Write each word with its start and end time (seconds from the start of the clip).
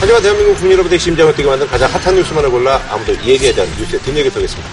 하지만 0.00 0.22
대한민국 0.22 0.54
국민 0.54 0.72
여러분의 0.72 0.98
심장을 0.98 1.34
뛰게 1.36 1.46
만든 1.46 1.66
가장 1.66 1.90
핫한 1.90 2.14
뉴스만을 2.14 2.50
골라 2.50 2.80
아무도 2.88 3.12
얘기하지 3.22 3.60
않는 3.60 3.76
뉴스의 3.76 4.00
뒷얘기 4.00 4.30
드리겠습니다. 4.30 4.70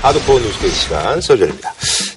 하드코어 0.00 0.38
뉴스 0.38 0.58
데이 0.60 0.70
시간 0.70 1.20
서절입니다. 1.20 1.74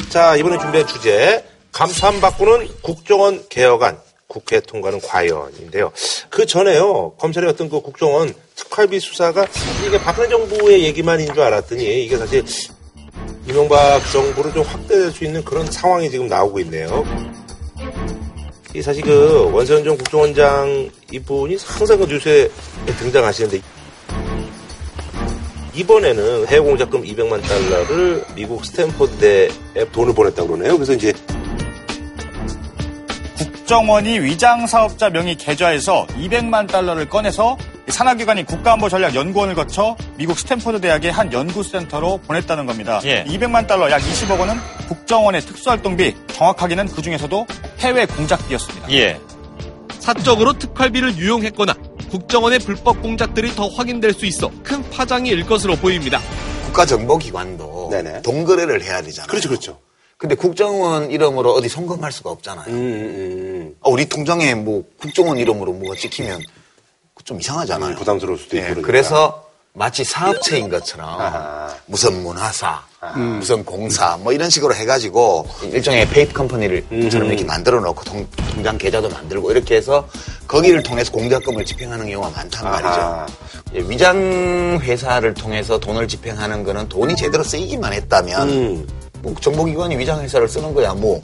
자, 0.10 0.36
이번에 0.36 0.60
준비한 0.60 0.86
주제 0.86 1.44
간판 1.72 2.22
바꾸는 2.22 2.68
국정원 2.84 3.44
개혁안 3.50 3.98
국회 4.28 4.60
통과는 4.60 5.02
과연인데요. 5.02 5.92
그 6.30 6.46
전에요 6.46 7.14
검찰의 7.18 7.50
어떤 7.50 7.70
그 7.70 7.82
국정원 7.82 8.32
특활비 8.56 9.00
수사가 9.00 9.48
이게 9.88 10.00
박근혜 10.00 10.30
정부의 10.30 10.84
얘기만인 10.84 11.34
줄 11.34 11.42
알았더니 11.42 12.04
이게 12.06 12.18
사실 12.18 12.46
이명박 13.48 14.00
정부를 14.12 14.54
좀 14.54 14.62
확대될 14.64 15.12
수 15.12 15.24
있는 15.24 15.44
그런 15.44 15.72
상황이 15.72 16.12
지금 16.12 16.28
나오고 16.28 16.60
있네요. 16.60 17.04
이 18.78 18.82
사실 18.84 19.02
그 19.02 19.50
원세훈 19.52 19.84
전 19.84 19.98
국정원장 19.98 20.92
이분이 21.12 21.58
항상 21.66 21.98
그 21.98 22.06
뉴스에 22.06 22.48
등장하시는데 23.00 23.60
이번에는 25.74 26.46
해외 26.46 26.60
공작금 26.60 27.02
200만 27.02 27.42
달러를 27.42 28.24
미국 28.36 28.64
스탠퍼드대에 28.64 29.50
돈을 29.92 30.14
보냈다고 30.14 30.50
그러네요. 30.50 30.76
그래서 30.76 30.94
이제 30.94 31.12
국정원이 33.38 34.20
위장 34.20 34.66
사업자 34.68 35.10
명의 35.10 35.36
계좌에서 35.36 36.08
200만 36.20 36.68
달러를 36.68 37.08
꺼내서 37.08 37.58
산하기관인 37.88 38.46
국가안보전략연구원을 38.46 39.56
거쳐 39.56 39.96
미국 40.18 40.38
스탠퍼드 40.40 40.82
대학의 40.82 41.12
한 41.12 41.32
연구센터로 41.32 42.18
보냈다는 42.28 42.66
겁니다. 42.66 43.00
예. 43.06 43.24
200만 43.26 43.68
달러 43.68 43.90
약 43.90 44.02
20억 44.02 44.40
원은 44.40 44.56
국정원의 44.88 45.42
특수활동비, 45.42 46.16
정확하게는 46.34 46.88
그 46.88 47.02
중에서도 47.02 47.46
해외 47.80 48.06
공작비였습니다. 48.06 48.92
예. 48.92 49.20
사적으로 50.00 50.54
특활비를 50.54 51.18
유용했거나 51.18 51.74
국정원의 52.12 52.60
불법 52.60 53.02
공작들이 53.02 53.54
더 53.56 53.68
확인될 53.68 54.14
수 54.14 54.26
있어 54.26 54.50
큰 54.64 54.90
파장이 54.90 55.30
일 55.30 55.46
것으로 55.46 55.76
보입니다. 55.76 56.20
국가정보기관도 56.66 57.90
네네. 57.92 58.22
돈거래를 58.22 58.84
해야 58.84 59.02
되잖아요. 59.02 59.28
그렇죠, 59.28 59.50
그렇죠. 59.50 59.80
근데 60.18 60.34
국정원 60.34 61.12
이름으로 61.12 61.54
어디 61.54 61.70
송금할 61.70 62.12
수가 62.12 62.32
없잖아요. 62.32 62.66
음, 62.68 62.74
음. 62.74 63.16
음. 63.16 63.76
아, 63.82 63.90
우리 63.90 64.10
통장에 64.10 64.56
뭐 64.56 64.84
국정원 65.00 65.38
이름으로 65.38 65.74
뭐가 65.74 65.96
찍히면 65.96 66.42
좀 67.24 67.40
이상하잖아요. 67.40 67.92
음, 67.92 67.96
부담스러울 67.96 68.38
수도 68.40 68.58
있고. 68.58 68.76
네, 68.76 68.82
그래서 68.82 69.46
마치 69.74 70.04
사업체인 70.04 70.70
것처럼 70.70 71.08
아하. 71.08 71.72
무슨 71.86 72.24
문화사, 72.24 72.82
아하. 73.00 73.20
무슨 73.20 73.64
공사 73.64 74.18
뭐 74.18 74.34
이런 74.34 74.50
식으로 74.50 74.74
해가지고 74.74 75.48
일종의 75.72 76.08
페이퍼 76.10 76.34
컴퍼니를 76.34 77.10
처럼 77.12 77.28
이렇게 77.28 77.44
만들어 77.44 77.80
놓고 77.80 78.04
통, 78.04 78.28
장 78.64 78.76
계좌도 78.76 79.10
만들고 79.10 79.52
이렇게 79.52 79.76
해서 79.76 80.08
거기를 80.48 80.82
통해서 80.82 81.12
공작금을 81.12 81.64
집행하는 81.64 82.10
경우가 82.10 82.32
많단 82.32 82.64
말이죠. 82.64 83.26
예, 83.76 83.80
위장 83.82 84.80
회사를 84.82 85.36
통해서 85.36 85.80
돈을 85.80 86.08
집행하는 86.08 86.64
거는 86.64 86.90
돈이 86.90 87.16
제대로 87.16 87.44
쓰이기만 87.44 87.94
했다면 87.94 88.50
음. 88.50 88.88
뭐 89.28 89.36
정보기관이 89.42 89.98
위장회사를 89.98 90.48
쓰는 90.48 90.74
거야 90.74 90.94
뭐 90.94 91.20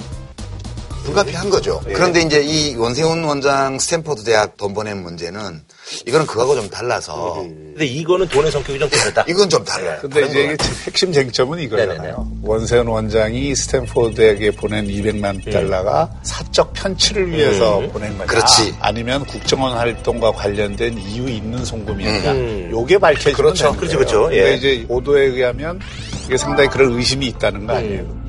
불가피한 1.05 1.49
거죠. 1.49 1.81
예. 1.89 1.93
그런데 1.93 2.21
이제 2.21 2.41
이 2.41 2.75
원세훈 2.75 3.23
원장 3.25 3.77
스탠퍼드 3.77 4.23
대학 4.23 4.55
돈 4.55 4.73
보낸 4.73 5.03
문제는 5.03 5.61
이거는 6.07 6.25
그거하고 6.25 6.55
좀 6.55 6.69
달라서. 6.69 7.41
음. 7.41 7.73
근데 7.73 7.85
이거는 7.85 8.27
돈의 8.29 8.51
성격이 8.51 8.79
좀 8.79 8.89
다르다. 8.89 9.25
이건 9.27 9.49
좀 9.49 9.63
달라요. 9.65 9.99
근데 10.01 10.25
이제 10.25 10.43
이게 10.43 10.57
핵심 10.85 11.11
쟁점은 11.11 11.59
이거잖아요. 11.59 11.97
네네네. 11.97 12.15
원세훈 12.41 12.87
원장이 12.87 13.53
스탠퍼드 13.53 14.15
대학에 14.15 14.51
보낸 14.51 14.87
200만 14.87 15.45
음. 15.45 15.51
달러가 15.51 16.09
사적 16.23 16.71
편취를 16.71 17.29
위해서 17.31 17.79
음. 17.79 17.91
보낸 17.91 18.17
거냐. 18.17 18.25
그렇지. 18.25 18.73
아니면 18.79 19.25
국정원 19.25 19.77
활동과 19.77 20.31
관련된 20.31 20.97
이유 20.97 21.27
있는 21.27 21.65
송금이냐. 21.65 22.31
음. 22.31 22.69
요게 22.71 22.97
밝혀지면 22.99 23.35
그렇죠. 23.35 23.75
그렇죠. 23.75 23.97
그렇죠. 23.97 24.29
예. 24.33 24.43
근데 24.43 24.55
이제 24.55 24.87
보도에 24.87 25.25
의하면 25.25 25.79
이게 26.25 26.37
상당히 26.37 26.69
그런 26.69 26.93
의심이 26.93 27.27
있다는 27.27 27.67
거 27.67 27.73
아니에요. 27.73 28.01
음. 28.01 28.23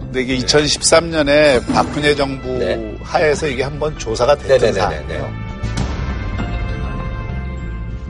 근데 0.00 0.22
이게 0.22 0.38
2013년에 0.38 1.66
박근혜 1.72 2.14
정부 2.14 2.48
네. 2.58 2.96
하에서 3.02 3.46
이게 3.46 3.62
한번 3.62 3.98
조사가 3.98 4.36
됐던 4.36 4.72
사안이에요. 4.72 5.46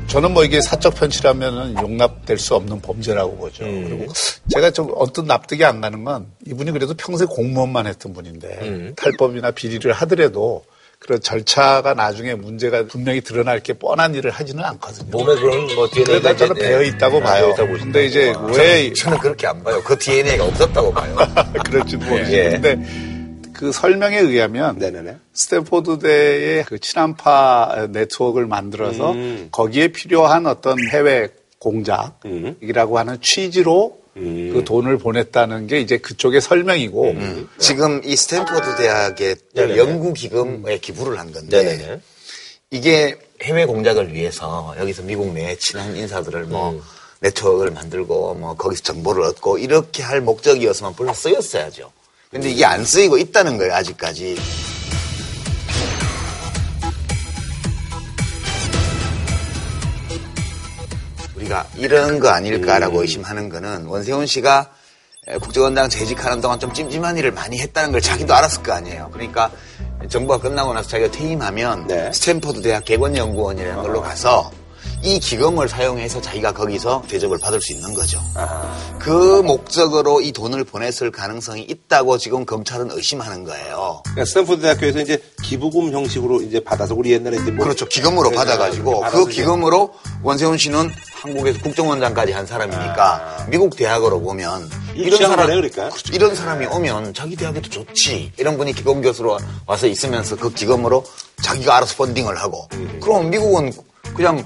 저는 0.06 0.32
뭐 0.32 0.44
이게 0.44 0.60
사적 0.60 0.94
편취라면 0.94 1.74
용납될 1.82 2.38
수 2.38 2.54
없는 2.54 2.80
범죄라고 2.80 3.36
보죠. 3.36 3.64
음. 3.64 3.84
그리고 3.88 4.12
제가 4.48 4.70
좀 4.70 4.92
어떤 4.94 5.26
납득이 5.26 5.64
안 5.64 5.80
가는 5.80 6.04
건 6.04 6.28
이분이 6.46 6.70
그래도 6.70 6.94
평소에 6.94 7.26
공무원만 7.28 7.86
했던 7.86 8.12
분인데 8.12 8.58
음. 8.62 8.94
탈법이나 8.96 9.50
비리를 9.50 9.92
하더라도 9.92 10.64
그런 11.06 11.20
절차가 11.20 11.94
나중에 11.94 12.34
문제가 12.34 12.84
분명히 12.86 13.20
드러날 13.20 13.60
게 13.60 13.72
뻔한 13.72 14.14
일을 14.14 14.32
하지는 14.32 14.64
않거든요. 14.64 15.10
몸에 15.10 15.36
그런 15.36 15.74
뭐 15.76 15.88
DNA가 15.88 16.36
저는 16.36 16.56
배어 16.56 16.82
있다고 16.82 17.20
네, 17.20 17.24
봐요. 17.24 17.54
근데 17.54 18.06
이제 18.06 18.30
와. 18.30 18.42
왜 18.46 18.92
저는, 18.92 18.94
저는, 18.94 19.18
그렇게 19.18 19.46
안 19.46 19.62
봐요. 19.62 19.80
그 19.84 19.96
DNA가 19.96 20.44
없었다고 20.44 20.92
봐요. 20.92 21.16
그럴지도 21.64 22.04
모르겠는데 22.04 22.68
예. 22.70 23.50
그 23.52 23.70
설명에 23.70 24.18
의하면 24.18 24.78
네네네. 24.78 25.16
스탠포드대의 25.32 26.64
그 26.64 26.80
친한파 26.80 27.86
네트워크를 27.90 28.48
만들어서 28.48 29.12
음. 29.12 29.48
거기에 29.52 29.88
필요한 29.88 30.46
어떤 30.46 30.76
해외 30.90 31.28
공작이라고 31.60 32.94
음. 32.94 32.98
하는 32.98 33.20
취지로 33.20 34.00
음. 34.16 34.50
그 34.52 34.64
돈을 34.64 34.98
보냈다는 34.98 35.66
게 35.66 35.80
이제 35.80 35.98
그쪽의 35.98 36.40
설명이고 36.40 37.10
음. 37.10 37.48
지금 37.58 38.00
이 38.04 38.16
스탠포드 38.16 38.76
대학의 38.76 39.36
연구 39.76 40.12
기금에 40.12 40.78
기부를 40.78 41.18
한 41.18 41.32
건데 41.32 41.62
네네네. 41.62 42.00
이게 42.70 43.18
해외 43.42 43.66
공작을 43.66 44.12
위해서 44.12 44.74
여기서 44.78 45.02
미국 45.02 45.32
내 45.32 45.56
친한 45.56 45.96
인사들을 45.96 46.44
뭐 46.44 46.70
음. 46.70 46.82
네트워크를 47.20 47.72
만들고 47.72 48.34
뭐 48.34 48.54
거기서 48.56 48.82
정보를 48.82 49.22
얻고 49.24 49.58
이렇게 49.58 50.02
할 50.02 50.20
목적이었으면 50.20 50.94
벌써 50.94 51.12
쓰였어야죠. 51.14 51.92
근데 52.30 52.50
이게 52.50 52.64
안 52.64 52.84
쓰이고 52.84 53.18
있다는 53.18 53.56
거예요 53.56 53.74
아직까지. 53.74 54.36
우리가 61.46 61.66
이런 61.76 62.18
거 62.18 62.28
아닐까라고 62.28 62.98
음. 62.98 63.02
의심하는 63.02 63.48
거는 63.48 63.86
원세훈 63.86 64.26
씨가 64.26 64.70
국정원장 65.40 65.88
재직하는 65.88 66.40
동안 66.40 66.60
좀 66.60 66.72
찜찜한 66.72 67.16
일을 67.16 67.32
많이 67.32 67.58
했다는 67.58 67.92
걸 67.92 68.00
자기도 68.00 68.34
알았을 68.34 68.62
거 68.62 68.72
아니에요. 68.72 69.10
그러니까 69.12 69.50
정부가 70.08 70.38
끝나고 70.38 70.72
나서 70.72 70.88
자기가 70.88 71.10
퇴임하면 71.10 71.86
네. 71.88 72.12
스탠퍼드 72.12 72.62
대학 72.62 72.84
객원연구원이라는 72.84 73.82
걸로 73.82 74.02
가서 74.02 74.50
이 75.06 75.20
기금을 75.20 75.68
사용해서 75.68 76.20
자기가 76.20 76.50
거기서 76.50 77.04
대접을 77.08 77.38
받을 77.38 77.60
수 77.60 77.72
있는 77.72 77.94
거죠. 77.94 78.20
아. 78.34 78.76
그 78.98 79.40
목적으로 79.40 80.20
이 80.20 80.32
돈을 80.32 80.64
보냈을 80.64 81.12
가능성이 81.12 81.62
있다고 81.62 82.18
지금 82.18 82.44
검찰은 82.44 82.90
의심하는 82.90 83.44
거예요. 83.44 84.02
그러니까 84.02 84.24
스탠포드 84.24 84.62
대학교에서 84.62 85.00
이제 85.02 85.22
기부금 85.44 85.92
형식으로 85.92 86.42
이제 86.42 86.58
받아서 86.58 86.96
우리 86.96 87.12
옛날에 87.12 87.36
이제 87.40 87.52
뭐 87.52 87.66
그렇죠. 87.66 87.86
기금으로 87.86 88.30
받아가지고 88.32 89.02
그 89.12 89.26
기금으로 89.28 89.94
원세훈 90.24 90.58
씨는 90.58 90.90
한국에서 91.22 91.60
국정원장까지 91.60 92.32
한 92.32 92.44
사람이니까 92.44 93.14
아. 93.14 93.46
미국 93.48 93.76
대학으로 93.76 94.20
보면 94.20 94.68
이런 94.96 95.18
사람 95.18 95.46
그러니까. 95.46 95.88
그렇죠. 95.90 96.12
이런 96.14 96.34
사람이 96.34 96.66
오면 96.66 97.14
자기 97.14 97.36
대학에도 97.36 97.70
좋지. 97.70 98.32
이런 98.38 98.58
분이 98.58 98.72
기금 98.72 99.02
교수로 99.02 99.38
와서 99.66 99.86
있으면서 99.86 100.34
그 100.34 100.52
기금으로 100.52 101.04
자기가 101.42 101.76
알아서 101.76 101.94
펀딩을 101.94 102.36
하고 102.36 102.66
음. 102.72 102.98
그럼 103.00 103.30
미국은 103.30 103.70
그냥 104.14 104.44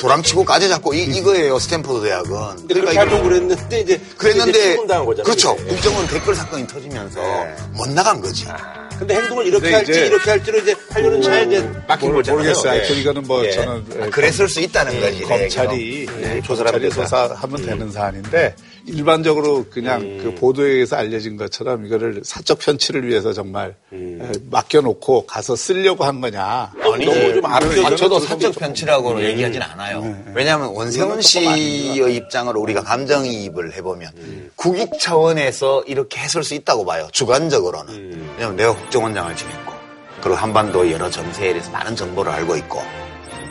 도랑치고 0.00 0.44
가재 0.44 0.68
잡고 0.68 0.94
이, 0.94 1.04
이거예요 1.04 1.58
스탠포드 1.58 2.04
대학은. 2.04 2.66
그러니까 2.66 3.00
활동 3.00 3.22
그랬는데 3.22 3.80
이제 3.80 4.00
그랬는데 4.16 4.76
그렇죠. 5.22 5.54
국정원 5.56 6.06
댓글 6.08 6.34
사건이 6.34 6.66
터지면서 6.66 7.20
네. 7.20 7.56
못 7.72 7.88
나간 7.90 8.20
거지. 8.20 8.46
아. 8.48 8.82
근데 8.98 9.14
행동을 9.16 9.46
이렇게 9.46 9.72
할지 9.74 9.92
이렇게 9.92 10.30
할지로 10.30 10.58
이제 10.58 10.74
8년은 10.90 11.22
차에 11.22 11.44
이제 11.44 11.70
막힌 11.88 12.12
거잖아요. 12.12 12.38
모르겠어요. 12.38 12.82
네. 12.82 13.00
이거는 13.00 13.22
뭐 13.24 13.42
네. 13.42 13.50
저는 13.50 13.84
아, 14.00 14.10
그랬을 14.10 14.48
수 14.48 14.60
있다는 14.60 15.00
거지. 15.00 15.22
검찰이 15.22 16.06
네. 16.20 16.40
조사를 16.42 16.90
조사하면 16.90 17.60
음. 17.60 17.66
되는 17.66 17.90
사안인데 17.90 18.54
일반적으로 18.86 19.66
그냥 19.70 20.00
음. 20.00 20.20
그 20.22 20.34
보도에 20.34 20.70
의해서 20.70 20.96
알려진 20.96 21.36
것처럼 21.36 21.86
이거를 21.86 22.22
사적 22.24 22.58
편취를 22.58 23.06
위해서 23.06 23.32
정말 23.32 23.74
음. 23.92 24.32
맡겨놓고 24.50 25.26
가서 25.26 25.56
쓰려고 25.56 26.04
한 26.04 26.20
거냐. 26.20 26.72
아니, 26.80 27.04
너무 27.04 27.34
좀. 27.34 27.46
아, 27.46 27.96
저도 27.96 28.20
사적 28.20 28.54
편취라고 28.56 29.10
음. 29.12 29.20
얘기하진 29.20 29.62
않아요. 29.62 30.00
음. 30.00 30.32
왜냐하면 30.34 30.68
원세훈 30.68 31.20
씨의 31.20 32.16
입장으로 32.16 32.60
우리가 32.60 32.82
감정이입을 32.82 33.74
해보면 33.74 34.12
음. 34.16 34.50
국익 34.56 34.98
차원에서 34.98 35.84
이렇게 35.86 36.20
했을 36.20 36.42
수 36.42 36.54
있다고 36.54 36.84
봐요. 36.84 37.08
주관적으로는. 37.12 37.94
음. 37.94 38.30
왜냐하면 38.34 38.56
내가 38.56 38.74
국정원장을 38.74 39.36
지냈고 39.36 39.72
그리고 40.20 40.36
한반도 40.36 40.90
여러 40.90 41.10
정세에 41.10 41.52
대해서 41.52 41.70
많은 41.70 41.96
정보를 41.96 42.30
알고 42.30 42.56
있고 42.56 42.80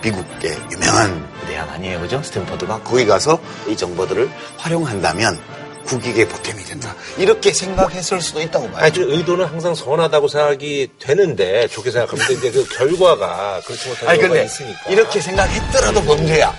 미국의 0.04 0.58
유명한 0.72 1.28
대학 1.48 1.70
아니에요, 1.72 2.00
그죠? 2.02 2.22
스탠퍼드가 2.24 2.82
거기 2.84 3.06
가서 3.06 3.40
이 3.68 3.76
정보들을 3.76 4.30
활용한다면 4.58 5.40
국익에 5.86 6.28
보탬이 6.28 6.64
된다. 6.64 6.96
이렇게 7.18 7.52
생각했을 7.52 8.22
수도 8.22 8.42
있다고 8.42 8.70
봐요. 8.72 8.86
아니, 8.86 8.98
의도는 9.00 9.46
항상 9.46 9.74
선하다고 9.76 10.28
생각이 10.28 10.90
되는데 11.00 11.68
좋게 11.68 11.92
생각하면 11.92 12.32
이제 12.32 12.52
그 12.52 12.68
결과가 12.70 13.62
그렇지 13.66 13.90
못한 13.90 14.10
아니, 14.10 14.20
경우가 14.20 14.42
있으니까. 14.44 14.80
이렇게 14.90 15.20
생각했더라도 15.20 16.02
범죄야. 16.04 16.54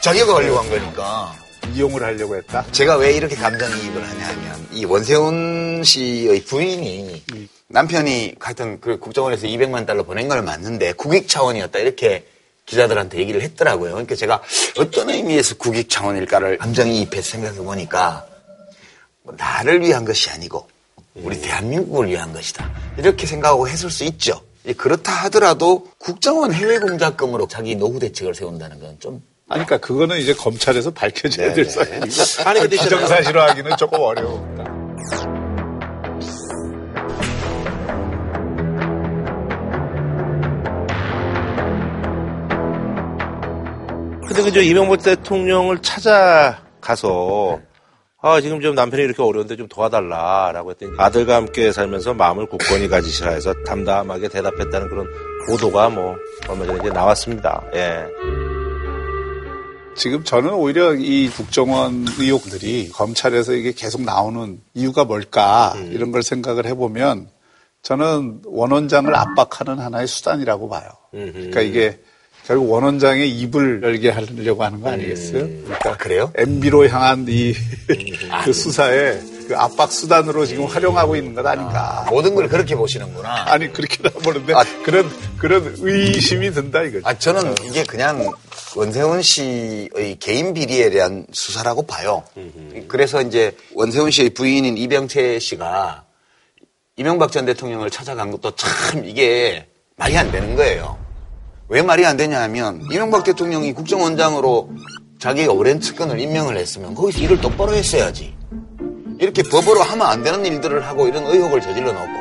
자기가 0.00 0.26
걸려고 0.26 0.58
한 0.58 0.68
거니까. 0.68 1.34
이용을 1.74 2.02
하려고 2.02 2.36
했다? 2.36 2.64
제가 2.72 2.96
왜 2.96 3.12
이렇게 3.12 3.36
감정이입을 3.36 4.02
하냐면 4.08 4.66
이 4.72 4.84
원세훈 4.84 5.82
씨의 5.84 6.42
부인이 6.44 7.22
음. 7.32 7.48
남편이 7.68 8.34
하여튼 8.40 8.80
그 8.80 8.98
국정원에서 8.98 9.46
200만 9.46 9.86
달러 9.86 10.02
보낸 10.02 10.28
걸 10.28 10.42
맞는데 10.42 10.92
국익 10.94 11.28
차원이었다 11.28 11.78
이렇게 11.78 12.26
기자들한테 12.66 13.18
얘기를 13.18 13.42
했더라고요. 13.42 13.92
그러니까 13.92 14.14
제가 14.14 14.42
어떤 14.78 15.10
의미에서 15.10 15.56
국익 15.56 15.88
차원일까를 15.88 16.58
감정이입해서 16.58 17.30
생각해 17.30 17.58
보니까 17.58 18.26
뭐 19.22 19.34
나를 19.36 19.82
위한 19.82 20.04
것이 20.04 20.30
아니고 20.30 20.68
우리 21.14 21.40
대한민국을 21.40 22.08
위한 22.08 22.32
것이다. 22.32 22.70
이렇게 22.98 23.26
생각하고 23.26 23.68
했을 23.68 23.90
수 23.90 24.04
있죠. 24.04 24.40
그렇다 24.76 25.12
하더라도 25.24 25.88
국정원 25.98 26.52
해외 26.52 26.78
공작금으로 26.78 27.48
자기 27.48 27.74
노후 27.74 27.98
대책을 27.98 28.34
세운다는 28.34 28.80
건 28.80 28.96
좀. 29.00 29.22
아니, 29.48 29.66
그러니까 29.66 29.86
그거는 29.86 30.18
이제 30.18 30.32
검찰에서 30.32 30.90
밝혀져야 30.92 31.52
될 31.52 31.66
사안이고. 31.66 32.06
아니, 32.46 32.60
근데 32.60 32.76
기정사실화하기는 32.78 33.76
조금 33.76 34.00
어려웠 34.00 35.41
근데 44.32 44.44
그저 44.44 44.62
이명박 44.62 45.02
대통령을 45.02 45.82
찾아가서 45.82 47.60
아, 48.22 48.40
지금 48.40 48.62
좀 48.62 48.74
남편이 48.74 49.02
이렇게 49.02 49.22
어려운데 49.22 49.56
좀 49.56 49.68
도와달라라고 49.68 50.70
했더니 50.70 50.92
아들과 50.96 51.36
함께 51.36 51.70
살면서 51.70 52.14
마음을 52.14 52.46
굳건히 52.46 52.88
가지시라 52.88 53.32
해서 53.32 53.52
담담하게 53.66 54.28
대답했다는 54.28 54.88
그런 54.88 55.06
보도가 55.46 55.90
뭐 55.90 56.16
얼마 56.48 56.64
전에 56.64 56.78
이제 56.78 56.88
나왔습니다. 56.88 57.62
예. 57.74 58.06
지금 59.94 60.24
저는 60.24 60.54
오히려 60.54 60.94
이 60.94 61.28
국정원 61.28 62.06
의혹들이 62.18 62.88
검찰에서 62.88 63.52
이게 63.52 63.72
계속 63.72 64.00
나오는 64.00 64.62
이유가 64.72 65.04
뭘까 65.04 65.74
음. 65.76 65.90
이런 65.92 66.10
걸 66.10 66.22
생각을 66.22 66.64
해보면 66.64 67.28
저는 67.82 68.40
원원장을 68.46 69.14
압박하는 69.14 69.78
하나의 69.78 70.06
수단이라고 70.06 70.70
봐요. 70.70 70.88
그러니까 71.10 71.60
이게 71.60 72.00
결국 72.46 72.70
원원장의 72.70 73.30
입을 73.30 73.82
열게 73.82 74.10
하려고 74.10 74.64
하는 74.64 74.80
거 74.80 74.90
아니겠어요? 74.90 75.42
음. 75.42 75.62
그러니까 75.64 75.90
아, 75.90 75.96
그래요? 75.96 76.32
MB로 76.34 76.88
향한 76.88 77.26
이 77.28 77.54
그 78.44 78.52
수사에 78.52 79.20
그 79.46 79.56
압박 79.56 79.92
수단으로 79.92 80.46
지금 80.46 80.64
활용하고 80.64 81.16
있는 81.16 81.34
것 81.34 81.44
아닌가. 81.46 82.00
아, 82.06 82.10
모든 82.10 82.34
걸 82.34 82.48
그렇게 82.48 82.74
보시는구나. 82.74 83.44
아니 83.46 83.72
그렇게 83.72 84.02
보는데 84.02 84.54
아, 84.54 84.64
그런 84.84 85.10
그런 85.38 85.74
의심이 85.78 86.50
든다 86.52 86.82
이거죠. 86.82 87.06
아 87.06 87.16
저는 87.16 87.54
이게 87.64 87.84
그냥 87.84 88.32
원세훈 88.74 89.22
씨의 89.22 90.16
개인 90.18 90.54
비리에 90.54 90.90
대한 90.90 91.26
수사라고 91.32 91.82
봐요. 91.86 92.24
그래서 92.88 93.20
이제 93.22 93.54
원세훈 93.74 94.10
씨의 94.10 94.30
부인인 94.30 94.78
이병채 94.78 95.38
씨가 95.38 96.04
이명박 96.96 97.32
전 97.32 97.44
대통령을 97.46 97.90
찾아간 97.90 98.30
것도 98.30 98.54
참 98.56 99.04
이게 99.04 99.66
말이 99.96 100.16
안 100.16 100.30
되는 100.30 100.56
거예요. 100.56 101.01
왜 101.72 101.80
말이 101.80 102.04
안 102.04 102.18
되냐 102.18 102.38
하면 102.42 102.82
이명박 102.92 103.24
대통령이 103.24 103.72
국정원장으로 103.72 104.68
자기가 105.18 105.54
오랜 105.54 105.80
측근을 105.80 106.20
임명을 106.20 106.58
했으면 106.58 106.94
거기서 106.94 107.20
일을 107.20 107.40
똑바로 107.40 107.72
했어야지. 107.72 108.34
이렇게 109.18 109.42
법으로 109.42 109.80
하면 109.80 110.06
안 110.06 110.22
되는 110.22 110.44
일들을 110.44 110.86
하고 110.86 111.08
이런 111.08 111.24
의혹을 111.24 111.62
저질러 111.62 111.92
놓고 111.92 112.12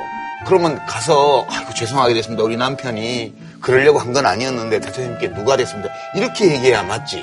그러면 0.45 0.79
가서 0.85 1.45
아이고 1.49 1.73
죄송하게 1.73 2.13
됐습니다. 2.13 2.43
우리 2.43 2.55
남편이 2.55 3.33
그러려고 3.59 3.99
한 3.99 4.13
건 4.13 4.25
아니었는데 4.25 4.79
대통령님께 4.79 5.33
누가 5.33 5.57
됐습니다. 5.57 5.89
이렇게 6.15 6.45
얘기해야 6.53 6.83
맞지. 6.83 7.21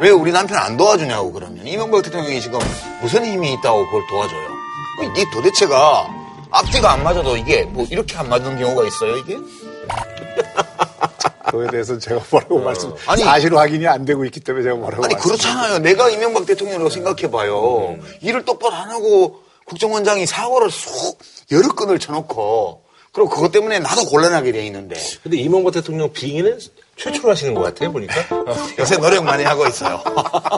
왜 0.00 0.08
우리 0.08 0.32
남편 0.32 0.56
안 0.56 0.78
도와주냐고 0.78 1.32
그러면 1.32 1.66
이명박 1.66 2.02
대통령이 2.02 2.40
지금 2.40 2.58
무슨 3.02 3.26
힘이 3.26 3.52
있다고 3.54 3.84
그걸 3.86 4.02
도와줘요. 4.08 4.48
이 5.18 5.24
도대체가 5.34 6.08
앞뒤가 6.50 6.92
안 6.92 7.02
맞아도 7.02 7.36
이게 7.36 7.64
뭐 7.64 7.86
이렇게 7.90 8.16
안 8.16 8.30
맞는 8.30 8.58
경우가 8.58 8.86
있어요 8.86 9.18
이게? 9.18 9.36
그거에 11.54 11.68
대해서 11.68 11.98
제가 11.98 12.20
뭐라고 12.30 12.58
어. 12.58 12.62
말씀, 12.62 12.92
아니, 13.06 13.22
사실 13.22 13.56
확인이 13.56 13.86
안 13.86 14.04
되고 14.04 14.24
있기 14.24 14.40
때문에 14.40 14.64
제가 14.64 14.76
뭐라고 14.76 15.04
아니, 15.04 15.14
그렇잖아요. 15.14 15.78
내가 15.78 16.10
이명박 16.10 16.46
대통령이라고 16.46 16.90
생각해봐요. 16.90 17.96
음. 18.00 18.02
일을 18.22 18.44
똑바로 18.44 18.74
안 18.74 18.90
하고 18.90 19.40
국정원장이 19.66 20.26
사고를 20.26 20.70
쏙 20.70 21.18
여러 21.52 21.68
건을 21.68 21.98
쳐놓고 21.98 22.82
그리고 23.12 23.30
그것 23.30 23.52
때문에 23.52 23.78
나도 23.78 24.04
곤란하게 24.06 24.52
돼 24.52 24.66
있는데. 24.66 24.96
근데 25.22 25.36
이명박 25.36 25.72
대통령 25.72 26.12
빙의는 26.12 26.58
최초로 26.96 27.30
하시는 27.30 27.54
것 27.54 27.62
같아요, 27.62 27.92
보니까. 27.92 28.14
요새 28.78 28.96
노력 28.96 29.24
많이 29.24 29.44
하고 29.44 29.66
있어요. 29.66 30.02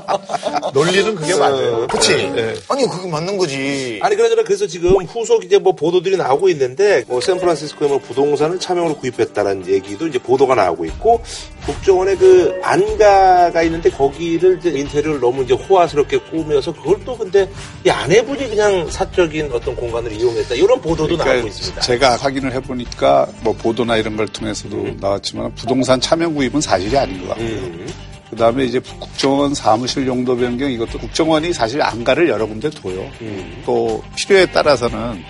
논리는 0.73 1.15
그게 1.15 1.33
어, 1.33 1.39
맞아요. 1.39 1.87
그치? 1.87 2.31
네. 2.31 2.55
아니, 2.69 2.87
그게 2.87 3.09
맞는 3.09 3.37
거지. 3.37 3.99
아니, 4.03 4.17
그러나 4.17 4.43
그래서 4.43 4.67
지금 4.67 5.05
후속 5.05 5.45
이제 5.45 5.59
뭐 5.59 5.75
보도들이 5.75 6.17
나오고 6.17 6.49
있는데, 6.51 7.05
뭐 7.07 7.21
샌프란시스코에 7.21 7.89
뭐 7.89 7.99
부동산을 7.99 8.61
차명으로 8.61 8.97
구입했다는 8.99 9.67
얘기도 9.69 10.07
이제 10.07 10.19
보도가 10.19 10.55
나오고 10.55 10.85
있고, 10.87 11.23
국정원에 11.67 12.17
그 12.17 12.59
안가가 12.63 13.63
있는데 13.65 13.91
거기를 13.91 14.59
이제 14.59 14.71
인테리어를 14.71 15.21
너무 15.21 15.43
이제 15.43 15.55
호화스럽게 15.55 16.19
꾸며서 16.19 16.73
그걸 16.73 16.97
또 17.05 17.17
근데 17.17 17.51
이 17.85 17.91
아내분이 17.91 18.49
그냥 18.49 18.89
사적인 18.89 19.51
어떤 19.53 19.75
공간을 19.75 20.13
이용했다. 20.13 20.55
이런 20.55 20.81
보도도 20.81 21.17
그러니까 21.17 21.33
나오고 21.33 21.49
있습니다. 21.49 21.81
제가 21.81 22.17
확인을 22.17 22.53
해보니까 22.53 23.27
뭐 23.43 23.53
보도나 23.53 23.97
이런 23.97 24.17
걸 24.17 24.29
통해서도 24.29 24.77
음. 24.77 24.99
나왔지만 25.01 25.55
부동산 25.57 26.01
사명 26.01 26.35
구입은 26.35 26.61
사실이 26.61 26.97
아닌 26.97 27.21
것 27.23 27.31
같고요. 27.31 27.49
음. 27.49 27.87
그 28.31 28.37
다음에 28.37 28.65
이제 28.65 28.81
국정원 28.81 29.55
사무실 29.55 30.07
용도 30.07 30.37
변경 30.37 30.71
이것도 30.71 30.99
국정원이 30.99 31.53
사실 31.53 31.83
안가를 31.83 32.29
여러 32.29 32.47
군데 32.47 32.71
둬요. 32.71 33.09
음. 33.21 33.63
또 33.65 34.03
필요에 34.17 34.47
따라서는 34.47 35.25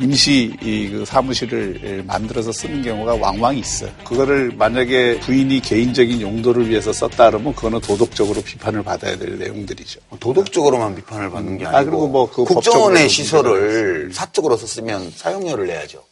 임시 0.00 0.56
이그 0.62 1.04
사무실을 1.04 2.04
만들어서 2.06 2.52
쓰는 2.52 2.82
경우가 2.82 3.16
왕왕 3.16 3.58
있어요. 3.58 3.90
그거를 4.04 4.50
만약에 4.56 5.20
부인이 5.20 5.60
개인적인 5.60 6.20
용도를 6.22 6.68
위해서 6.70 6.92
썼다 6.92 7.30
그러면 7.30 7.54
그거는 7.54 7.80
도덕적으로 7.80 8.40
비판을 8.40 8.82
받아야 8.82 9.16
될 9.16 9.38
내용들이죠. 9.38 10.00
도덕적으로만 10.18 10.94
비판을 10.96 11.30
받는 11.30 11.58
게 11.58 11.64
음. 11.64 11.66
아니고 11.66 11.76
아, 11.78 11.84
그리고 11.84 12.08
뭐 12.08 12.30
그 12.30 12.44
국정원의 12.44 13.08
시설을 13.08 14.10
사적으로 14.12 14.56
썼으면 14.56 15.12
사용료를 15.14 15.66
내야죠. 15.66 16.02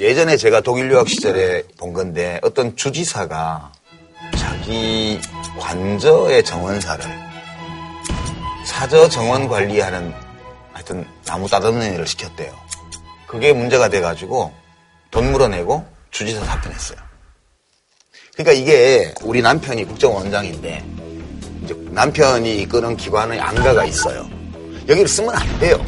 예전에 0.00 0.36
제가 0.36 0.60
독일 0.60 0.90
유학 0.90 1.08
시절에 1.08 1.62
본 1.78 1.92
건데 1.92 2.38
어떤 2.42 2.76
주지사가 2.76 3.72
자기 4.36 5.18
관저의 5.58 6.44
정원사를 6.44 7.04
사저 8.66 9.08
정원 9.08 9.46
관리하는 9.48 10.12
하여튼 10.72 11.06
나무 11.24 11.48
따듬는 11.48 11.94
일을 11.94 12.06
시켰대요. 12.06 12.52
그게 13.34 13.52
문제가 13.52 13.88
돼가지고 13.88 14.52
돈 15.10 15.32
물어내고 15.32 15.84
주지사 16.12 16.44
사퇴했어요. 16.44 16.98
그러니까 18.34 18.52
이게 18.52 19.12
우리 19.22 19.42
남편이 19.42 19.84
국정원장인데 19.86 20.84
이제 21.64 21.74
남편이 21.90 22.62
이끄는 22.62 22.96
기관의 22.96 23.40
안가가 23.40 23.86
있어요. 23.86 24.30
여기를 24.88 25.08
쓰면 25.08 25.34
안 25.34 25.58
돼요. 25.58 25.84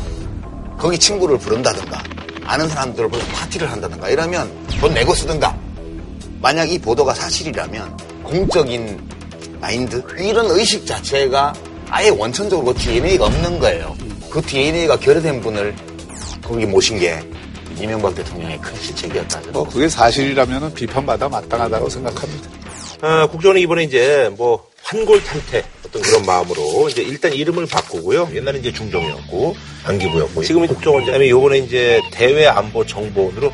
거기 0.77 0.99
친구를 0.99 1.39
부른다든가 1.39 2.03
아는 2.43 2.69
사람들을 2.69 3.09
보서 3.11 3.25
파티를 3.29 3.71
한다든가 3.71 4.09
이러면 4.09 4.51
돈 4.81 4.93
내고 4.93 5.15
쓰든가. 5.15 5.57
만약 6.43 6.69
이 6.69 6.81
보도가 6.81 7.15
사실이라면 7.15 7.97
공적인 8.25 9.09
마인드 9.61 10.03
이런 10.19 10.47
의식 10.51 10.85
자체가 10.85 11.55
아예 11.91 12.09
원천적으로 12.09 12.75
그 12.75 12.81
DNA가 12.81 13.27
없는 13.27 13.61
거예요. 13.61 13.97
그 14.31 14.43
DNA가 14.43 14.99
결여된 14.99 15.41
분을 15.41 15.77
거기 16.47 16.65
모신 16.65 16.99
게 16.99 17.19
이명박 17.79 18.15
대통령의 18.15 18.61
큰 18.61 18.75
실책이었다죠. 18.81 19.51
뭐 19.51 19.69
그게 19.69 19.89
사실이라면 19.89 20.75
비판받아 20.75 21.29
마땅하다고 21.29 21.89
생각합니다. 21.89 22.51
아, 23.03 23.27
국정원이 23.27 23.63
이번에 23.63 23.85
이제 23.85 24.33
뭐 24.37 24.67
환골탈태 24.83 25.65
어떤 25.85 26.03
그런 26.03 26.25
마음으로 26.25 26.89
이제 26.89 27.03
일단 27.03 27.33
이름을 27.33 27.67
바꾸고요. 27.67 28.31
옛날에 28.33 28.61
이제 28.61 28.73
중정이었고 28.73 29.57
안기부였고 29.85 30.43
지금은 30.45 30.69
국정원장이 30.69 31.29
요번에 31.29 31.59
이제 31.59 32.01
대외안보정보원으로 32.13 33.53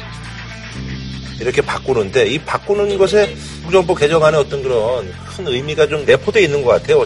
이렇게 1.41 1.63
바꾸는데 1.63 2.29
이 2.29 2.39
바꾸는 2.39 2.99
것에 2.99 3.35
국정법 3.63 3.99
개정안에 3.99 4.37
어떤 4.37 4.63
그런 4.63 5.13
큰 5.27 5.49
의미가 5.49 5.89
좀 5.89 6.05
내포되어 6.05 6.43
있는 6.43 6.63
것 6.63 6.71
같아요. 6.71 7.05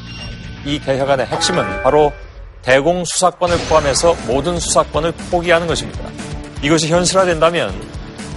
이 0.67 0.81
개혁안의 0.81 1.27
핵심은 1.27 1.83
바로 1.83 2.13
대공 2.67 3.05
수사권을 3.05 3.57
포함해서 3.69 4.17
모든 4.27 4.59
수사권을 4.59 5.13
포기하는 5.31 5.69
것입니다. 5.69 6.01
이것이 6.61 6.89
현실화된다면 6.89 7.73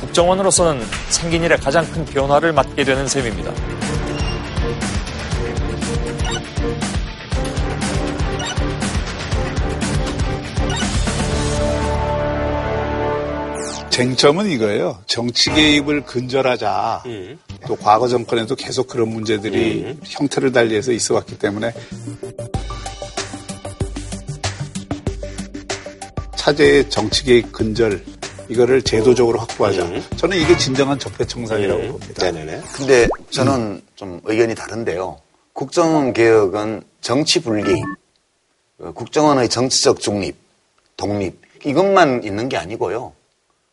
국정원으로서는 0.02 0.86
생긴 1.10 1.44
일에 1.44 1.56
가장 1.56 1.84
큰 1.92 2.06
변화를 2.06 2.54
맞게 2.54 2.84
되는 2.84 3.08
셈입니다. 3.08 3.52
쟁점은 13.90 14.46
이거예요. 14.52 15.00
정치 15.08 15.52
개입을 15.52 16.06
근절하자. 16.06 17.04
음. 17.08 17.40
또 17.68 17.76
과거 17.76 18.08
정권에도 18.08 18.56
계속 18.56 18.88
그런 18.88 19.10
문제들이 19.10 19.86
음. 19.86 20.00
형태를 20.06 20.52
달리해서 20.52 20.92
있어 20.92 21.16
왔기 21.16 21.40
때문에 21.40 21.74
차제의 26.50 26.90
정치 26.90 27.24
개입 27.24 27.52
근절 27.52 28.04
이거를 28.48 28.82
제도적으로 28.82 29.40
확보하자. 29.40 29.84
음. 29.84 30.04
저는 30.16 30.38
이게 30.38 30.58
진정한 30.58 30.98
적폐청산이라고 30.98 31.82
음. 31.82 31.92
봅니다. 31.92 32.32
네네네. 32.32 32.62
근데 32.74 33.08
저는 33.30 33.82
좀 33.96 34.20
의견이 34.24 34.56
다른데요. 34.56 35.20
국정원 35.54 36.14
개혁은 36.14 36.82
정치 37.02 37.40
어, 38.80 38.92
국정원의 38.94 39.50
정치적 39.50 40.00
중립, 40.00 40.36
독립 40.98 41.40
이것만 41.64 42.24
있는 42.24 42.50
게 42.50 42.58
아니고요. 42.58 43.14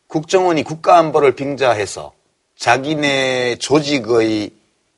국정원이 0.07 0.63
국가안보를 0.63 1.35
빙자해서 1.35 2.13
자기네 2.57 3.57
조직의 3.57 4.51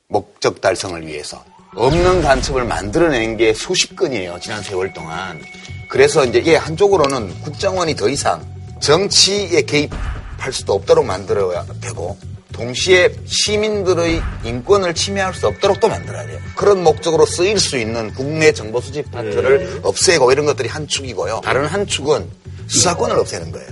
목적 0.08 0.60
달성을 0.60 1.06
위해서 1.06 1.46
없는 1.76 2.24
간첩을 2.24 2.66
만들어낸 2.66 3.38
게 3.38 3.54
수십 3.54 3.96
건이에요. 3.96 4.40
지난 4.42 4.62
세월 4.64 4.92
동안. 4.92 5.42
그래서 5.90 6.24
이제 6.24 6.40
이게 6.40 6.56
한쪽으로는 6.56 7.42
국정원이 7.42 7.96
더 7.96 8.08
이상 8.08 8.46
정치에 8.80 9.64
개입할 9.64 10.54
수도 10.54 10.74
없도록 10.74 11.04
만들어야 11.04 11.66
되고 11.82 12.16
동시에 12.54 13.14
시민들의 13.26 14.22
인권을 14.44 14.94
침해할 14.94 15.34
수 15.34 15.48
없도록 15.48 15.80
또 15.80 15.88
만들어야 15.88 16.28
돼요. 16.28 16.40
그런 16.56 16.84
목적으로 16.84 17.26
쓰일 17.26 17.60
수 17.60 17.78
있는 17.78 18.14
국내 18.14 18.52
정보 18.52 18.80
수집 18.80 19.12
파트를 19.12 19.62
음. 19.62 19.80
없애고 19.84 20.32
이런 20.32 20.46
것들이 20.46 20.70
한 20.70 20.88
축이고요. 20.88 21.42
다른 21.44 21.66
한 21.66 21.88
축은 21.88 22.30
수사권을 22.68 23.18
없애는 23.18 23.52
거예요. 23.52 23.70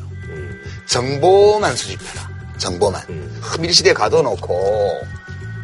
정보만 0.87 1.75
수집해라. 1.75 2.29
정보만. 2.57 3.03
음. 3.09 3.41
밀실에 3.59 3.93
가둬놓고 3.93 5.01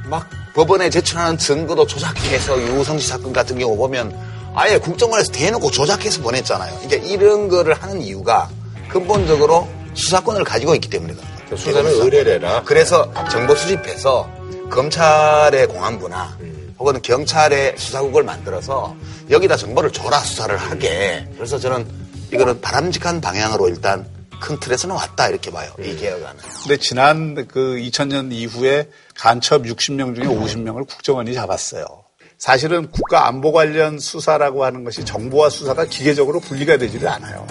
막 0.06 0.30
법원에 0.54 0.90
제출하는 0.90 1.38
증거도 1.38 1.88
조작해서 1.88 2.62
유성씨 2.62 3.08
사건 3.08 3.34
같은 3.34 3.58
경우 3.58 3.76
보면 3.76 4.14
아예 4.56 4.78
국정원에서 4.78 5.32
대놓고 5.32 5.72
조작해서 5.72 6.22
보냈잖아요. 6.22 6.80
그러니까 6.82 7.08
이런 7.08 7.48
거를 7.48 7.74
하는 7.74 8.02
이유가 8.02 8.50
근본적으로 8.90 9.68
수사권을 9.96 10.44
가지고 10.44 10.76
있기 10.76 10.90
때문에 10.90 11.14
그런 11.46 11.58
수사는 11.58 11.90
의뢰래라. 11.90 12.64
그래서 12.64 13.12
정보 13.32 13.56
수집해서 13.56 14.30
검찰의 14.70 15.68
공안부나 15.68 16.38
음. 16.42 16.76
혹은 16.80 17.02
경찰의 17.02 17.76
수사국을 17.78 18.24
만들어서 18.24 18.96
여기다 19.30 19.58
정보를 19.58 19.92
줘라 19.92 20.20
수사를 20.20 20.56
하게. 20.58 21.28
그래서 21.36 21.58
저는 21.58 21.88
이거는 22.32 22.62
바람직한 22.62 23.22
방향으로 23.22 23.70
일단 23.70 24.06
큰 24.40 24.60
틀에서는 24.60 24.96
왔다 24.96 25.30
이렇게 25.30 25.52
봐요. 25.52 25.72
이 25.80 25.92
음. 25.92 25.98
개혁안은. 25.98 26.42
근데 26.64 26.78
지난 26.78 27.48
그 27.48 27.76
2000년 27.78 28.32
이후에 28.32 28.90
간첩 29.16 29.64
60명 29.64 30.16
중에 30.16 30.26
50명을 30.26 30.88
국정원이 30.88 31.34
잡았어요. 31.34 32.03
사실은 32.44 32.92
국가 32.92 33.26
안보 33.30 33.54
관련 33.54 33.98
수사라고 33.98 34.66
하는 34.66 34.84
것이 34.84 35.06
정보와 35.06 35.50
수사가 35.50 35.86
기계적으로 35.86 36.42
분리가 36.42 36.76
되지를 36.76 37.08
않아요. 37.08 37.48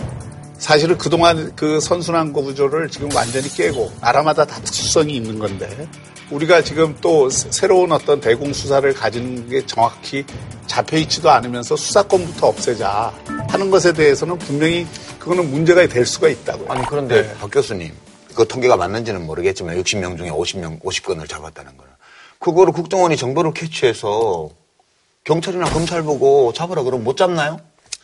사실은 0.58 0.98
그동안 0.98 1.56
그 1.56 1.80
선순환 1.80 2.34
구조를 2.34 2.90
지금 2.90 3.08
완전히 3.14 3.48
깨고 3.48 3.90
나라마다 4.02 4.44
다 4.44 4.60
특수성이 4.60 5.16
있는 5.16 5.38
건데 5.38 5.88
우리가 6.30 6.60
지금 6.62 6.94
또 7.00 7.30
새로운 7.30 7.90
어떤 7.90 8.20
대공 8.20 8.52
수사를 8.52 8.92
가지는 8.92 9.48
게 9.48 9.64
정확히 9.64 10.26
잡혀 10.66 10.98
있지도 10.98 11.30
않으면서 11.30 11.74
수사권부터 11.74 12.48
없애자 12.48 13.14
하는 13.48 13.70
것에 13.70 13.94
대해서는 13.94 14.36
분명히 14.36 14.86
그거는 15.18 15.50
문제가 15.50 15.86
될 15.86 16.04
수가 16.04 16.28
있다고요. 16.28 16.70
아니 16.70 16.84
그런데 16.84 17.22
네. 17.22 17.34
박 17.40 17.50
교수님 17.50 17.94
그 18.34 18.46
통계가 18.46 18.76
맞는지는 18.76 19.24
모르겠지만 19.24 19.74
60명 19.82 20.18
중에 20.18 20.28
50명 20.28 20.82
50건을 20.82 21.26
잡았다는 21.26 21.78
거는 21.78 21.90
그거를 22.38 22.74
국정원이 22.74 23.16
정보를 23.16 23.54
캐치해서 23.54 24.50
경찰이나 25.24 25.66
검찰 25.66 26.02
보고 26.02 26.52
잡으라 26.52 26.82
그러면 26.82 27.04
못 27.04 27.16
잡나요? 27.16 27.58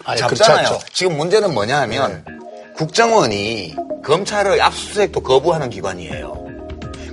아니, 0.05 0.21
잡잖아요. 0.21 0.79
지금 0.93 1.17
문제는 1.17 1.53
뭐냐 1.53 1.81
하면 1.83 2.23
네. 2.27 2.35
국정원이 2.77 3.75
검찰의 4.05 4.61
압수수색도 4.61 5.21
거부하는 5.21 5.69
기관이에요. 5.69 6.47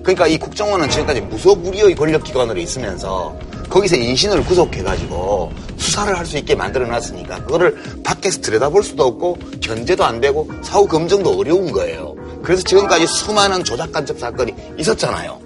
그러니까 0.04 0.28
이 0.28 0.38
국정원은 0.38 0.88
지금까지 0.92 1.22
무소불위의 1.22 1.96
권력기관으로 1.96 2.60
있으면서 2.60 3.36
거기서 3.68 3.96
인신을 3.96 4.44
구속해가지고 4.46 5.52
수사를 5.78 6.16
할 6.16 6.24
수 6.24 6.38
있게 6.38 6.54
만들어놨으니까 6.54 7.44
그거를 7.46 7.76
밖에서 8.04 8.40
들여다볼 8.42 8.84
수도 8.84 9.06
없고 9.06 9.40
견제도 9.62 10.04
안 10.06 10.22
되고 10.22 10.48
사후 10.62 10.88
검증도 10.88 11.40
어려운 11.40 11.72
거예요. 11.72 12.16
그래서 12.44 12.62
지금까지 12.62 13.08
수많은 13.08 13.64
조작 13.64 13.92
간첩 13.92 14.20
사건이 14.20 14.54
있었잖아요. 14.78 15.40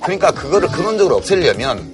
그러니까 0.00 0.30
그거를 0.30 0.68
근원적으로 0.68 1.16
없애려면 1.16 1.93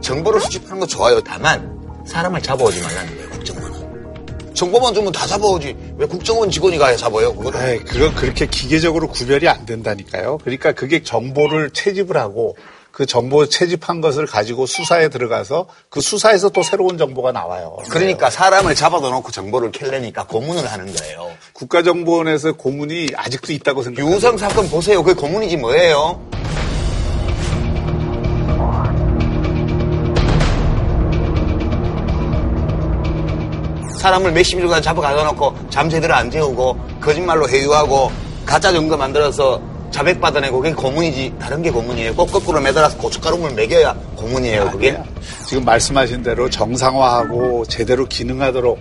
정보를 0.00 0.40
수집하는 0.40 0.80
거 0.80 0.86
좋아요. 0.86 1.20
다만 1.20 1.78
사람을 2.06 2.42
잡아오지 2.42 2.80
말라는 2.82 3.14
거예요. 3.16 3.30
국정원은. 3.30 4.54
정보만 4.54 4.94
주면 4.94 5.12
다 5.12 5.26
잡아오지. 5.26 5.76
왜 5.96 6.06
국정원 6.06 6.50
직원이 6.50 6.76
가야 6.78 6.96
잡아요? 6.96 7.34
그거를. 7.34 7.60
에이, 7.60 7.78
그건 7.80 8.14
그렇게 8.14 8.46
기계적으로 8.46 9.08
구별이 9.08 9.48
안 9.48 9.64
된다니까요. 9.64 10.38
그러니까 10.38 10.72
그게 10.72 11.02
정보를 11.02 11.70
채집을 11.70 12.16
하고 12.16 12.56
그 12.90 13.06
정보 13.06 13.46
채집한 13.46 14.00
것을 14.00 14.26
가지고 14.26 14.66
수사에 14.66 15.08
들어가서 15.08 15.66
그 15.88 16.00
수사에서 16.00 16.48
또 16.48 16.62
새로운 16.62 16.98
정보가 16.98 17.32
나와요. 17.32 17.78
그러니까 17.88 18.28
사람을 18.30 18.74
잡아다 18.74 19.08
놓고 19.10 19.30
정보를 19.30 19.70
캘래니까 19.70 20.26
고문을 20.26 20.66
하는 20.70 20.92
거예요. 20.92 21.30
국가정보원에서 21.52 22.52
고문이 22.54 23.10
아직도 23.14 23.52
있다고 23.52 23.82
생각해요. 23.82 24.14
유성 24.14 24.36
사건 24.38 24.68
보세요. 24.68 25.02
그게 25.02 25.18
고문이지 25.18 25.56
뭐예요? 25.58 26.20
사람을 34.00 34.32
몇십 34.32 34.58
일간 34.58 34.80
잡아 34.80 35.02
가다 35.02 35.24
놓고 35.24 35.54
잠 35.68 35.90
제대로 35.90 36.14
안 36.14 36.30
재우고 36.30 36.74
거짓말로 37.02 37.46
회유하고 37.46 38.10
가짜 38.46 38.72
증거 38.72 38.96
만들어서 38.96 39.60
자백 39.90 40.18
받아내고 40.22 40.56
그게 40.56 40.72
고문이지 40.72 41.34
다른 41.38 41.60
게 41.60 41.70
고문이에요. 41.70 42.14
꼭 42.14 42.32
거꾸로 42.32 42.62
매달아서 42.62 42.96
고춧가루물 42.96 43.52
먹여야 43.52 43.94
고문이에요. 44.16 44.70
그게 44.70 44.92
아니야. 44.92 45.04
지금 45.46 45.66
말씀하신 45.66 46.22
대로 46.22 46.48
정상화하고 46.48 47.66
제대로 47.66 48.06
기능하도록 48.06 48.78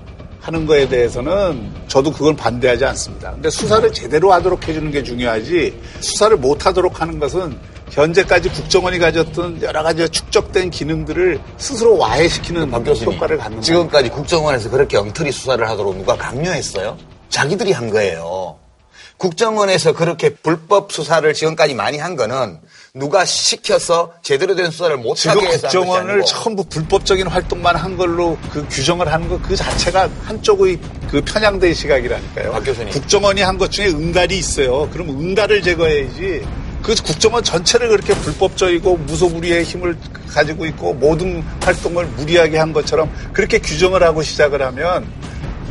하는 0.49 0.65
거에 0.65 0.89
대해서는 0.89 1.71
저도 1.87 2.11
그걸 2.11 2.35
반대하지 2.35 2.83
않습니다. 2.85 3.33
근데 3.33 3.51
수사를 3.51 3.93
제대로 3.93 4.33
하도록 4.33 4.67
해주는 4.67 4.89
게 4.89 5.03
중요하지 5.03 5.79
수사를 5.99 6.35
못 6.37 6.65
하도록 6.65 6.99
하는 6.99 7.19
것은 7.19 7.55
현재까지 7.91 8.49
국정원이 8.49 8.97
가졌던 8.97 9.61
여러 9.61 9.83
가지 9.83 10.09
축적된 10.09 10.71
기능들을 10.71 11.39
스스로 11.57 11.97
와해시키는 11.97 12.71
효과를 12.73 13.37
갖는 13.37 13.61
지금까지 13.61 14.09
국정원에서 14.09 14.71
그렇게 14.71 14.97
엉터리 14.97 15.31
수사를 15.31 15.67
하도록 15.69 15.95
누가 15.95 16.15
강요했어요? 16.17 16.97
자기들이 17.29 17.71
한 17.71 17.91
거예요. 17.91 18.57
국정원에서 19.17 19.93
그렇게 19.93 20.33
불법 20.33 20.91
수사를 20.91 21.31
지금까지 21.31 21.75
많이 21.75 21.99
한 21.99 22.15
거는 22.15 22.57
누가 22.99 23.23
시켜서 23.25 24.11
제대로 24.21 24.53
된 24.55 24.69
수사를 24.69 24.95
못하게 24.97 25.47
해서 25.47 25.67
국정원을 25.67 26.23
전부 26.25 26.63
불법적인 26.65 27.27
활동만 27.27 27.75
한 27.75 27.95
걸로 27.97 28.37
그 28.51 28.65
규정을 28.69 29.11
하는 29.11 29.27
것 29.29 29.39
그 29.41 29.55
자체가 29.55 30.09
한쪽의 30.25 30.77
그 31.09 31.21
편향된 31.21 31.73
시각이라니까요. 31.73 32.51
박 32.51 32.63
교수님. 32.63 32.89
국정원이 32.91 33.41
한 33.41 33.57
것 33.57 33.71
중에 33.71 33.87
응달이 33.87 34.37
있어요. 34.37 34.89
그럼 34.91 35.09
응달을 35.09 35.63
제거해야지. 35.63 36.45
그 36.83 36.93
국정원 36.95 37.43
전체를 37.43 37.87
그렇게 37.89 38.13
불법적이고 38.13 38.97
무소불위의 38.97 39.63
힘을 39.63 39.97
가지고 40.29 40.65
있고 40.67 40.93
모든 40.93 41.41
활동을 41.61 42.05
무리하게 42.05 42.57
한 42.57 42.71
것처럼 42.73 43.09
그렇게 43.33 43.59
규정을 43.59 44.03
하고 44.03 44.21
시작을 44.21 44.61
하면 44.61 45.07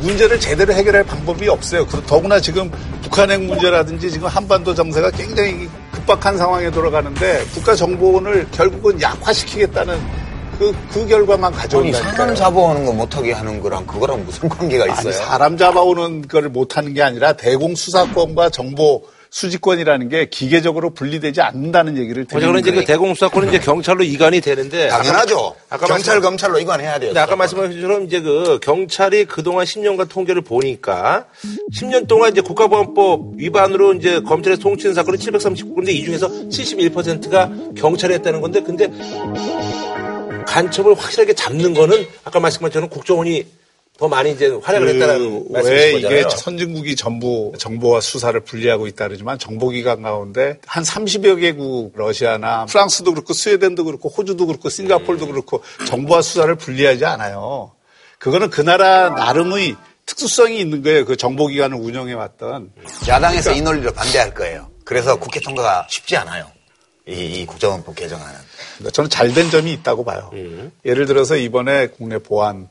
문제를 0.01 0.39
제대로 0.39 0.73
해결할 0.73 1.03
방법이 1.03 1.47
없어요. 1.47 1.85
더구나 2.07 2.39
지금 2.39 2.71
북한핵 3.03 3.41
문제라든지 3.41 4.11
지금 4.11 4.27
한반도 4.27 4.73
정세가 4.73 5.11
굉장히 5.11 5.69
급박한 6.09 6.37
상황에 6.37 6.71
돌아가는데 6.71 7.45
국가정보원을 7.53 8.47
결국은 8.51 8.99
약화시키겠다는 8.99 9.99
그, 10.57 10.75
그 10.91 11.05
결과만 11.05 11.53
가져온다니까요. 11.53 12.11
사람 12.15 12.35
잡아오는 12.35 12.85
거 12.85 12.91
못하게 12.91 13.31
하는 13.31 13.61
거랑 13.61 13.85
그거랑 13.85 14.25
무슨 14.25 14.49
관계가 14.49 14.87
있어요? 14.87 15.13
사람 15.13 15.55
잡아오는 15.55 16.27
거를 16.27 16.49
못하는 16.49 16.93
게 16.93 17.03
아니라 17.03 17.33
대공수사권과 17.33 18.49
정보 18.49 19.03
수지권이라는 19.31 20.09
게 20.09 20.25
기계적으로 20.25 20.89
분리되지 20.91 21.41
않는다는 21.41 21.97
얘기를 21.97 22.25
드리는 22.25 22.47
거예요. 22.47 22.59
이제 22.59 22.71
그 22.71 22.83
대공수사권은 22.83 23.49
이제 23.49 23.59
경찰로 23.59 24.03
이관이 24.03 24.41
되는데 24.41 24.87
당연하죠. 24.87 25.55
아까, 25.69 25.85
경찰 25.85 26.15
말씀, 26.15 26.21
검찰로 26.21 26.59
이관해야 26.59 26.99
돼요. 26.99 27.13
아까 27.15 27.35
말씀하신 27.35 27.75
것처럼 27.75 28.05
이제 28.05 28.21
그 28.21 28.59
경찰이 28.61 29.25
그동안 29.25 29.65
10년간 29.65 30.09
통계를 30.09 30.41
보니까 30.41 31.27
10년 31.73 32.07
동안 32.07 32.31
이제 32.31 32.41
국가보안법 32.41 33.33
위반으로 33.35 33.93
이제 33.93 34.21
검찰에서 34.21 34.61
통치한 34.61 34.95
사건은 34.95 35.19
739건인데 35.19 35.89
이 35.89 36.03
중에서 36.03 36.27
71%가 36.27 37.51
경찰이 37.77 38.15
했다는 38.15 38.41
건데 38.41 38.61
근데 38.63 38.91
간첩을 40.47 40.95
확실하게 40.95 41.33
잡는 41.33 41.75
거는 41.75 42.07
아까 42.23 42.39
말씀하신 42.39 42.61
것처럼 42.61 42.89
국정원이 42.89 43.45
더 43.99 44.07
많이 44.07 44.31
이제 44.31 44.47
활약을 44.47 44.87
그 44.87 44.93
했다는 44.93 45.45
왜 45.49 45.61
말씀이신 45.61 45.91
거잖아요. 46.01 46.19
이게 46.21 46.29
선진국이 46.37 46.95
전부 46.95 47.51
정보와 47.57 47.99
수사를 47.99 48.39
분리하고 48.39 48.87
있다 48.87 49.07
그러지만 49.09 49.37
정보기관 49.37 50.03
가운데 50.03 50.57
한 50.65 50.83
30여 50.83 51.41
개국 51.41 51.91
러시아나 51.95 52.65
프랑스도 52.65 53.13
그렇고 53.13 53.33
스웨덴도 53.33 53.83
그렇고 53.83 54.07
호주도 54.07 54.47
그렇고 54.47 54.69
싱가폴도 54.69 55.27
그렇고 55.27 55.61
정보와 55.85 56.21
수사를 56.21 56.55
분리하지 56.55 57.03
않아요. 57.03 57.73
그거는 58.19 58.49
그 58.49 58.61
나라 58.61 59.09
나름의 59.09 59.75
특수성이 60.05 60.61
있는 60.61 60.81
거예요. 60.81 61.03
그 61.03 61.17
정보기관을 61.17 61.77
운영해 61.77 62.13
왔던. 62.13 62.71
야당에서 63.05 63.51
이 63.51 63.61
논리를 63.61 63.91
반대할 63.93 64.33
거예요. 64.33 64.71
그래서 64.85 65.17
국회 65.17 65.41
통과가 65.41 65.87
쉽지 65.89 66.15
않아요. 66.15 66.49
이, 67.05 67.41
이 67.41 67.45
국정원법 67.45 67.95
개정안은. 67.95 68.33
그러니까 68.77 68.91
저는 68.91 69.09
잘된 69.09 69.51
점이 69.51 69.73
있다고 69.73 70.05
봐요. 70.05 70.31
예를 70.85 71.05
들어서 71.05 71.35
이번에 71.35 71.87
국내 71.87 72.17
보안 72.17 72.69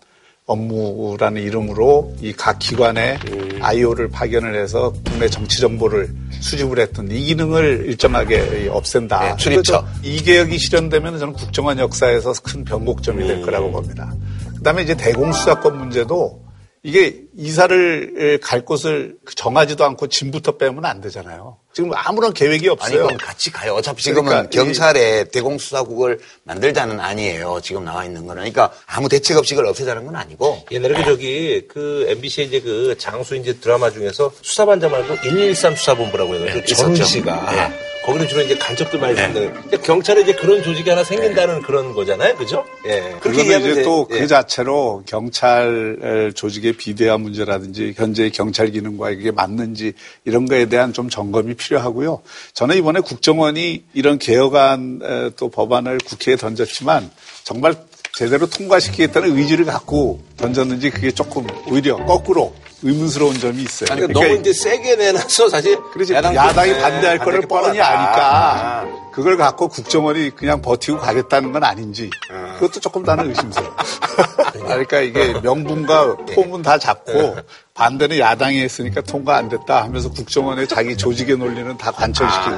업무라는 0.49 1.43
이름으로 1.43 2.15
이 2.23 2.33
각 2.33 2.59
기관에 2.59 3.19
IO를 3.61 4.09
파견을 4.09 4.61
해서 4.61 4.93
국내 5.05 5.29
정치 5.29 5.61
정보를 5.61 6.09
수집을 6.41 6.79
했던 6.81 7.11
이 7.11 7.25
기능을 7.25 7.85
일정하게 7.87 8.69
없앤다. 8.71 9.21
네, 9.21 9.37
출입처. 9.37 9.85
이 10.03 10.23
개혁이 10.23 10.59
실현되면 10.59 11.19
저는 11.19 11.35
국정원 11.35 11.79
역사에서 11.79 12.33
큰 12.43 12.65
변곡점이 12.65 13.27
될 13.27 13.43
거라고 13.43 13.71
봅니다. 13.71 14.13
그다음에 14.57 14.83
이제 14.83 14.97
대공수사권 14.97 15.77
문제도 15.79 16.41
이게 16.83 17.23
이사를 17.37 18.39
갈 18.43 18.65
곳을 18.65 19.17
정하지도 19.35 19.85
않고 19.85 20.07
짐부터 20.09 20.57
빼면 20.59 20.85
안 20.85 21.01
되잖아요. 21.01 21.59
지금 21.75 21.91
아무런 21.95 22.33
계획이 22.33 22.67
아니, 22.67 22.69
없어요. 22.71 23.05
그럼 23.05 23.19
같이 23.19 23.51
가요. 23.53 23.75
어차피 23.75 24.03
지금은 24.03 24.31
그러니까 24.31 24.51
이- 24.51 24.57
경찰에 24.57 25.25
대공수사국을 25.25 26.19
만들자는 26.45 26.99
아니에요. 27.01 27.61
지금 27.63 27.85
나와 27.85 28.05
있는 28.05 28.23
거는. 28.27 28.41
그러니까 28.43 28.73
아무 28.87 29.09
대책 29.09 29.37
없이 29.37 29.55
그걸 29.55 29.67
없애자는 29.71 30.07
건 30.07 30.17
아니고. 30.17 30.65
옛날에 30.71 30.95
그 30.95 31.05
저기 31.05 31.65
그 31.69 32.07
MBC 32.09 32.43
이제 32.45 32.61
그 32.61 32.97
장수 32.99 33.37
이제 33.37 33.55
드라마 33.61 33.91
중에서 33.91 34.33
수사반장 34.43 34.91
말고 34.91 35.17
113 35.17 35.75
수사본부라고 35.77 36.35
해가지고 36.37 36.59
네, 36.61 36.65
전훈 36.75 36.93
있었죠. 36.95 37.09
씨가 37.11 37.51
네. 37.53 37.79
거기는 38.09 38.27
주로 38.27 38.41
이제 38.41 38.57
간첩들 38.57 38.99
많이 39.01 39.15
쓰는 39.15 39.83
경찰에 39.83 40.23
이제 40.23 40.33
그런 40.33 40.63
조직이 40.63 40.89
하나 40.89 41.05
생긴다는 41.05 41.61
그런 41.61 41.93
거잖아요, 41.93 42.37
그죠? 42.37 42.65
예. 42.87 43.15
그렇게 43.21 43.43
이제 43.43 43.83
또그 43.83 44.19
예. 44.19 44.27
자체로 44.27 45.03
경찰 45.05 46.33
조직의 46.35 46.73
비대화 46.73 47.19
문제라든지 47.19 47.93
현재 47.95 48.31
경찰 48.31 48.71
기능과 48.71 49.11
이게 49.11 49.31
맞는지 49.31 49.93
이런 50.25 50.47
거에 50.47 50.65
대한 50.71 50.95
좀 50.95 51.11
점검이 51.11 51.53
필요하고요. 51.55 52.23
저는 52.55 52.77
이번에 52.79 53.01
국정원이 53.01 53.85
이런 53.93 54.19
개혁안 54.19 55.01
에, 55.03 55.31
또 55.37 55.51
법안을 55.51 55.99
국회에 55.99 56.37
던졌지만 56.37 57.11
정말 57.45 57.75
제대로 58.15 58.47
통과시키겠다는 58.47 59.37
의지를 59.37 59.67
갖고 59.67 60.23
던졌는지 60.39 60.89
그게 60.89 61.11
조금 61.11 61.47
오히려 61.67 61.97
거꾸로 62.07 62.55
의문스러운 62.83 63.39
점이 63.39 63.63
있어요. 63.63 63.89
그러니까 63.97 64.13
너무 64.21 64.35
이제 64.37 64.53
세게 64.53 64.97
내놔서 64.97 65.49
사실 65.49 65.77
그렇지 65.93 66.15
야당 66.15 66.35
야당이 66.35 66.75
반대할 66.79 67.19
거를 67.19 67.41
뻔히. 67.43 67.81
아니까 67.81 68.83
아. 68.83 68.87
그걸 69.13 69.37
갖고 69.37 69.67
국정원이 69.67 70.31
그냥 70.37 70.63
버티고 70.63 70.99
가겠다는 70.99 71.51
건 71.51 71.65
아닌지 71.65 72.09
그것도 72.61 72.79
조금 72.79 73.03
나는 73.03 73.31
의심스러워. 73.31 73.75
그러니까 74.53 75.01
이게 75.01 75.33
명분과 75.43 76.17
폼은 76.35 76.63
다 76.63 76.79
잡고 76.79 77.37
반대는 77.75 78.19
야당이 78.19 78.61
했으니까 78.63 79.01
통과 79.01 79.37
안 79.37 79.49
됐다 79.49 79.83
하면서 79.83 80.09
국정원의 80.11 80.69
자기 80.69 80.97
조직의 80.97 81.37
논리는 81.37 81.77
다 81.79 81.91
관철시키고 81.91 82.57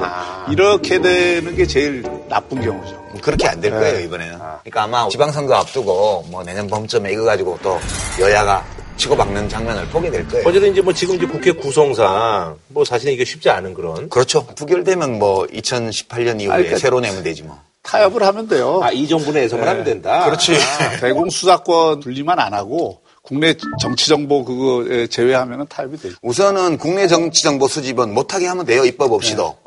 이렇게 0.51 0.99
되는 1.01 1.55
게 1.55 1.65
제일 1.65 2.03
나쁜 2.29 2.61
경우죠. 2.61 3.01
그렇게 3.23 3.47
안 3.47 3.59
될 3.59 3.71
거예요, 3.71 3.99
이번에는. 4.05 4.37
그러니까 4.37 4.83
아마 4.83 5.07
지방선거 5.09 5.53
앞두고 5.55 6.25
뭐 6.29 6.43
내년 6.43 6.67
봄쯤에 6.67 7.11
이거 7.11 7.23
가지고 7.23 7.57
또 7.63 7.79
여야가 8.19 8.63
치고 9.01 9.17
박는 9.17 9.49
장면을 9.49 9.87
보게 9.87 10.11
될 10.11 10.27
거예요. 10.27 10.47
어쨌든 10.47 10.71
이제 10.71 10.79
뭐 10.81 10.93
지금 10.93 11.15
이제 11.15 11.25
국회 11.25 11.51
구성상 11.51 12.55
뭐 12.67 12.85
사실은 12.85 13.13
이게 13.13 13.25
쉽지 13.25 13.49
않은 13.49 13.73
그런 13.73 14.07
그렇죠. 14.09 14.45
부결되면 14.45 15.17
뭐 15.17 15.47
2018년 15.47 16.39
이후에 16.39 16.53
아니, 16.53 16.63
그러니까- 16.65 16.77
새로 16.77 16.99
내면 16.99 17.23
되지 17.23 17.41
뭐. 17.41 17.57
타협을 17.81 18.21
하면 18.21 18.47
돼요. 18.47 18.79
아, 18.83 18.91
이 18.91 19.07
정부 19.07 19.31
내에서만 19.31 19.67
하면 19.67 19.83
된다. 19.83 20.25
그렇지. 20.25 20.53
대공 21.01 21.31
수사권 21.31 22.01
분리만 22.01 22.37
안 22.37 22.53
하고 22.53 23.01
국내 23.23 23.55
정치 23.79 24.07
정보 24.07 24.45
그거 24.45 25.07
제외하면 25.07 25.65
타협이 25.67 25.97
되죠. 25.97 26.15
우선은 26.21 26.77
국내 26.77 27.07
정치 27.07 27.41
정보 27.41 27.67
수집은 27.67 28.13
못하게 28.13 28.45
하면 28.45 28.67
돼요. 28.67 28.85
입법 28.85 29.11
없이도. 29.13 29.57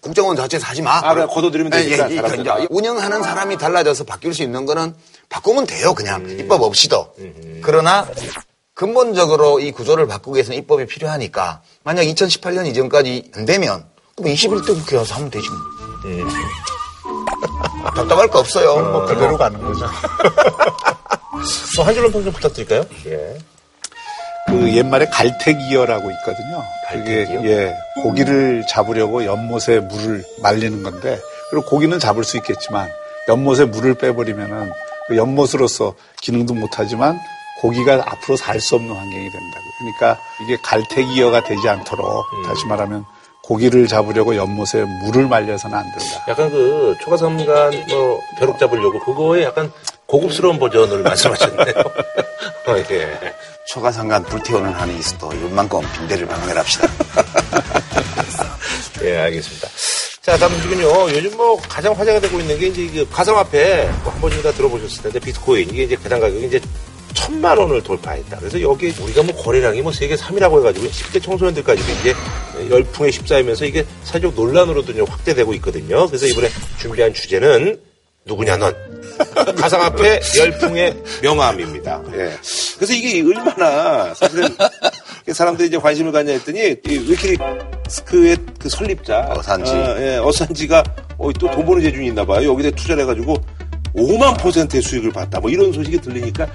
국정원 0.00 0.36
자체에서 0.36 0.64
하지 0.66 0.82
마. 0.82 1.00
네. 1.00 1.06
아, 1.08 1.14
그냥 1.14 1.28
걷어들이면 1.28 1.72
예, 1.74 1.96
되니까, 1.96 2.10
예. 2.10 2.40
이제 2.40 2.66
운영하는 2.70 3.22
사람이 3.22 3.56
달라져서 3.58 4.04
바뀔 4.04 4.32
수 4.32 4.42
있는 4.44 4.64
거는 4.66 4.94
바꾸면 5.28 5.66
돼요. 5.66 5.92
그냥 5.94 6.20
음. 6.20 6.36
입법 6.38 6.62
없이도. 6.62 7.14
그러나 7.62 8.06
근본적으로 8.80 9.60
이 9.60 9.72
구조를 9.72 10.06
바꾸기 10.06 10.36
위해서는 10.36 10.56
입법이 10.56 10.86
필요하니까 10.86 11.60
만약 11.82 12.04
2018년 12.04 12.66
이전까지 12.66 13.32
안 13.36 13.44
되면 13.44 13.84
그럼 14.16 14.32
21대 14.32 14.68
국회 14.68 14.96
와서 14.96 15.16
하면 15.16 15.30
되지 15.30 15.46
뭐. 15.50 15.58
음. 16.06 16.26
답답할 17.94 18.28
거 18.28 18.38
없어요. 18.38 18.90
뭐 18.90 19.04
그대로 19.04 19.36
가는 19.36 19.60
거죠. 19.60 19.84
한 21.84 21.92
줄로 21.92 22.10
평좀 22.10 22.32
부탁드릴까요? 22.32 22.86
예. 23.04 23.36
그 24.46 24.74
옛말에 24.74 25.04
갈태기어라고 25.12 26.10
있거든요. 26.12 26.64
갈태기어? 26.88 27.44
예 27.44 27.76
고기를 28.02 28.64
잡으려고 28.66 29.26
연못에 29.26 29.80
물을 29.80 30.24
말리는 30.40 30.82
건데 30.82 31.20
그리고 31.50 31.66
고기는 31.66 31.98
잡을 31.98 32.24
수 32.24 32.38
있겠지만 32.38 32.88
연못에 33.28 33.66
물을 33.66 33.92
빼버리면은 33.92 34.72
그 35.06 35.18
연못으로서 35.18 35.96
기능도 36.22 36.54
못하지만 36.54 37.20
고기가 37.60 38.02
앞으로 38.06 38.36
살 38.36 38.60
수 38.60 38.76
없는 38.76 38.94
환경이 38.94 39.30
된다고. 39.30 39.64
그러니까 39.78 40.18
이게 40.42 40.56
갈태기어가 40.62 41.44
되지 41.44 41.68
않도록 41.68 42.26
다시 42.46 42.66
말하면 42.66 43.04
고기를 43.42 43.88
잡으려고 43.88 44.36
연못에 44.36 44.84
물을 45.02 45.26
말려서는 45.26 45.76
안 45.76 45.84
된다. 45.90 46.24
약간 46.28 46.50
그 46.50 46.94
초가삼간 47.02 47.86
뭐 47.88 48.20
벼룩 48.38 48.58
잡으려고 48.58 48.98
그거에 49.00 49.44
약간 49.44 49.72
고급스러운 50.06 50.58
버전을 50.58 51.02
말씀하셨네요. 51.02 51.74
어, 52.66 52.76
예. 52.90 53.34
초가상간 53.66 54.24
불태우는 54.24 54.72
한이 54.72 54.98
있어도 54.98 55.32
이만큼 55.32 55.80
빈대를 55.94 56.26
방해합시다. 56.26 56.88
예, 59.02 59.16
알겠습니다. 59.18 59.68
자, 60.22 60.36
다음 60.36 60.52
지금요. 60.60 61.10
요즘 61.10 61.36
뭐 61.36 61.56
가장 61.68 61.92
화제가 61.92 62.20
되고 62.20 62.38
있는 62.38 62.58
게 62.58 62.66
이제 62.66 62.86
그 62.92 63.08
가상화폐 63.10 63.88
뭐한 64.04 64.20
번쯤 64.20 64.42
다 64.42 64.52
들어보셨을 64.52 65.02
텐데 65.04 65.18
비트코인 65.18 65.70
이게 65.70 65.84
이제 65.84 65.96
배당 65.96 66.20
가격이 66.20 66.46
이제 66.46 66.60
천만 67.30 67.56
원을 67.56 67.80
돌파했다. 67.82 68.38
그래서 68.38 68.60
여기 68.60 68.92
우리가 69.00 69.22
뭐 69.22 69.34
거래량이 69.36 69.82
뭐 69.82 69.92
세계 69.92 70.16
3위라고 70.16 70.58
해가지고 70.58 70.86
10대 70.86 71.22
청소년들까지도 71.22 71.92
이제 72.00 72.14
열풍에 72.68 73.10
휩싸이면서 73.10 73.66
이게 73.66 73.86
사회적 74.02 74.34
논란으로도 74.34 74.92
좀 74.94 75.06
확대되고 75.06 75.54
있거든요. 75.54 76.08
그래서 76.08 76.26
이번에 76.26 76.48
준비한 76.80 77.14
주제는 77.14 77.80
누구냐 78.26 78.56
넌 78.56 78.74
가상화폐 79.56 80.20
열풍의 80.38 80.96
명암입니다. 81.22 82.02
예. 82.14 82.32
그래서 82.76 82.92
이게 82.94 83.22
얼마나 83.22 84.12
사실은 84.14 84.48
사람들이 85.32 85.68
이제 85.68 85.78
관심을 85.78 86.10
갖냐 86.10 86.32
했더니 86.32 86.58
이 86.88 86.98
위키리스크의 87.08 88.36
그 88.58 88.68
설립자 88.68 89.34
어산지. 89.36 89.70
어, 89.70 89.96
예, 90.00 90.16
어산지가 90.16 90.82
어, 91.16 91.32
또 91.34 91.48
돈 91.50 91.64
버는 91.64 91.80
재준이 91.82 92.08
있나 92.08 92.24
봐요. 92.24 92.50
여기다 92.52 92.70
투자를 92.74 93.04
해가지고 93.04 93.36
5만 93.94 94.38
퍼센트의 94.38 94.82
수익을 94.82 95.12
봤다. 95.12 95.40
뭐 95.40 95.50
이런 95.50 95.72
소식이 95.72 96.00
들리니까 96.00 96.46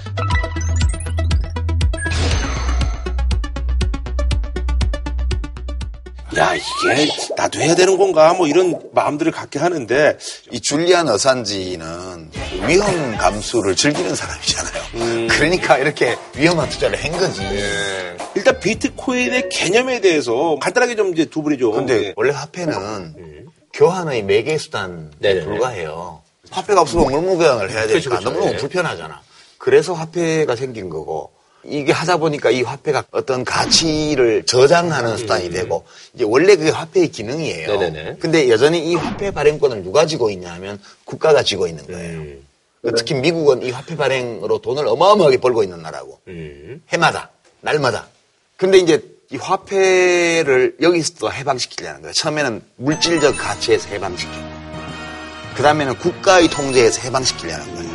야 6.38 6.54
이게 6.54 7.10
나도 7.36 7.60
해야 7.60 7.74
되는 7.74 7.96
건가 7.96 8.34
뭐 8.34 8.46
이런 8.46 8.78
마음들을 8.92 9.32
갖게 9.32 9.58
하는데 9.58 10.18
이 10.50 10.60
줄리안 10.60 11.08
어산지는 11.08 12.30
위험 12.66 13.16
감수를 13.16 13.74
즐기는 13.74 14.14
사람이잖아요. 14.14 14.82
음. 14.94 15.28
그러니까 15.30 15.78
이렇게 15.78 16.16
위험한 16.36 16.68
투자를 16.68 17.02
한 17.02 17.12
거지. 17.12 17.42
예. 17.42 18.16
일단 18.34 18.60
비트코인의 18.60 19.48
개념에 19.48 20.00
대해서 20.00 20.56
간단하게 20.60 20.96
좀 20.96 21.12
이제 21.12 21.24
두 21.24 21.42
분이 21.42 21.56
좀 21.58 21.72
근데 21.72 22.06
예. 22.08 22.14
원래 22.16 22.32
화폐는 22.32 23.46
교환의 23.72 24.24
매개 24.24 24.58
수단 24.58 25.12
네네네. 25.18 25.44
불과해요. 25.46 26.22
화폐가 26.50 26.82
없으면 26.82 27.06
물무교환을 27.10 27.70
해야 27.70 27.86
그렇죠, 27.86 27.92
되니까 28.10 28.10
그렇죠. 28.10 28.30
너무너무 28.30 28.52
예. 28.52 28.56
불편하잖아. 28.58 29.20
그래서 29.58 29.94
화폐가 29.94 30.54
생긴 30.54 30.90
거고 30.90 31.32
이게 31.68 31.92
하다 31.92 32.18
보니까 32.18 32.50
이 32.50 32.62
화폐가 32.62 33.04
어떤 33.10 33.44
가치를 33.44 34.44
저장하는 34.44 35.16
수단이 35.16 35.50
되고 35.50 35.84
이제 36.14 36.24
원래 36.26 36.56
그게 36.56 36.70
화폐의 36.70 37.08
기능이에요. 37.08 37.72
음. 37.72 37.78
네네네. 37.78 38.16
근데 38.18 38.48
여전히 38.48 38.90
이 38.90 38.94
화폐 38.94 39.30
발행권을 39.30 39.82
누가 39.82 40.06
쥐고 40.06 40.30
있냐 40.30 40.52
하면 40.54 40.80
국가가 41.04 41.42
쥐고 41.42 41.66
있는 41.66 41.86
거예요. 41.86 42.18
음. 42.18 42.46
특히 42.96 43.14
미국은 43.14 43.62
이 43.62 43.70
화폐 43.70 43.96
발행으로 43.96 44.58
돈을 44.58 44.86
어마어마하게 44.86 45.38
벌고 45.38 45.62
있는 45.62 45.82
나라고. 45.82 46.20
음. 46.28 46.82
해마다, 46.90 47.30
날마다. 47.60 48.06
근데 48.56 48.78
이제 48.78 49.02
이 49.32 49.36
화폐를 49.36 50.76
여기서 50.80 51.14
또 51.18 51.32
해방시키려는 51.32 52.02
거예요. 52.02 52.12
처음에는 52.12 52.62
물질적 52.76 53.36
가치에서 53.36 53.88
해방시키고, 53.88 54.44
그 55.56 55.62
다음에는 55.62 55.98
국가의 55.98 56.48
통제에서 56.48 57.00
해방시키려는 57.00 57.74
거예요. 57.74 57.90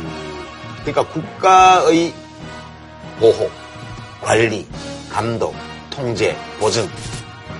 그러니까 0.84 1.08
국가의 1.10 2.12
보호, 3.18 3.50
관리, 4.22 4.66
감독, 5.10 5.54
통제, 5.90 6.36
보증 6.58 6.88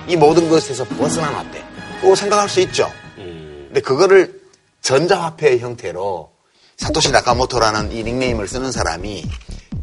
이 0.07 0.15
모든 0.15 0.49
것에서 0.49 0.83
벗어난 0.85 1.33
화폐. 1.33 1.61
고 2.01 2.15
생각할 2.15 2.49
수 2.49 2.59
있죠. 2.61 2.89
근데 3.15 3.79
그거를 3.79 4.41
전자화폐의 4.81 5.59
형태로 5.59 6.29
사토시 6.77 7.11
나카모토라는 7.11 7.91
이 7.91 8.03
닉네임을 8.03 8.47
쓰는 8.47 8.71
사람이 8.71 9.25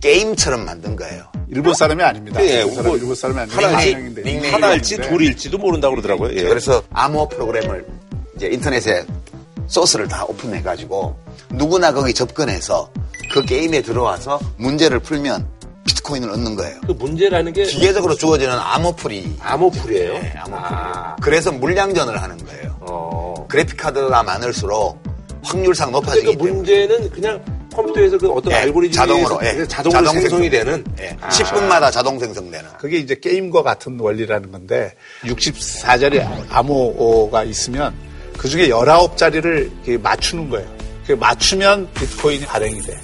게임처럼 0.00 0.64
만든 0.64 0.96
거예요. 0.96 1.24
일본 1.48 1.74
사람이 1.74 2.02
아닙니다. 2.02 2.42
예, 2.44 2.58
일본, 2.58 2.74
사람, 2.74 2.86
뭐 2.86 2.96
일본 2.96 3.14
사람이 3.14 3.50
하나일지, 3.50 3.92
한국인데. 3.92 4.22
닉네임. 4.22 4.54
하나일지 4.54 4.96
네. 4.98 5.08
둘일지도 5.08 5.58
모른다고 5.58 5.94
그러더라고요. 5.94 6.36
예. 6.36 6.42
그래서 6.42 6.82
암호 6.92 7.28
프로그램을 7.28 7.86
이제 8.36 8.48
인터넷에 8.48 9.04
소스를 9.66 10.08
다 10.08 10.24
오픈해가지고 10.24 11.16
누구나 11.50 11.92
거기 11.92 12.12
접근해서 12.12 12.90
그 13.32 13.44
게임에 13.44 13.82
들어와서 13.82 14.40
문제를 14.58 14.98
풀면 15.00 15.48
비트코인을 15.84 16.30
얻는 16.30 16.54
거예요. 16.56 16.80
그 16.86 16.92
문제라는 16.92 17.52
게 17.52 17.64
기계적으로 17.64 18.14
주어지는 18.14 18.52
암호풀이. 18.58 19.36
암호풀이에요. 19.40 20.12
네, 20.14 20.32
암호풀이. 20.36 20.68
아. 20.74 21.16
그래서 21.22 21.52
물량전을 21.52 22.20
하는 22.20 22.36
거예요. 22.44 22.76
어. 22.80 23.46
그래픽 23.48 23.76
카드가 23.76 24.22
많을수록 24.22 25.02
확률상 25.42 25.90
높아지기 25.92 26.36
그러니까 26.36 26.44
때문에. 26.44 26.56
문제는 26.56 27.10
그냥 27.10 27.44
컴퓨터에서 27.74 28.18
그 28.18 28.28
어떤 28.30 28.52
예, 28.52 28.56
알고리즘이 28.56 28.94
자동으로, 28.94 29.38
예. 29.44 29.66
자동으로 29.66 30.00
자동 30.04 30.20
생성이 30.20 30.50
생성. 30.50 30.64
되는 30.66 30.84
예, 31.00 31.16
아. 31.20 31.28
10분마다 31.28 31.90
자동 31.92 32.18
생성되는. 32.18 32.68
그게 32.78 32.98
이제 32.98 33.14
게임과 33.14 33.62
같은 33.62 33.98
원리라는 33.98 34.50
건데 34.50 34.92
64자리 35.24 36.26
암호가 36.50 37.44
있으면 37.44 37.94
그 38.36 38.48
중에 38.48 38.68
19자리를 38.68 40.00
맞추는 40.00 40.50
거예요. 40.50 40.68
그 41.06 41.12
맞추면 41.12 41.88
비트코인이 41.94 42.44
발행이 42.46 42.80
돼. 42.82 42.98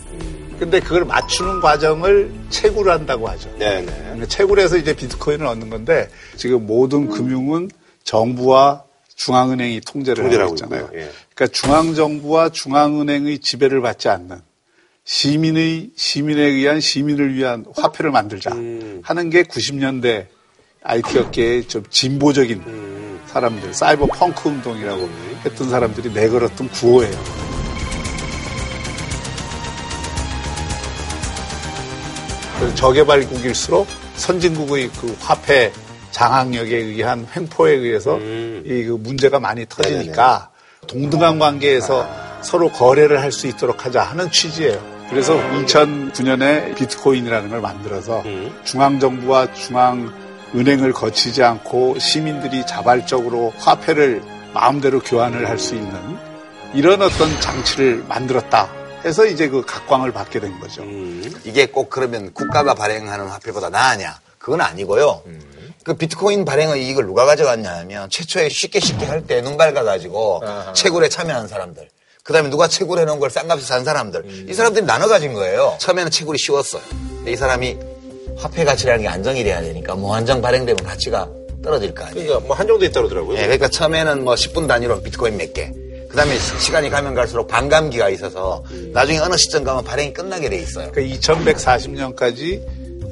근데 0.58 0.80
그걸 0.80 1.04
맞추는 1.04 1.60
과정을 1.60 2.32
채굴 2.50 2.90
한다고 2.90 3.28
하죠. 3.28 3.50
네네. 3.58 3.86
그러니까 3.86 4.26
채굴해서 4.26 4.76
이제 4.78 4.94
비트코인을 4.94 5.46
얻는 5.46 5.70
건데 5.70 6.08
지금 6.36 6.66
모든 6.66 7.08
금융은 7.08 7.70
정부와 8.04 8.84
중앙은행이 9.14 9.80
통제를 9.80 10.40
하고 10.40 10.54
있잖아요. 10.54 10.90
예. 10.94 11.10
그러니까 11.34 11.46
중앙정부와 11.52 12.50
중앙은행의 12.50 13.38
지배를 13.40 13.80
받지 13.80 14.08
않는 14.08 14.40
시민의 15.04 15.90
시민에 15.96 16.42
의한 16.42 16.80
시민을 16.80 17.34
위한 17.34 17.64
화폐를 17.76 18.10
만들자 18.10 18.52
음. 18.52 19.00
하는 19.04 19.30
게 19.30 19.42
90년대 19.44 20.26
IT 20.82 21.18
업계의 21.18 21.68
좀 21.68 21.84
진보적인 21.88 22.62
음. 22.66 23.20
사람들 23.26 23.72
사이버 23.74 24.06
펑크 24.06 24.48
운동이라고 24.48 25.08
했던 25.44 25.70
사람들이 25.70 26.12
내걸었던 26.12 26.68
구호예요. 26.70 27.45
그래서 32.66 32.74
저개발국일수록 32.74 33.87
선진국의 34.16 34.90
그 35.00 35.16
화폐 35.20 35.72
장악력에 36.11 36.76
의한 36.76 37.26
횡포에 37.35 37.72
의해서 37.72 38.16
음. 38.16 38.62
이그 38.66 38.98
문제가 39.00 39.38
많이 39.38 39.66
터지니까 39.66 40.50
동등한 40.88 41.38
관계에서 41.38 42.09
서로 42.42 42.70
거래를 42.70 43.20
할 43.20 43.31
수 43.33 43.46
있도록 43.46 43.85
하자 43.85 44.02
하는 44.02 44.31
취지예요. 44.31 44.81
그래서 45.11 45.35
2009년에 45.64 46.74
비트코인이라는 46.76 47.50
걸 47.50 47.61
만들어서 47.61 48.22
음. 48.24 48.52
중앙정부와 48.64 49.52
중앙은행을 49.55 50.92
거치지 50.92 51.42
않고 51.44 51.98
시민들이 51.98 52.66
자발적으로 52.66 53.52
화폐를 53.59 54.22
마음대로 54.55 55.00
교환을 55.00 55.48
할 55.48 55.59
수 55.59 55.74
있는 55.74 55.92
이런 56.74 57.00
어떤 57.02 57.40
장치를 57.40 58.05
만들었다 58.09 58.68
해서 59.06 59.24
이제 59.24 59.48
그 59.48 59.62
각광을 59.64 60.12
받게 60.12 60.40
된 60.40 60.58
거죠. 60.58 60.82
음. 60.82 61.32
이게 61.44 61.66
꼭 61.66 61.88
그러면 61.90 62.32
국가가 62.34 62.74
발행하는 62.74 63.26
화폐보다 63.28 63.70
나으냐? 63.70 64.18
그건 64.38 64.60
아니고요. 64.60 65.22
그 65.84 65.94
비트코인 65.94 66.44
발행의 66.44 66.84
이익을 66.84 67.06
누가 67.06 67.24
가져갔냐 67.24 67.72
하면 67.78 68.10
최초에 68.10 68.48
쉽게 68.48 68.80
쉽게 68.80 69.06
할 69.06 69.22
때 69.26 69.40
눈 69.40 69.56
밝아 69.56 69.84
가지고 69.84 70.42
채굴에 70.74 71.08
참여한 71.08 71.46
사람들. 71.46 71.88
그 72.24 72.32
다음에 72.32 72.50
누가 72.50 72.66
채굴해 72.66 73.04
놓은 73.04 73.20
걸 73.20 73.30
싼 73.30 73.46
값에 73.46 73.62
산 73.62 73.84
사람들. 73.84 74.48
이 74.50 74.52
사람들이 74.54 74.84
나눠 74.84 75.06
가진 75.06 75.32
거예요. 75.32 75.76
처음에는 75.78 76.10
채굴이 76.10 76.38
쉬웠어요. 76.38 76.82
근데 76.90 77.30
이 77.32 77.36
사람이 77.36 77.76
화폐 78.36 78.64
가치라는 78.64 79.02
게 79.02 79.08
안정이 79.08 79.44
돼야 79.44 79.60
되니까 79.62 79.94
뭐 79.94 80.14
한정 80.16 80.42
발행되면 80.42 80.84
가치가 80.84 81.28
떨어질 81.62 81.94
거 81.94 82.04
아니에요. 82.04 82.26
그러니까 82.26 82.46
뭐 82.48 82.56
한정돼 82.56 82.86
있다 82.86 83.00
그러더라고요. 83.00 83.38
예, 83.38 83.42
그러니까 83.42 83.68
처음에는 83.68 84.24
뭐 84.24 84.34
10분 84.34 84.66
단위로 84.68 85.02
비트코인 85.02 85.36
몇 85.36 85.52
개. 85.54 85.72
그 86.16 86.22
다음에 86.22 86.38
시간이 86.38 86.88
가면 86.88 87.14
갈수록 87.14 87.46
반감기가 87.46 88.09
있어서 88.09 88.64
나중에 88.94 89.18
어느 89.18 89.37
시점 89.37 89.64
가면 89.64 89.85
발행이 89.85 90.14
끝나게 90.14 90.48
돼 90.48 90.57
있어요. 90.57 90.90
그러니까 90.90 91.14
2140년까지 91.14 92.62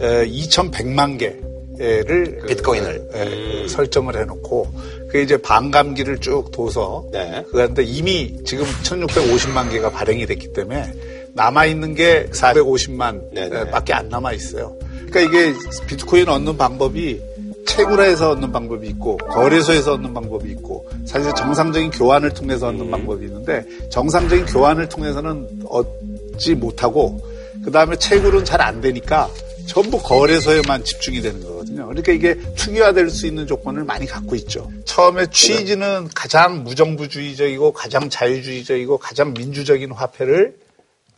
2100만 0.00 1.18
개를 1.18 2.38
그, 2.40 2.46
비트코인을. 2.46 3.10
예, 3.14 3.68
설정을 3.68 4.16
해놓고 4.16 4.72
그 5.10 5.20
이제 5.20 5.36
반감기를 5.36 6.20
쭉 6.20 6.50
둬서 6.50 7.04
네. 7.12 7.44
그런데 7.50 7.82
이미 7.82 8.38
지금 8.46 8.64
1650만 8.64 9.70
개가 9.70 9.90
발행이 9.90 10.24
됐기 10.24 10.54
때문에 10.54 10.90
남아 11.34 11.66
있는 11.66 11.94
게 11.94 12.30
450만 12.32 13.34
네네. 13.34 13.70
밖에 13.70 13.92
안 13.92 14.08
남아 14.08 14.32
있어요. 14.32 14.78
그러니까 15.10 15.20
이게 15.20 15.52
비트코인 15.88 16.26
얻는 16.26 16.56
방법이 16.56 17.20
채굴해서 17.66 18.30
얻는 18.30 18.52
방법이 18.52 18.86
있고 18.88 19.16
거래소에서 19.16 19.94
얻는 19.94 20.14
방법이 20.14 20.50
있고 20.52 20.88
사실 21.06 21.32
정상적인 21.34 21.90
교환을 21.90 22.30
통해서 22.30 22.68
얻는 22.68 22.90
방법이 22.90 23.26
있는데 23.26 23.64
정상적인 23.90 24.46
교환을 24.46 24.88
통해서는 24.88 25.64
얻지 25.68 26.54
못하고 26.54 27.20
그 27.64 27.70
다음에 27.70 27.96
채굴은 27.96 28.44
잘 28.44 28.60
안 28.60 28.80
되니까 28.80 29.28
전부 29.66 29.98
거래소에만 29.98 30.84
집중이 30.84 31.22
되는 31.22 31.42
거거든요. 31.42 31.86
그러니까 31.86 32.12
이게 32.12 32.38
투기화될 32.54 33.08
수 33.08 33.26
있는 33.26 33.46
조건을 33.46 33.84
많이 33.84 34.06
갖고 34.06 34.36
있죠. 34.36 34.70
처음에 34.84 35.26
취지는 35.30 36.08
가장 36.14 36.64
무정부주의적이고 36.64 37.72
가장 37.72 38.10
자유주의적이고 38.10 38.98
가장 38.98 39.32
민주적인 39.32 39.92
화폐를 39.92 40.56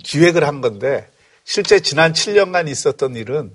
기획을 0.04 0.46
한 0.46 0.60
건데 0.60 1.08
실제 1.44 1.80
지난 1.80 2.12
7년간 2.12 2.68
있었던 2.68 3.16
일은 3.16 3.50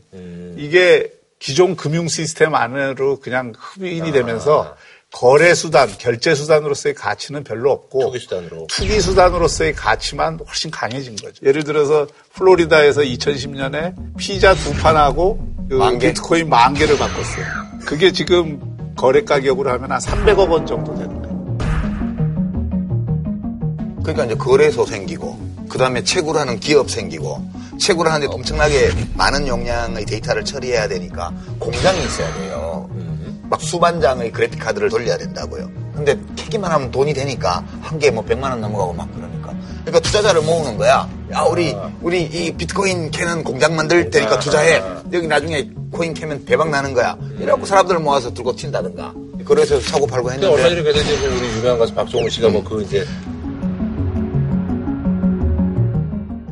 이게 0.58 1.12
기존 1.41 1.75
금융 1.75 2.08
시스템 2.08 2.54
안으로 2.54 3.19
그냥 3.19 3.54
흡인이 3.58 4.12
되면서 4.12 4.75
거래 5.12 5.54
수단, 5.56 5.89
결제 5.97 6.36
수단으로서의 6.36 6.93
가치는 6.95 7.43
별로 7.43 7.71
없고 7.71 7.99
투기 8.06 8.19
수단으로. 8.19 8.67
투기 8.69 9.01
수단으로서의 9.01 9.73
가치만 9.73 10.39
훨씬 10.47 10.69
강해진 10.71 11.15
거죠. 11.17 11.43
예를 11.45 11.63
들어서 11.63 12.08
플로리다에서 12.36 13.01
2010년에 13.01 13.93
피자 14.17 14.54
두 14.54 14.71
판하고 14.73 15.39
그 15.67 15.75
만 15.75 15.97
개? 15.99 16.10
비트코인 16.10 16.47
만 16.47 16.73
개를 16.75 16.97
바꿨어요. 16.97 17.45
그게 17.86 18.12
지금 18.12 18.62
거래 18.95 19.23
가격으로 19.23 19.69
하면 19.71 19.91
한 19.91 19.99
300억 19.99 20.49
원 20.49 20.65
정도 20.65 20.93
되는 20.95 21.21
거예요. 21.21 21.58
그러니까 24.04 24.25
이제 24.25 24.36
거래소 24.36 24.86
생기고 24.86 25.51
그 25.71 25.77
다음에 25.77 26.03
채굴하는 26.03 26.60
기업 26.60 26.91
생기고 26.91 27.41
채굴하는데 27.79 28.27
엄청나게 28.27 28.91
많은 29.15 29.47
용량의 29.47 30.03
데이터를 30.05 30.43
처리해야 30.43 30.89
되니까 30.89 31.34
공장이 31.60 32.03
있어야 32.03 32.34
돼요. 32.36 32.89
막 33.49 33.62
수만 33.62 34.01
장의 34.01 34.34
그래픽 34.34 34.60
카드를 34.60 34.89
돌려야 34.89 35.17
된다고요. 35.17 35.69
근데 35.95 36.19
캐기만 36.36 36.69
하면 36.73 36.91
돈이 36.91 37.13
되니까 37.13 37.63
한 37.81 37.97
개에 37.99 38.12
뭐 38.12 38.21
100만 38.25 38.43
원 38.49 38.60
넘어가고 38.60 38.91
막 38.93 39.07
그러니까. 39.15 39.53
그러니까 39.86 39.99
투자자를 40.01 40.41
모으는 40.41 40.77
거야. 40.77 41.10
야, 41.34 41.41
우리, 41.43 41.73
우리 42.01 42.23
이 42.23 42.51
비트코인 42.51 43.12
캐는 43.12 43.45
공장 43.45 43.73
만들 43.73 44.10
테니까 44.10 44.39
투자해. 44.39 44.84
여기 45.13 45.25
나중에 45.25 45.69
코인 45.91 46.13
캐면 46.13 46.43
대박 46.43 46.69
나는 46.69 46.93
거야. 46.93 47.17
이래갖고 47.39 47.65
사람들을 47.65 48.01
모아서 48.01 48.34
들고 48.34 48.55
튄다든가. 48.57 49.45
그래서 49.45 49.79
사고 49.79 50.05
팔고 50.05 50.29
얼마 50.29 50.47
했는데. 50.47 50.69
전에 50.69 50.84
그래서 50.84 51.13
이제 51.13 51.27
우리 51.27 51.47
유명한 51.57 51.79
가수 51.79 51.93
박종훈 51.93 52.29
씨가 52.29 52.49
뭐 52.49 52.62
그 52.63 52.81
이제 52.84 53.05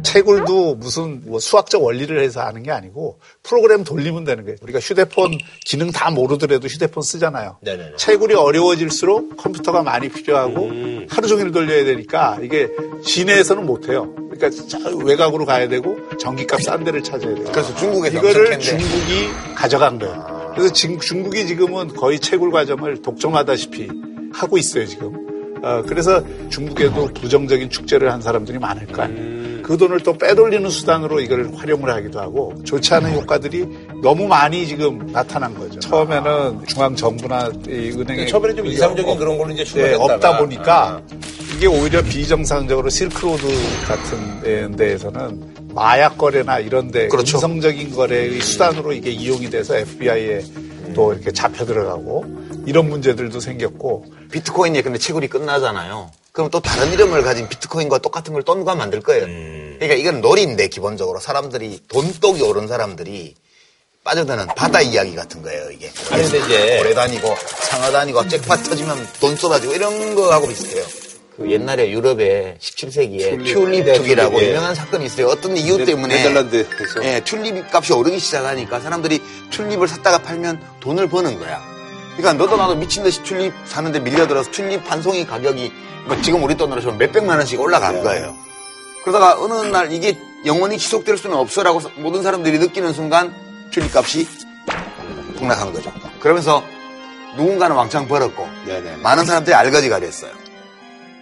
채굴도 0.10 0.76
무슨 0.76 1.22
뭐 1.26 1.40
수학적 1.40 1.84
원리를 1.84 2.20
해서 2.20 2.42
하는 2.42 2.64
게 2.64 2.72
아니고 2.72 3.20
프로그램 3.44 3.84
돌리면 3.84 4.24
되는 4.24 4.44
거예요. 4.44 4.58
우리가 4.62 4.80
휴대폰 4.80 5.38
기능 5.66 5.92
다 5.92 6.10
모르더라도 6.10 6.68
휴대폰 6.68 7.04
쓰잖아요. 7.04 7.58
네네네. 7.62 7.96
채굴이 7.98 8.34
어려워질수록 8.34 9.38
컴퓨터가 9.38 9.84
많이 9.84 10.10
필요하고 10.10 10.66
음. 10.66 11.08
하루 11.10 11.28
종일 11.28 11.52
돌려야 11.52 11.84
되니까 11.84 12.40
이게 12.42 12.70
시내에서는 13.04 13.66
못 13.66 13.90
해요. 13.90 14.14
그러니까 14.32 14.50
저 14.68 14.80
외곽으로 14.98 15.46
가야 15.46 15.68
되고 15.68 15.98
전기값 16.18 16.62
싼 16.64 16.84
데를 16.84 17.04
찾아야 17.04 17.36
돼요. 17.36 17.46
그래서 17.52 17.76
중국에서 17.76 18.18
이거를. 18.18 18.60
중국이 18.60 19.28
가져간 19.56 20.00
거예요. 20.00 20.52
그래서 20.56 20.74
지금 20.74 21.00
중국이 21.00 21.46
지금은 21.46 21.90
거의 21.90 22.20
채굴 22.20 22.52
과정을 22.52 23.02
독점하다시피 23.02 23.90
하고 24.34 24.58
있어요, 24.58 24.86
지금. 24.86 25.14
어, 25.64 25.84
그래서 25.86 26.24
중국에도 26.50 27.08
부정적인 27.14 27.70
축제를 27.70 28.12
한 28.12 28.22
사람들이 28.22 28.60
많을 28.60 28.88
거 28.88 29.04
아니에요. 29.04 29.59
그 29.70 29.78
돈을 29.78 30.00
또 30.00 30.18
빼돌리는 30.18 30.68
수단으로 30.68 31.20
이걸 31.20 31.52
활용을 31.54 31.94
하기도 31.94 32.20
하고 32.20 32.56
좋지 32.66 32.92
않은 32.96 33.14
효과들이 33.14 33.68
너무 34.02 34.28
많이 34.28 34.66
지금 34.66 35.12
나타난 35.12 35.54
거죠. 35.54 35.80
처음에는 35.80 36.66
중앙 36.66 36.96
정부나 36.96 37.52
이 37.68 37.92
은행에 37.92 38.26
처음에는 38.26 38.56
좀 38.56 38.66
이상적인 38.66 39.20
그런 39.20 39.38
걸로 39.38 39.52
이제 39.52 39.64
네, 39.76 39.94
없다 39.94 40.40
보니까 40.40 41.04
이게 41.56 41.68
오히려 41.68 42.02
비정상적으로 42.02 42.90
실크로드 42.90 43.46
같은 43.86 44.76
데에서는 44.76 45.54
마약 45.76 46.18
거래나 46.18 46.58
이런데 46.58 47.08
그렇죠. 47.08 47.38
음성적인 47.38 47.92
거래의 47.92 48.42
수단으로 48.42 48.92
이게 48.94 49.12
이용이 49.12 49.52
돼서 49.52 49.78
FBI에 49.78 50.42
또 50.96 51.14
이렇게 51.14 51.32
잡혀 51.32 51.64
들어가고 51.64 52.26
이런 52.66 52.90
문제들도 52.90 53.40
생겼고 53.40 54.06
비트코인이 54.32 54.82
근데 54.82 54.98
채굴이 54.98 55.28
끝나잖아요. 55.28 56.10
그럼 56.32 56.50
또 56.50 56.60
다른 56.60 56.92
이름을 56.94 57.24
가진 57.24 57.48
비트코인과 57.50 58.00
똑같은 58.00 58.34
걸 58.34 58.44
또 58.44 58.56
누가 58.56 58.76
만들 58.76 59.02
거예요. 59.02 59.26
음. 59.26 59.76
그러니까 59.80 59.96
이건 60.00 60.22
놀이인데 60.22 60.68
기본적으로 60.70 61.20
사람들이 61.20 61.82
돈독이 61.88 62.42
오른 62.42 62.68
사람들이 62.68 63.36
빠져드는 64.04 64.48
바다 64.56 64.82
이야기 64.82 65.16
같은 65.16 65.42
거예요, 65.42 65.70
이게. 65.72 65.92
아니, 66.12 66.24
근데 66.24 66.40
이제. 66.40 66.78
고래 66.78 66.94
다니고, 66.94 67.36
상어 67.70 67.92
다니고, 67.92 68.28
잭팟 68.28 68.56
터지면 68.64 69.08
돈 69.20 69.36
쏟아지고, 69.36 69.74
이런 69.74 70.16
거하고 70.16 70.48
비슷해요. 70.48 70.84
그 71.36 71.52
옛날에 71.52 71.90
유럽에 71.92 72.58
17세기에 72.60 73.46
튤립, 73.46 73.94
투기라고 73.94 74.40
네, 74.40 74.50
유명한 74.50 74.74
사건이 74.74 75.06
있어요. 75.06 75.28
어떤 75.28 75.56
이유 75.58 75.78
네, 75.78 75.86
때문에. 75.86 76.16
네덜란드에서. 76.16 77.04
예, 77.04 77.22
튤립 77.24 77.66
값이 77.74 77.94
오르기 77.94 78.20
시작하니까 78.20 78.80
사람들이 78.80 79.22
튤립을 79.52 79.88
샀다가 79.88 80.18
팔면 80.20 80.62
돈을 80.80 81.08
버는 81.10 81.38
거야. 81.38 81.62
그러니까 82.20 82.34
너도 82.44 82.58
나도 82.58 82.76
미친 82.76 83.02
듯이 83.04 83.24
튤립 83.24 83.54
사는데 83.66 84.02
밀려들어서 84.02 84.52
튤립 84.52 84.92
한 84.92 85.02
송이 85.02 85.26
가격이 85.26 85.72
뭐 86.06 86.22
지금 86.22 86.44
우리 86.44 86.56
돈으로 86.56 86.82
치면 86.82 86.98
몇백만 86.98 87.38
원씩 87.38 87.60
올라간 87.60 87.96
네. 87.96 88.02
거예요. 88.02 88.36
그러다가 89.04 89.42
어느 89.42 89.54
날 89.68 89.94
이게 89.94 90.18
영원히 90.46 90.78
지속될 90.78 91.18
수는 91.18 91.38
없어라고 91.38 91.80
모든 91.96 92.22
사람들이 92.22 92.60
느끼는 92.60 92.92
순간 92.92 93.34
튤립 93.72 93.96
값이 93.96 94.28
폭락한 95.38 95.72
거죠. 95.72 95.94
그러면서 96.20 96.62
누군가는 97.38 97.74
왕창 97.74 98.06
벌었고 98.06 98.46
네네. 98.66 98.98
많은 98.98 99.26
사람들이 99.26 99.54
알거지가 99.54 100.02
됐어요. 100.02 100.32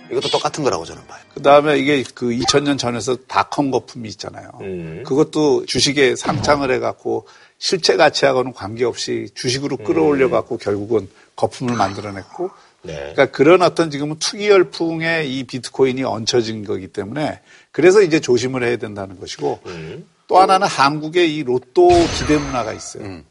이것도 0.10 0.30
똑같은 0.30 0.64
거라고 0.64 0.84
저는 0.84 1.06
봐요. 1.06 1.20
그 1.36 1.44
다음에 1.44 1.78
이게 1.78 2.04
그 2.16 2.30
2000년 2.30 2.80
전에서 2.80 3.18
닷컴 3.28 3.70
거품이 3.70 4.10
있잖아요. 4.10 4.50
음. 4.62 5.04
그것도 5.06 5.68
주식에 5.68 6.16
상장을 6.16 6.72
해갖고 6.72 7.28
실체 7.60 7.96
가치하고는 7.98 8.54
관계없이 8.54 9.30
주식으로 9.34 9.78
끌어올려 9.78 10.30
갖고 10.30 10.56
음. 10.56 10.60
결국은 10.60 11.10
거품을 11.36 11.76
만들어냈고 11.76 12.52
네. 12.84 12.94
그러니까 12.94 13.26
그런 13.28 13.62
어떤 13.62 13.90
지금은 13.90 14.18
투기 14.20 14.48
열풍에 14.50 15.26
이 15.26 15.44
비트코인이 15.44 16.04
얹혀진 16.04 16.66
거기 16.66 16.88
때문에 16.88 17.40
그래서 17.72 18.02
이제 18.02 18.20
조심을 18.20 18.64
해야 18.64 18.78
된다는 18.78 19.20
것이고 19.20 19.60
음. 19.66 20.08
또 20.28 20.40
하나는 20.40 20.68
한국의 20.68 21.36
이 21.36 21.44
로또 21.44 21.90
기대 22.18 22.38
문화가 22.38 22.74
있어요. 22.74 23.04
음. 23.04 23.24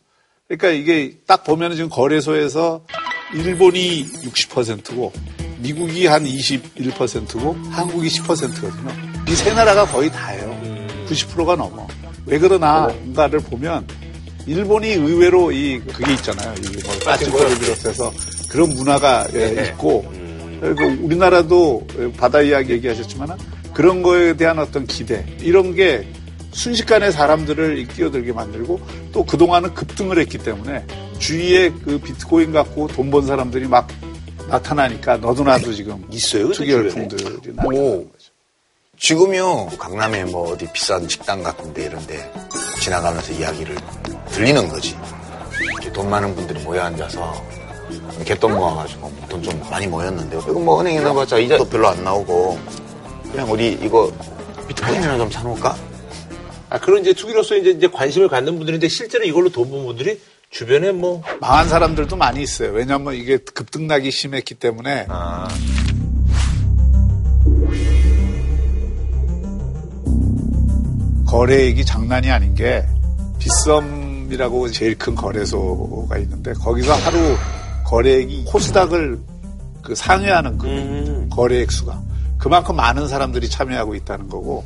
그러니까 0.49 0.71
이게 0.71 1.19
딱 1.27 1.45
보면 1.45 1.75
지금 1.75 1.89
거래소에서 1.89 2.85
일본이 3.35 4.07
60%고 4.23 5.13
미국이 5.59 6.07
한 6.07 6.25
21%고 6.25 7.57
한국이 7.71 8.09
10%거든요. 8.09 8.91
이 9.29 9.35
세 9.35 9.53
나라가 9.53 9.85
거의 9.87 10.11
다예요. 10.11 10.57
90%가 11.09 11.57
넘어. 11.57 11.87
왜 12.27 12.39
그러나인가를 12.39 13.41
보면 13.41 13.87
일본이 14.47 14.89
의외로 14.93 15.51
이 15.53 15.81
그게 15.93 16.13
있잖아요. 16.15 16.55
이뭐 16.63 16.99
빠진거를 17.05 17.59
비롯해서 17.59 18.13
그런 18.49 18.71
문화가 18.71 19.27
네. 19.29 19.57
예, 19.59 19.65
있고 19.69 20.05
그리고 20.61 21.05
우리나라도 21.05 21.87
바다 22.17 22.41
이야기 22.41 22.73
얘기하셨지만 22.73 23.37
그런 23.75 24.03
거에 24.03 24.37
대한 24.37 24.59
어떤 24.59 24.87
기대 24.87 25.25
이런 25.41 25.75
게 25.75 26.07
순식간에 26.53 27.11
사람들을 27.11 27.87
뛰어들게 27.89 28.33
만들고 28.33 28.81
또 29.13 29.25
그동안은 29.25 29.75
급등을 29.75 30.19
했기 30.19 30.39
때문에 30.39 30.85
주위에 31.19 31.71
그 31.85 31.99
비트코인 31.99 32.53
갖고 32.53 32.87
돈 32.89 33.11
번 33.11 33.27
사람들이 33.27 33.67
막 33.67 33.89
나타나니까 34.49 35.17
너도 35.19 35.43
나도 35.45 35.73
지금 35.73 36.03
있어요. 36.11 36.51
투기 36.53 36.71
열풍들이 36.73 37.25
나타나는 37.55 37.57
거죠. 38.03 38.11
지금요 38.99 39.67
강남에 39.79 40.25
뭐 40.25 40.53
어디 40.53 40.67
비싼 40.73 41.07
식당 41.09 41.43
같은데 41.43 41.85
이런데 41.87 42.33
지나가면서 42.83 43.33
이야기를 43.33 43.77
들리는 44.31 44.69
거지. 44.69 44.97
돈 45.93 46.11
많은 46.11 46.35
분들이 46.35 46.61
모여 46.63 46.83
앉아서 46.83 47.33
개돈 48.25 48.53
모아가지고 48.55 49.13
돈 49.31 49.43
좀 49.43 49.61
많이 49.71 49.87
모였는데 49.87 50.37
이거 50.39 50.53
뭐 50.55 50.81
은행에 50.81 51.01
넣어봤자 51.01 51.39
이자도 51.39 51.69
별로 51.69 51.89
안 51.89 52.03
나오고 52.05 52.59
그냥 53.31 53.51
우리 53.51 53.73
이거 53.73 54.13
비트코인이나 54.69 55.17
좀 55.17 55.31
사놓을까? 55.31 55.77
아, 56.69 56.79
그런 56.81 57.01
이제 57.03 57.13
투기로서 57.13 57.57
이제, 57.57 57.71
이제 57.71 57.87
관심을 57.87 58.29
갖는 58.29 58.57
분들인데 58.57 58.89
실제로 58.89 59.25
이걸로 59.25 59.49
돈번 59.51 59.87
분들이 59.87 60.21
주변에 60.51 60.91
뭐. 60.93 61.23
망한 61.41 61.69
사람들도 61.69 62.17
많이 62.17 62.43
있어요. 62.43 62.73
왜냐하면 62.73 63.15
이게 63.15 63.37
급등락이 63.37 64.11
심했기 64.11 64.55
때문에. 64.55 65.07
아. 65.09 65.47
거래액이 71.27 71.85
장난이 71.85 72.31
아닌 72.31 72.55
게 72.55 72.85
빗썸이라고 73.39 74.71
제일 74.71 74.97
큰 74.97 75.15
거래소가 75.15 76.19
있는데 76.19 76.53
거기서 76.55 76.95
하루 76.95 77.37
거래액이 77.85 78.45
코스닥을 78.45 79.19
그 79.83 79.95
상회하는 79.95 80.59
그 80.59 80.67
음. 80.67 81.29
거래액 81.31 81.71
수가 81.71 82.01
그만큼 82.39 82.77
많은 82.77 83.09
사람들이 83.09 83.49
참여하고 83.49 83.95
있다는 83.95 84.29
거고 84.29 84.65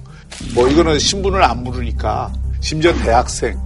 뭐 0.55 0.69
이거는 0.69 0.99
신분을 0.99 1.43
안 1.43 1.63
물으니까 1.63 2.33
심지어 2.61 2.93
대학생, 2.95 3.59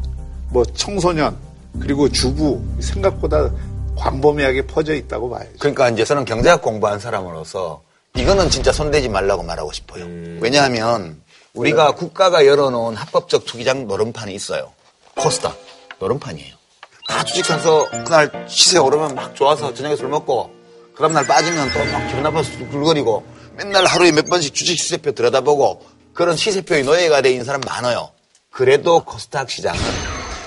뭐 0.50 0.64
청소년 0.64 1.37
그리고 1.80 2.09
주부 2.09 2.62
생각보다 2.80 3.50
광범위하게 3.96 4.66
퍼져 4.66 4.94
있다고 4.94 5.30
봐야죠. 5.30 5.50
그러니까 5.59 5.88
이제 5.90 6.04
저는 6.04 6.24
경제학 6.24 6.62
공부한 6.62 6.98
사람으로서 6.98 7.83
이거는 8.16 8.50
진짜 8.50 8.72
손대지 8.72 9.09
말라고 9.09 9.42
말하고 9.42 9.72
싶어요. 9.72 10.04
음. 10.04 10.38
왜냐하면 10.40 11.20
우리가 11.54 11.92
네. 11.92 11.94
국가가 11.96 12.46
열어놓은 12.46 12.96
합법적 12.96 13.44
투기장 13.46 13.86
노름판이 13.86 14.34
있어요. 14.34 14.72
코스닥 15.16 15.56
노름판이에요. 16.00 16.54
다 17.08 17.24
주식 17.24 17.44
사서 17.44 17.88
그날 17.90 18.46
시세 18.48 18.78
오르면 18.78 19.14
막 19.14 19.34
좋아서 19.36 19.72
저녁에 19.72 19.94
술 19.96 20.08
먹고 20.08 20.50
그 20.94 21.00
다음날 21.02 21.26
빠지면 21.26 21.70
또 21.72 21.84
막 21.86 22.06
기분 22.08 22.22
나빠서 22.22 22.50
굴거리고 22.70 23.24
맨날 23.56 23.84
하루에 23.84 24.10
몇 24.10 24.26
번씩 24.26 24.52
주식 24.54 24.78
시세표 24.78 25.12
들여다보고 25.12 25.82
그런 26.12 26.36
시세표의 26.36 26.82
노예가 26.84 27.22
되는 27.22 27.44
사람 27.44 27.60
많아요. 27.64 28.10
그래도 28.50 29.04
코스닥 29.04 29.50
시장은 29.50 29.78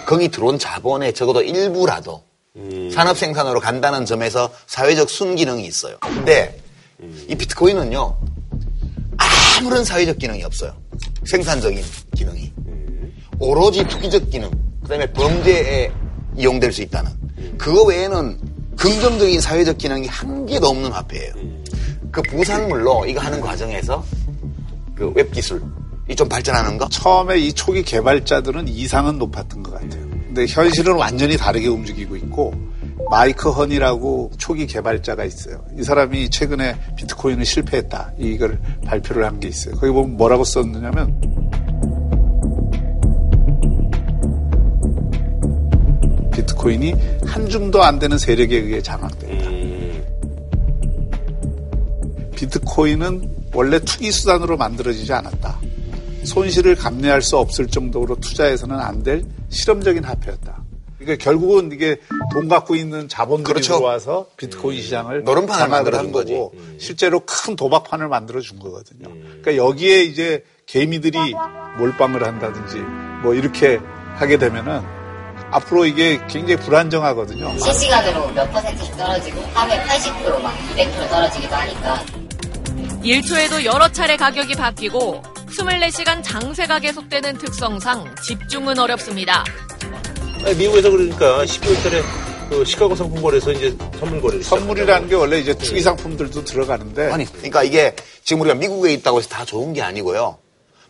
거기 0.05 0.29
들어온 0.29 0.57
자본의 0.59 1.13
적어도 1.13 1.41
일부라도 1.41 2.23
음. 2.55 2.89
산업 2.93 3.17
생산으로 3.17 3.59
간다는 3.59 4.05
점에서 4.05 4.49
사회적 4.65 5.09
순기능이 5.09 5.65
있어요. 5.65 5.97
근데 5.99 6.59
음. 6.99 7.25
이 7.29 7.35
비트코인은요 7.35 8.17
아무런 9.57 9.83
사회적 9.83 10.17
기능이 10.19 10.43
없어요. 10.43 10.73
생산적인 11.25 11.83
기능이 12.15 12.51
음. 12.67 13.13
오로지 13.39 13.85
투기적 13.87 14.29
기능, 14.29 14.49
그 14.81 14.89
다음에 14.89 15.05
범죄에 15.13 15.91
이용될 16.35 16.71
수 16.71 16.81
있다는 16.81 17.11
그거 17.57 17.83
외에는 17.83 18.39
긍정적인 18.77 19.41
사회적 19.41 19.77
기능이 19.77 20.07
한 20.07 20.45
개도 20.45 20.67
없는 20.67 20.91
화폐예요. 20.91 21.33
그 22.11 22.21
부산물로 22.21 23.05
이거 23.07 23.19
하는 23.19 23.41
과정에서 23.41 24.03
그 24.95 25.11
웹기술 25.15 25.61
이 26.09 26.15
좀 26.15 26.29
발전하는 26.29 26.77
거? 26.77 26.87
처음에 26.87 27.37
이 27.37 27.51
초기 27.51 27.83
개발자들은 27.83 28.69
이상은 28.69 29.17
높았던 29.17 29.61
것 29.61 29.73
같아요. 29.73 30.07
근데 30.09 30.45
현실은 30.47 30.95
완전히 30.95 31.35
다르게 31.35 31.67
움직이고 31.67 32.15
있고 32.15 32.53
마이크 33.09 33.49
헌이라고 33.49 34.31
초기 34.37 34.67
개발자가 34.67 35.23
있어요. 35.25 35.63
이 35.77 35.83
사람이 35.83 36.29
최근에 36.29 36.75
비트코인을 36.95 37.45
실패했다. 37.45 38.13
이걸 38.17 38.59
발표를 38.85 39.25
한 39.25 39.39
게 39.39 39.47
있어요. 39.47 39.75
거기 39.75 39.91
보면 39.91 40.17
뭐라고 40.17 40.43
썼느냐면 40.43 41.15
비트코인이 46.31 46.93
한 47.25 47.49
줌도 47.49 47.81
안 47.83 47.99
되는 47.99 48.17
세력에 48.17 48.57
의해 48.57 48.81
장악된다. 48.81 49.49
음. 49.49 50.03
비트코인은 52.35 53.35
원래 53.53 53.79
투기 53.79 54.11
수단으로 54.11 54.57
만들어지지 54.57 55.11
않았다. 55.13 55.59
손실을 56.23 56.75
감내할 56.75 57.21
수 57.21 57.37
없을 57.37 57.67
정도로 57.67 58.15
투자해서는 58.19 58.77
안 58.79 59.01
될 59.03 59.23
실험적인 59.49 60.03
화폐였다. 60.03 60.56
그러니까 61.07 61.23
결국은 61.23 61.71
이게 61.71 61.97
돈 62.33 62.49
갖고 62.49 62.75
있는 62.75 63.07
자본들이 63.07 63.53
그렇죠. 63.53 63.77
들어와서 63.77 64.27
비트코인 64.35 64.81
시장을 64.81 65.23
노름판을 65.23 65.69
만들어 65.69 66.01
준 66.01 66.11
거고 66.11 66.51
음. 66.55 66.77
실제로 66.79 67.21
큰 67.21 67.55
도박판을 67.55 68.09
만들어 68.09 68.41
준 68.41 68.59
거거든요. 68.59 69.07
음. 69.07 69.39
그러니까 69.41 69.55
여기에 69.55 70.03
이제 70.03 70.43
개미들이 70.65 71.33
몰빵을 71.77 72.25
한다든지 72.25 72.79
뭐 73.23 73.33
이렇게 73.33 73.79
하게 74.15 74.37
되면은 74.37 74.81
앞으로 75.49 75.85
이게 75.85 76.19
굉장히 76.27 76.57
불안정하거든요. 76.57 77.57
실시간으로 77.57 78.27
몇 78.31 78.51
퍼센트씩 78.51 78.97
떨어지고 78.97 79.41
하루에 79.53 79.79
80%막 79.83 80.53
200% 80.75 81.09
떨어지기도 81.09 81.55
하니까 81.55 82.03
1초에도 83.01 83.63
여러 83.63 83.89
차례 83.89 84.17
가격이 84.17 84.55
바뀌고 84.55 85.23
24시간 85.57 86.21
장세가 86.21 86.79
계속되는 86.79 87.37
특성상 87.37 88.13
집중은 88.23 88.77
어렵습니다. 88.77 89.45
미국에서 90.57 90.89
그러니까 90.89 91.43
12월 91.45 91.83
달에 91.83 92.01
그 92.49 92.63
시카고 92.63 92.95
상품거래에서 92.95 93.51
이제 93.51 93.77
선물 93.99 94.21
거래를 94.21 94.43
선물이라는 94.43 95.09
게 95.09 95.15
원래 95.15 95.39
이제 95.39 95.53
투기 95.53 95.81
상품들도 95.81 96.45
들어가는데 96.45 97.11
아니 97.11 97.25
그러니까 97.25 97.63
이게 97.63 97.95
지금 98.23 98.41
우리가 98.41 98.55
미국에 98.55 98.93
있다고 98.93 99.19
해서 99.19 99.27
다 99.29 99.43
좋은 99.43 99.73
게 99.73 99.81
아니고요. 99.81 100.37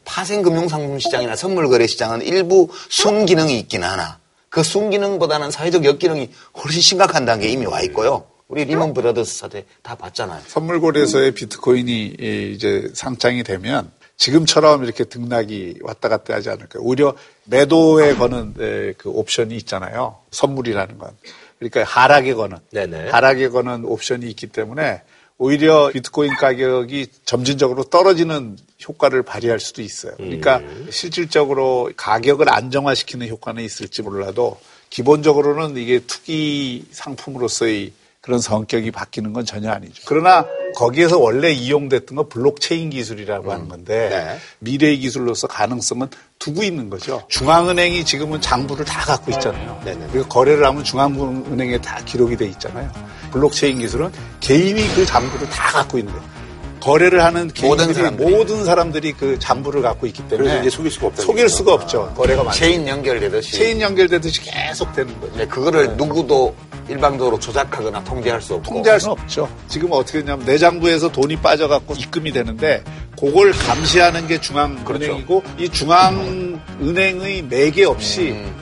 파생 0.05 0.41
금융 0.41 0.67
상품 0.67 0.99
시장이나 0.99 1.35
선물 1.35 1.67
거래 1.67 1.87
시장은 1.87 2.21
일부 2.21 2.69
순기능이 2.89 3.57
있긴 3.59 3.83
하나 3.83 4.19
그 4.49 4.63
순기능보다는 4.63 5.51
사회적 5.51 5.83
역기능이 5.83 6.29
훨씬 6.63 6.81
심각한 6.81 7.25
단계에 7.25 7.49
이미 7.49 7.65
와 7.65 7.81
있고요. 7.81 8.25
우리 8.47 8.63
리먼 8.63 8.93
브라더스 8.93 9.39
사태 9.39 9.65
다 9.81 9.95
봤잖아요. 9.95 10.41
선물 10.47 10.79
거래소에 10.79 11.31
비트코인이 11.31 12.15
이제 12.53 12.89
상장이 12.93 13.43
되면 13.43 13.91
지금처럼 14.17 14.83
이렇게 14.83 15.03
등락이 15.03 15.79
왔다 15.81 16.09
갔다 16.09 16.33
하지 16.33 16.49
않을까요? 16.49 16.83
오히려 16.83 17.15
매도에 17.45 18.15
거는 18.15 18.53
그 18.97 19.09
옵션이 19.09 19.55
있잖아요. 19.57 20.17
선물이라는 20.31 20.97
건. 20.97 21.11
그러니까 21.59 21.83
하락에 21.83 22.33
거는. 22.33 22.57
네네. 22.71 23.09
하락에 23.09 23.49
거는 23.49 23.85
옵션이 23.85 24.27
있기 24.31 24.47
때문에 24.47 25.01
오히려 25.37 25.91
비트코인 25.93 26.35
가격이 26.35 27.07
점진적으로 27.25 27.83
떨어지는 27.83 28.57
효과를 28.87 29.21
발휘할 29.21 29.59
수도 29.59 29.83
있어요. 29.83 30.13
그러니까 30.17 30.57
음. 30.57 30.87
실질적으로 30.89 31.91
가격을 31.95 32.51
안정화시키는 32.51 33.27
효과는 33.27 33.63
있을지 33.63 34.01
몰라도 34.01 34.59
기본적으로는 34.89 35.77
이게 35.77 35.99
투기 35.99 36.85
상품으로서의 36.91 37.91
그런 38.27 38.41
성격이 38.41 38.91
바뀌는 38.91 39.31
건 39.31 39.45
전혀 39.45 39.71
아니죠. 39.71 40.03
그러나 40.05 40.45
거기에서 40.75 41.17
원래 41.17 41.49
이용됐던 41.49 42.17
건 42.17 42.27
블록체인 42.27 42.89
기술이라고 42.89 43.45
음. 43.45 43.51
하는 43.51 43.69
건데 43.69 44.09
네. 44.09 44.37
미래의 44.59 44.99
기술로서 44.99 45.47
가능성은 45.47 46.09
두고 46.37 46.61
있는 46.61 46.89
거죠. 46.89 47.23
중앙은행이 47.29 48.03
지금은 48.03 48.41
장부를 48.41 48.83
다 48.83 48.99
갖고 48.99 49.31
있잖아요. 49.31 49.81
네네. 49.85 50.07
그리고 50.11 50.27
거래를 50.27 50.65
하면 50.65 50.83
중앙은행에 50.83 51.79
다 51.79 52.01
기록이 52.03 52.35
돼 52.35 52.47
있잖아요. 52.47 52.91
블록체인 53.31 53.79
기술은 53.79 54.11
개인이 54.41 54.85
그 54.93 55.05
장부를 55.05 55.47
다 55.49 55.71
갖고 55.71 55.97
있는 55.97 56.11
거예요. 56.11 56.36
거래를 56.79 57.23
하는 57.23 57.49
모든 57.61 57.93
사람들이, 57.93 58.35
모든 58.35 58.65
사람들이 58.65 59.13
그 59.13 59.39
장부를 59.39 59.81
갖고 59.81 60.07
있기 60.07 60.23
때문에 60.27 60.49
그래서 60.49 60.59
이제 60.61 60.69
속일 60.69 60.91
수가 60.91 61.07
없다. 61.07 61.23
속일 61.23 61.49
수가 61.49 61.73
없죠. 61.73 62.13
거래가 62.15 62.43
많 62.43 62.53
체인 62.53 62.87
연결되듯이 62.87 63.51
체인 63.53 63.81
연결되듯이 63.81 64.41
계속 64.41 64.93
되는 64.93 65.19
거죠. 65.19 65.35
네, 65.37 65.45
그거를 65.47 65.87
네. 65.87 65.95
누구도 65.95 66.55
일방적으로 66.89 67.37
조작하거나 67.39 68.03
통제할 68.03 68.41
수 68.41 68.53
없고 68.55 68.73
통제할 68.73 68.99
수 68.99 69.11
없죠. 69.11 69.49
지금 69.67 69.89
어떻게 69.91 70.19
되냐면 70.23 70.45
내 70.45 70.57
장부에서 70.57 71.11
돈이 71.11 71.37
빠져갖고 71.37 71.95
입금이 71.95 72.31
되는데 72.31 72.83
그걸 73.19 73.51
감시하는 73.51 74.27
게 74.27 74.39
중앙은행이고 74.39 75.41
그렇죠. 75.41 75.61
이 75.61 75.67
중앙은행의 75.69 77.41
매개 77.43 77.83
없이 77.83 78.31
음. 78.31 78.55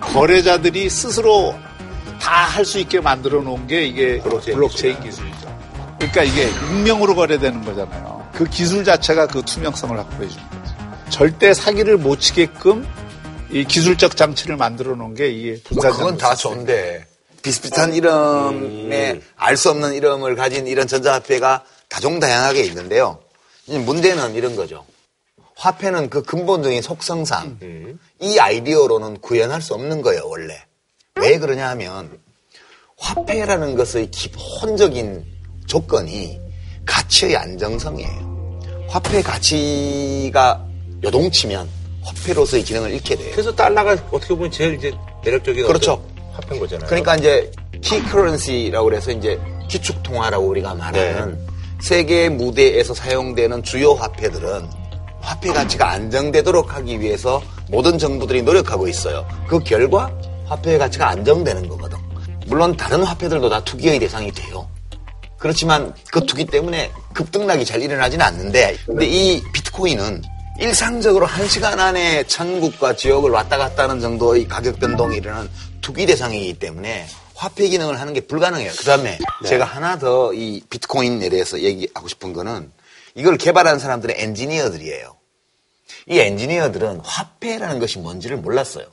거래자들이 0.00 0.88
스스로 0.90 1.54
다 2.20 2.46
할 2.46 2.64
수 2.64 2.78
있게 2.78 3.00
만들어 3.00 3.40
놓은 3.40 3.66
게 3.66 3.84
이게 3.84 4.18
블록체인, 4.20 4.56
블록체인 4.56 5.00
기술이죠. 5.00 5.41
그러니까 6.10 6.24
이게 6.24 6.48
익명으로 6.48 7.14
거래되는 7.14 7.64
거잖아요. 7.64 8.28
그 8.34 8.44
기술 8.44 8.84
자체가 8.84 9.28
그 9.28 9.42
투명성을 9.42 9.96
확보해 9.96 10.28
주는 10.28 10.44
거죠. 10.50 10.74
절대 11.10 11.54
사기를 11.54 11.96
못 11.96 12.18
치게끔 12.18 12.86
이 13.50 13.64
기술적 13.64 14.16
장치를 14.16 14.56
만들어 14.56 14.96
놓은 14.96 15.14
게 15.14 15.28
이게 15.28 15.62
분산 15.62 15.92
그건 15.92 16.16
다 16.16 16.34
좋은데 16.34 17.06
비슷비슷한 17.42 17.94
이름에 17.94 19.12
음. 19.12 19.22
알수 19.36 19.70
없는 19.70 19.94
이름을 19.94 20.34
가진 20.34 20.66
이런 20.66 20.86
전자화폐가 20.88 21.64
다종다양하게 21.88 22.62
있는데요. 22.64 23.20
문제는 23.66 24.34
이런 24.34 24.56
거죠. 24.56 24.84
화폐는 25.54 26.10
그 26.10 26.22
근본적인 26.22 26.82
속성상 26.82 27.58
음. 27.62 28.00
이 28.20 28.38
아이디어로는 28.38 29.20
구현할 29.20 29.62
수 29.62 29.74
없는 29.74 30.02
거예요, 30.02 30.22
원래. 30.26 30.64
왜 31.20 31.38
그러냐 31.38 31.68
하면 31.70 32.18
화폐라는 32.96 33.76
것의 33.76 34.10
기본적인 34.10 35.31
조건이 35.72 36.38
가치의 36.84 37.34
안정성이에요. 37.34 38.60
화폐 38.90 39.22
가치가 39.22 40.62
요동치면 41.02 41.66
화폐로서의 42.02 42.62
기능을 42.62 42.92
잃게 42.92 43.16
돼요. 43.16 43.30
그래서 43.32 43.54
달러가 43.54 43.92
어떻게 44.10 44.34
보면 44.34 44.50
제일 44.50 44.74
이제 44.74 44.92
매력적인 45.24 45.66
그렇죠. 45.66 46.04
화폐인 46.32 46.60
거잖아요. 46.60 46.86
그러니까 46.86 47.16
이제 47.16 47.50
키 47.80 48.02
커런시라고 48.02 48.84
그래서 48.84 49.12
이제 49.12 49.40
기축 49.66 50.02
통화라고 50.02 50.46
우리가 50.46 50.74
말하는 50.74 51.38
네. 51.38 51.46
세계 51.80 52.28
무대에서 52.28 52.92
사용되는 52.92 53.62
주요 53.62 53.94
화폐들은 53.94 54.68
화폐 55.22 55.54
가치가 55.54 55.90
안정되도록 55.92 56.74
하기 56.74 57.00
위해서 57.00 57.42
모든 57.70 57.96
정부들이 57.96 58.42
노력하고 58.42 58.88
있어요. 58.88 59.26
그 59.48 59.58
결과 59.60 60.12
화폐 60.44 60.76
가치가 60.76 61.08
안정되는 61.08 61.66
거거든. 61.66 61.96
물론 62.46 62.76
다른 62.76 63.02
화폐들도 63.02 63.48
다 63.48 63.64
투기의 63.64 63.98
대상이 64.00 64.30
돼요. 64.32 64.68
그렇지만 65.42 65.92
그 66.12 66.24
투기 66.24 66.44
때문에 66.44 66.92
급등락이 67.14 67.64
잘 67.64 67.82
일어나지는 67.82 68.24
않는데 68.24 68.76
근데 68.86 69.06
이 69.06 69.42
비트코인은 69.52 70.22
일상적으로 70.60 71.26
한 71.26 71.48
시간 71.48 71.80
안에 71.80 72.22
천국과 72.28 72.94
지역을 72.94 73.30
왔다 73.32 73.58
갔다 73.58 73.82
하는 73.82 74.00
정도의 74.00 74.46
가격 74.46 74.78
변동이 74.78 75.16
일어나는 75.16 75.50
투기 75.80 76.06
대상이기 76.06 76.60
때문에 76.60 77.06
화폐 77.34 77.66
기능을 77.66 78.00
하는 78.00 78.12
게 78.12 78.20
불가능해요. 78.20 78.70
그 78.78 78.84
다음에 78.84 79.18
네. 79.42 79.48
제가 79.48 79.64
하나 79.64 79.98
더 79.98 80.32
이 80.32 80.62
비트코인에 80.70 81.28
대해서 81.28 81.60
얘기하고 81.60 82.06
싶은 82.06 82.32
거는 82.32 82.70
이걸 83.16 83.36
개발한 83.36 83.80
사람들은 83.80 84.14
엔지니어들이에요. 84.16 85.16
이 86.08 86.18
엔지니어들은 86.20 87.00
화폐라는 87.02 87.80
것이 87.80 87.98
뭔지를 87.98 88.36
몰랐어요. 88.36 88.86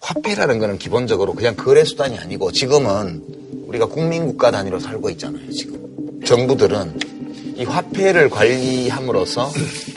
화폐라는 0.00 0.58
거는 0.60 0.78
기본적으로 0.78 1.34
그냥 1.34 1.56
거래 1.56 1.84
수단이 1.84 2.18
아니고 2.18 2.52
지금은 2.52 3.47
우리가 3.68 3.86
국민국가 3.86 4.50
단위로 4.50 4.80
살고 4.80 5.10
있잖아요, 5.10 5.50
지금. 5.50 5.78
정부들은 6.24 6.98
이 7.56 7.64
화폐를 7.64 8.30
관리함으로써 8.30 9.50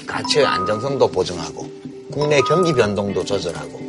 가치의 0.06 0.46
안정성도 0.46 1.08
보증하고 1.08 1.70
국내 2.12 2.42
경기 2.42 2.74
변동도 2.74 3.24
조절하고 3.24 3.80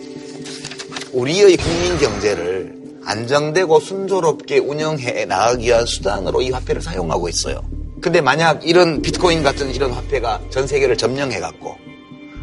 우리의 1.13 1.57
국민 1.57 1.99
경제를 1.99 2.81
안정되고 3.05 3.81
순조롭게 3.81 4.59
운영해 4.59 5.25
나가기 5.25 5.67
위한 5.67 5.85
수단으로 5.85 6.41
이 6.43 6.51
화폐를 6.51 6.81
사용하고 6.81 7.29
있어요. 7.29 7.61
근데 8.01 8.21
만약 8.21 8.67
이런 8.67 9.03
비트코인 9.03 9.43
같은 9.43 9.75
이런 9.75 9.91
화폐가 9.91 10.41
전 10.51 10.67
세계를 10.67 10.97
점령해 10.97 11.41
갖고 11.41 11.77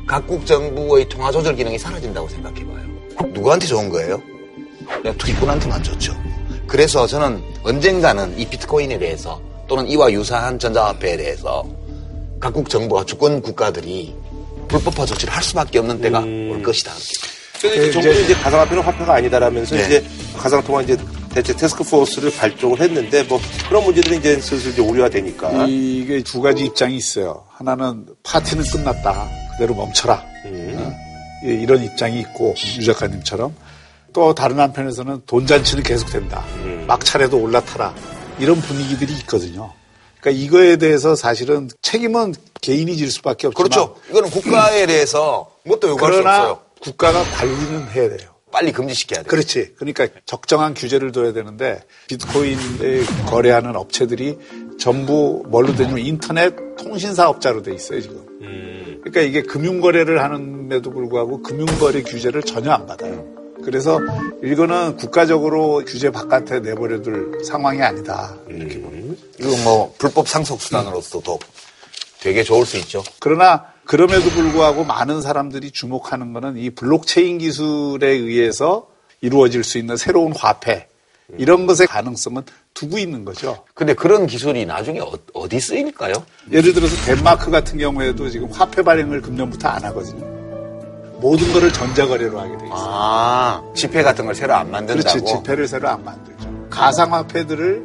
각국 0.06 0.46
정부의 0.46 1.08
통화 1.08 1.32
조절 1.32 1.56
기능이 1.56 1.78
사라진다고 1.78 2.28
생각해 2.28 2.66
봐요. 2.66 3.30
누구한테 3.32 3.68
좋은 3.68 3.90
거예요? 3.90 4.22
그냥 5.02 5.18
투기꾼한테만 5.18 5.84
좋죠. 5.84 6.14
그래서 6.70 7.08
저는 7.08 7.42
언젠가는 7.64 8.40
이 8.40 8.46
비트코인에 8.48 9.00
대해서 9.00 9.42
또는 9.68 9.88
이와 9.88 10.12
유사한 10.12 10.58
전자화폐에 10.60 11.18
대해서 11.18 11.66
각국 12.40 12.70
정부와 12.70 13.06
주권 13.06 13.42
국가들이 13.42 14.16
불법화 14.68 15.06
조치를 15.06 15.34
할 15.34 15.44
수밖에 15.44 15.80
없는 15.80 16.00
때가 16.00 16.20
음... 16.20 16.52
올 16.52 16.64
것이다. 16.64 16.92
그래서 17.60 17.82
이제 17.82 17.92
정부는 17.92 18.24
이제 18.24 18.34
가상화폐는 18.36 18.84
화폐가 18.84 19.16
아니다라면서 19.16 19.76
네. 19.76 19.86
이제 19.86 20.06
가상통화 20.38 20.84
이제 20.84 20.96
대체 21.34 21.56
테스크포스를 21.56 22.32
발족을 22.36 22.80
했는데 22.80 23.24
뭐 23.24 23.40
그런 23.68 23.84
문제들이 23.84 24.18
이제 24.18 24.40
슬슬 24.40 24.72
이제 24.72 24.82
오류화되니까 24.82 25.66
이게 25.68 26.22
두 26.24 26.40
가지 26.42 26.66
입장이 26.66 26.96
있어요. 26.96 27.46
하나는 27.50 28.06
파티는 28.24 28.64
끝났다. 28.64 29.28
그대로 29.52 29.76
멈춰라. 29.76 30.24
음. 30.46 30.76
어? 30.78 31.10
이런 31.44 31.84
입장이 31.84 32.20
있고 32.20 32.54
유 32.78 32.86
작가님처럼 32.86 33.54
또 34.14 34.34
다른 34.34 34.60
한편에서는 34.60 35.24
돈 35.26 35.46
잔치는 35.46 35.84
계속된다. 35.84 36.44
음. 36.64 36.86
막차례도 36.88 37.38
올라타라. 37.38 37.94
이런 38.40 38.60
분위기들이 38.62 39.14
있거든요. 39.20 39.74
그러니까 40.20 40.44
이거에 40.44 40.78
대해서 40.78 41.16
사실은 41.16 41.70
책임은 41.82 42.36
개인이 42.62 42.96
질 42.98 43.10
수밖에 43.12 43.48
없지만 43.48 43.70
그렇죠. 43.70 43.96
이거는 44.10 44.30
국가에 44.30 44.86
대해서 44.86 45.52
뭣도 45.66 45.90
요구할 45.90 46.14
수 46.14 46.20
없어요. 46.20 46.60
국가가 46.82 47.24
관리는 47.24 47.90
해야 47.92 48.10
돼요. 48.10 48.30
빨리 48.52 48.72
금지시켜야 48.72 49.22
돼요. 49.22 49.30
그렇지. 49.30 49.74
그러니까 49.76 50.08
적정한 50.26 50.74
규제를 50.74 51.12
둬야 51.12 51.34
되는데 51.34 51.84
비트코인에 52.08 53.04
거래하는 53.28 53.76
업체들이 53.76 54.38
전부 54.80 55.44
뭘로 55.48 55.76
되냐면 55.76 56.00
인터넷 56.00 56.56
통신 56.78 57.14
사업자로 57.14 57.62
돼 57.62 57.74
있어요 57.74 58.02
지금. 58.02 58.26
음. 58.42 59.02
그러니까 59.04 59.22
이게 59.22 59.42
금융 59.44 59.80
거래를 59.80 60.22
하는데도 60.24 60.90
불구하고 60.90 61.44
금융 61.44 61.66
거래 61.80 62.02
규제를 62.02 62.42
전혀 62.42 62.72
안 62.72 62.86
받아요. 62.88 63.39
그래서 63.70 64.00
이거는 64.44 64.98
국가적으로 64.98 65.84
규제 65.86 66.10
바깥에 66.10 66.60
내버려둘 66.60 67.44
상황이 67.46 67.80
아니다. 67.84 68.36
이렇게 68.48 68.78
음. 68.78 68.82
보는 68.82 69.08
거죠. 69.10 69.22
이건 69.38 69.64
뭐 69.64 69.94
불법 70.00 70.28
상속 70.28 70.60
수단으로서도 70.60 71.38
되게 72.20 72.42
좋을 72.42 72.66
수 72.66 72.78
있죠. 72.78 73.04
그러나 73.20 73.68
그럼에도 73.86 74.28
불구하고 74.32 74.86
많은 74.86 75.22
사람들이 75.22 75.70
주목하는 75.70 76.34
것은 76.34 76.58
이 76.58 76.72
블록체인 76.72 77.38
기술에 77.38 78.08
의해서 78.08 78.88
이루어질 79.22 79.64
수 79.64 79.78
있는 79.78 79.98
새로운 79.98 80.34
화폐 80.36 80.88
이런 81.38 81.68
것의 81.68 81.86
가능성은 81.88 82.42
두고 82.74 82.98
있는 82.98 83.24
거죠. 83.24 83.66
근데 83.76 83.94
그런 83.94 84.26
기술이 84.26 84.66
나중에 84.66 85.00
어, 85.00 85.48
디 85.48 85.60
쓰일까요? 85.60 86.16
예를 86.52 86.74
들어서 86.74 86.96
덴마크 87.06 87.52
같은 87.52 87.78
경우에도 87.78 88.32
지금 88.32 88.52
화폐 88.52 88.82
발행을 88.82 89.22
금년부터 89.22 89.68
안 89.68 89.84
하거든요. 89.86 90.39
모든 91.20 91.52
거를 91.54 91.72
전자거래로 91.72 92.40
하게 92.40 92.58
돼 92.58 92.66
있어요. 92.66 92.72
아, 92.74 93.62
지폐 93.76 94.04
같은 94.04 94.26
걸 94.26 94.36
새로 94.36 94.56
안 94.56 94.72
만든다고? 94.72 95.00
그렇지, 95.02 95.26
지폐를 95.26 95.68
새로 95.68 95.90
안 95.90 96.04
만들죠. 96.04 96.50
가상화폐들을 96.70 97.84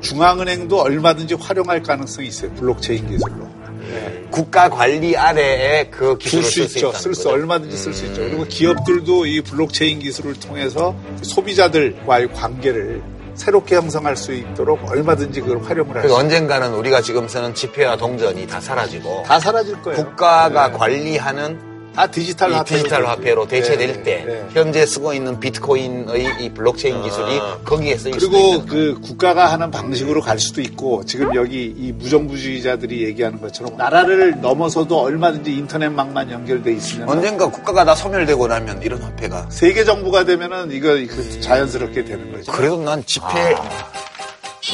중앙은행도 0.00 0.80
얼마든지 0.80 1.34
활용할 1.34 1.82
가능성이 1.82 2.28
있어요. 2.28 2.50
블록체인 2.54 3.08
기술로. 3.08 3.48
네. 3.88 4.24
국가 4.30 4.68
관리 4.68 5.16
아래에 5.16 5.88
그 5.90 6.16
기술을 6.18 6.44
쓸수 6.44 6.78
있죠. 6.78 6.92
쓸 6.92 7.14
수 7.14 7.28
얼마든지 7.28 7.76
쓸 7.76 7.92
수 7.92 8.06
있죠. 8.06 8.22
그리고 8.22 8.44
기업들도 8.44 9.26
이 9.26 9.42
블록체인 9.42 9.98
기술을 10.00 10.34
통해서 10.40 10.94
소비자들과의 11.22 12.32
관계를 12.32 13.02
새롭게 13.34 13.76
형성할 13.76 14.16
수 14.16 14.32
있도록 14.32 14.90
얼마든지 14.90 15.40
그걸 15.40 15.62
활용을 15.62 15.94
할수 15.96 16.08
있어요. 16.08 16.18
언젠가는 16.18 16.74
우리가 16.74 17.00
지금 17.00 17.28
쓰는 17.28 17.54
지폐와 17.54 17.96
동전이 17.96 18.46
다 18.46 18.60
사라지고 18.60 19.22
다 19.26 19.38
사라질 19.38 19.80
거예요. 19.82 20.04
국가가 20.04 20.68
네. 20.68 20.78
관리하는 20.78 21.71
다 21.94 22.06
디지털 22.06 22.52
화폐로, 22.52 22.64
디지털 22.64 23.06
화폐로 23.06 23.46
대체될 23.46 23.92
네, 23.92 24.02
때 24.02 24.24
네. 24.26 24.46
현재 24.52 24.86
쓰고 24.86 25.12
있는 25.12 25.38
비트코인의 25.40 26.36
이 26.40 26.50
블록체인 26.50 26.96
아. 26.96 27.02
기술이 27.02 27.40
거기에 27.64 27.96
쓰일 27.96 28.16
그리고 28.16 28.64
그 28.64 28.98
국가가 29.02 29.52
하는 29.52 29.70
방식으로 29.70 30.20
갈 30.20 30.38
수도 30.38 30.60
있고 30.60 31.04
지금 31.04 31.34
여기 31.34 31.64
이 31.76 31.92
무정부주의자들이 31.92 33.04
얘기하는 33.04 33.40
것처럼 33.40 33.76
나라를 33.76 34.40
넘어서도 34.40 34.98
얼마든지 34.98 35.52
인터넷망만 35.52 36.30
연결돼 36.30 36.72
있으면 36.72 37.08
언젠가 37.08 37.48
국가가 37.48 37.84
다 37.84 37.94
소멸되고 37.94 38.46
나면 38.46 38.82
이런 38.82 39.02
화폐가 39.02 39.48
세계 39.50 39.84
정부가 39.84 40.24
되면은 40.24 40.72
이거 40.72 40.88
그 40.88 41.40
자연스럽게 41.40 42.04
되는 42.04 42.32
거죠. 42.32 42.52
그래도 42.52 42.82
난 42.82 43.04
지폐 43.04 43.26
아. 43.26 43.92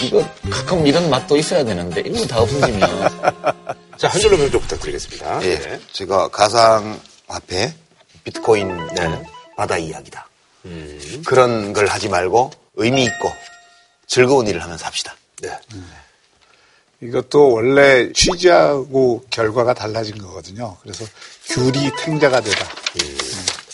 이거 0.02 0.22
가끔 0.50 0.86
이런 0.86 1.08
맛도 1.10 1.36
있어야 1.36 1.64
되는데 1.64 2.02
이거 2.02 2.24
다 2.26 2.40
없어지면 2.40 2.80
자, 3.98 4.06
한 4.06 4.20
줄로 4.20 4.36
평좀 4.36 4.60
부탁드리겠습니다. 4.60 5.42
예. 5.42 5.58
네. 5.58 5.80
제가 5.92 6.28
가상 6.28 7.00
화폐, 7.28 7.74
비트코인 8.24 8.88
네. 8.94 9.22
바다 9.56 9.78
이야기다. 9.78 10.28
음. 10.64 11.22
그런 11.26 11.72
걸 11.72 11.86
하지 11.86 12.08
말고 12.08 12.50
의미 12.74 13.04
있고 13.04 13.32
즐거운 14.06 14.46
일을 14.46 14.62
하면서 14.62 14.86
합시다. 14.86 15.14
네. 15.40 15.56
음. 15.74 15.90
이것도 17.00 17.52
원래 17.52 18.12
취지하고 18.12 19.24
결과가 19.30 19.74
달라진 19.74 20.18
거거든요. 20.18 20.76
그래서 20.82 21.04
귤이 21.46 21.90
탱자가 22.04 22.40
되다. 22.40 22.64
음. 22.64 23.18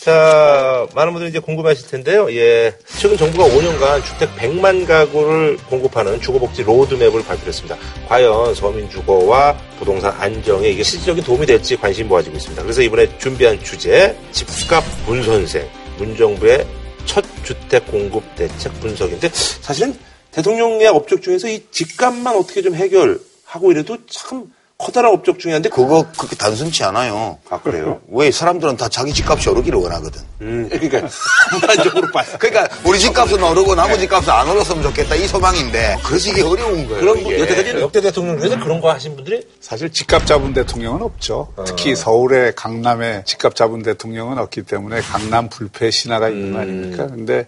자, 0.05 0.87
많은 0.93 1.13
분들이 1.13 1.31
이제 1.31 1.39
궁금하실 1.39 1.87
텐데요. 1.87 2.31
예. 2.31 2.75
최근 2.85 3.17
정부가 3.17 3.45
5년간 3.45 4.05
주택 4.05 4.29
100만 4.35 4.85
가구를 4.85 5.57
공급하는 5.67 6.21
주거복지 6.21 6.61
로드맵을 6.61 7.23
발표했습니다. 7.23 7.75
과연 8.07 8.53
서민 8.53 8.87
주거와 8.87 9.57
부동산 9.79 10.11
안정에 10.11 10.67
이게 10.69 10.83
실질적인 10.83 11.23
도움이 11.23 11.47
될지 11.47 11.75
관심이 11.75 12.07
모아지고 12.07 12.37
있습니다. 12.37 12.61
그래서 12.61 12.83
이번에 12.83 13.17
준비한 13.17 13.59
주제, 13.63 14.15
집값 14.31 14.83
문선생, 15.07 15.67
문정부의 15.97 16.67
첫 17.07 17.25
주택 17.43 17.87
공급 17.87 18.23
대책 18.35 18.79
분석인데 18.81 19.27
사실은 19.33 19.97
대통령의 20.29 20.85
업적 20.85 21.23
중에서 21.23 21.47
이 21.47 21.63
집값만 21.71 22.35
어떻게 22.35 22.61
좀 22.61 22.75
해결하고 22.75 23.71
이래도 23.71 23.97
참 24.05 24.51
커다란 24.85 25.11
업적 25.13 25.39
중에 25.39 25.53
한데 25.53 25.67
그거 25.67 26.05
그렇게 26.15 26.35
단순치 26.35 26.83
않아요. 26.83 27.39
아 27.49 27.59
그래요? 27.59 28.01
왜 28.07 28.29
사람들은 28.29 28.77
다 28.77 28.87
자기 28.87 29.13
집값이 29.13 29.49
오르기를 29.49 29.79
원하거든. 29.79 30.21
음, 30.41 30.69
그러니까 30.69 31.09
전반적으로 31.49 32.11
봤어. 32.11 32.37
그러니까 32.37 32.67
우리 32.85 32.99
집값은 32.99 33.41
오르고 33.41 33.73
나머지 33.73 34.01
집값은 34.01 34.29
안 34.29 34.47
오르었으면 34.47 34.83
좋겠다 34.83 35.15
이 35.15 35.27
소망인데 35.27 35.97
그래서 36.05 36.29
이게 36.29 36.43
어려운 36.43 36.87
거예요. 36.87 36.99
그런 36.99 37.23
분 37.23 37.33
여태까지 37.33 37.81
역대 37.81 37.99
대통령 37.99 38.37
중에서 38.37 38.59
그런 38.59 38.79
거 38.79 38.91
하신 38.91 39.15
분들이 39.15 39.47
사실 39.59 39.91
집값 39.91 40.27
잡은 40.27 40.53
대통령은 40.53 41.01
없죠. 41.01 41.51
어. 41.55 41.63
특히 41.65 41.95
서울의 41.95 42.53
강남에 42.55 43.23
집값 43.25 43.55
잡은 43.55 43.81
대통령은 43.81 44.37
없기 44.37 44.63
때문에 44.63 45.01
강남 45.01 45.49
불패 45.49 45.89
신화가 45.89 46.29
있는 46.29 46.51
거 46.51 46.59
음. 46.59 46.61
아닙니까? 46.61 47.07
근데 47.07 47.47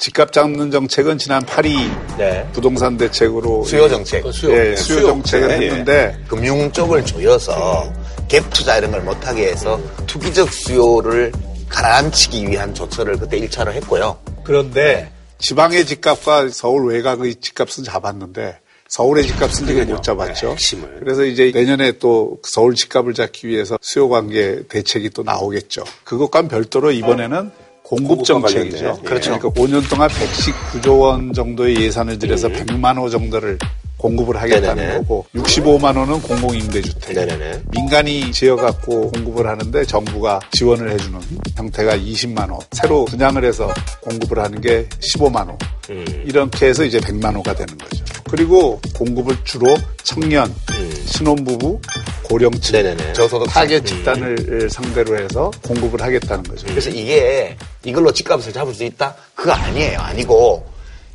집값 0.00 0.32
잡는 0.32 0.70
정책은 0.70 1.18
지난 1.18 1.44
8위 1.44 2.16
네. 2.16 2.48
부동산 2.54 2.96
대책으로 2.96 3.64
수요 3.64 3.86
정책, 3.86 4.24
예, 4.24 4.32
수요, 4.32 4.56
예, 4.56 4.74
수요, 4.74 5.06
정책을 5.06 5.50
예. 5.50 5.54
했는데 5.54 6.18
금융 6.26 6.72
쪽을 6.72 7.04
조여서 7.04 7.92
갭 8.26 8.50
투자 8.50 8.78
이런 8.78 8.92
걸 8.92 9.02
못하게 9.02 9.48
해서 9.48 9.78
투기적 10.06 10.50
수요를 10.54 11.32
가라앉히기 11.68 12.48
위한 12.48 12.74
조처를 12.74 13.18
그때 13.18 13.38
1차로 13.40 13.72
했고요. 13.72 14.18
그런데 14.42 14.82
네. 14.82 15.12
지방의 15.38 15.84
집값과 15.84 16.48
서울 16.48 16.90
외곽의 16.94 17.34
집값은 17.34 17.84
잡았는데 17.84 18.58
서울의 18.88 19.26
집값은 19.26 19.66
지금 19.66 19.86
못 19.86 20.02
잡았죠. 20.02 20.56
네, 20.58 20.88
그래서 20.98 21.24
이제 21.24 21.52
내년에 21.54 21.92
또 21.98 22.38
서울 22.42 22.74
집값을 22.74 23.12
잡기 23.12 23.48
위해서 23.48 23.78
수요 23.82 24.08
관계 24.08 24.62
대책이 24.66 25.10
또 25.10 25.22
나오겠죠. 25.22 25.84
그것과 26.04 26.48
별도로 26.48 26.90
이번에는 26.90 27.50
공급 27.90 28.24
정책이죠. 28.24 29.00
그렇죠. 29.04 29.36
그러니까 29.36 29.48
5년 29.48 29.90
동안 29.90 30.08
119조 30.08 31.00
원 31.00 31.32
정도의 31.32 31.74
예산을 31.82 32.20
들여서 32.20 32.46
음. 32.46 32.52
100만 32.52 32.96
호 32.96 33.08
정도를 33.10 33.58
공급을 34.00 34.36
하겠다는 34.40 34.76
네네네. 34.76 34.98
거고 34.98 35.26
65만 35.34 35.96
원은 35.96 36.22
공공임대주택 36.22 37.14
네네네. 37.14 37.62
민간이 37.70 38.32
지어갖고 38.32 39.10
공급을 39.10 39.46
하는데 39.46 39.84
정부가 39.84 40.40
지원을 40.52 40.90
해주는 40.90 41.20
형태가 41.56 41.98
20만 41.98 42.48
호 42.50 42.58
새로 42.72 43.04
분양을 43.04 43.44
해서 43.44 43.72
공급을 44.00 44.38
하는 44.38 44.60
게 44.60 44.88
15만 45.00 45.48
호 45.48 45.58
음. 45.90 46.24
이렇게 46.26 46.66
해서 46.66 46.84
이제 46.84 46.98
100만 46.98 47.34
호가 47.36 47.54
되는 47.54 47.76
거죠. 47.76 48.04
그리고 48.30 48.80
공급을 48.94 49.36
주로 49.44 49.76
청년, 50.02 50.46
음. 50.46 51.02
신혼부부, 51.06 51.80
고령층, 52.22 52.72
네네네. 52.72 53.12
저소득 53.12 53.48
타겟 53.48 53.84
집단을 53.84 54.36
음. 54.48 54.68
상대로 54.68 55.18
해서 55.18 55.50
공급을 55.62 56.00
하겠다는 56.00 56.44
거죠. 56.44 56.66
그래서 56.68 56.88
이게 56.90 57.56
이걸로 57.84 58.12
집값을 58.12 58.52
잡을 58.52 58.72
수 58.72 58.84
있다? 58.84 59.14
그거 59.34 59.52
아니에요. 59.52 59.98
아니고 59.98 60.64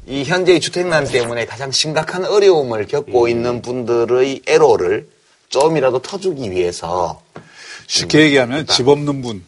이 0.07 0.23
현재의 0.23 0.59
주택난 0.59 1.05
때문에 1.05 1.45
가장 1.45 1.71
심각한 1.71 2.25
어려움을 2.25 2.87
겪고 2.87 3.23
음. 3.23 3.29
있는 3.29 3.61
분들의 3.61 4.41
애로를 4.45 5.07
좀이라도 5.49 5.99
터주기 5.99 6.51
위해서 6.51 7.21
쉽게 7.87 8.21
얘기하면 8.25 8.67
집 8.67 8.87
없는 8.87 9.21
분, 9.21 9.43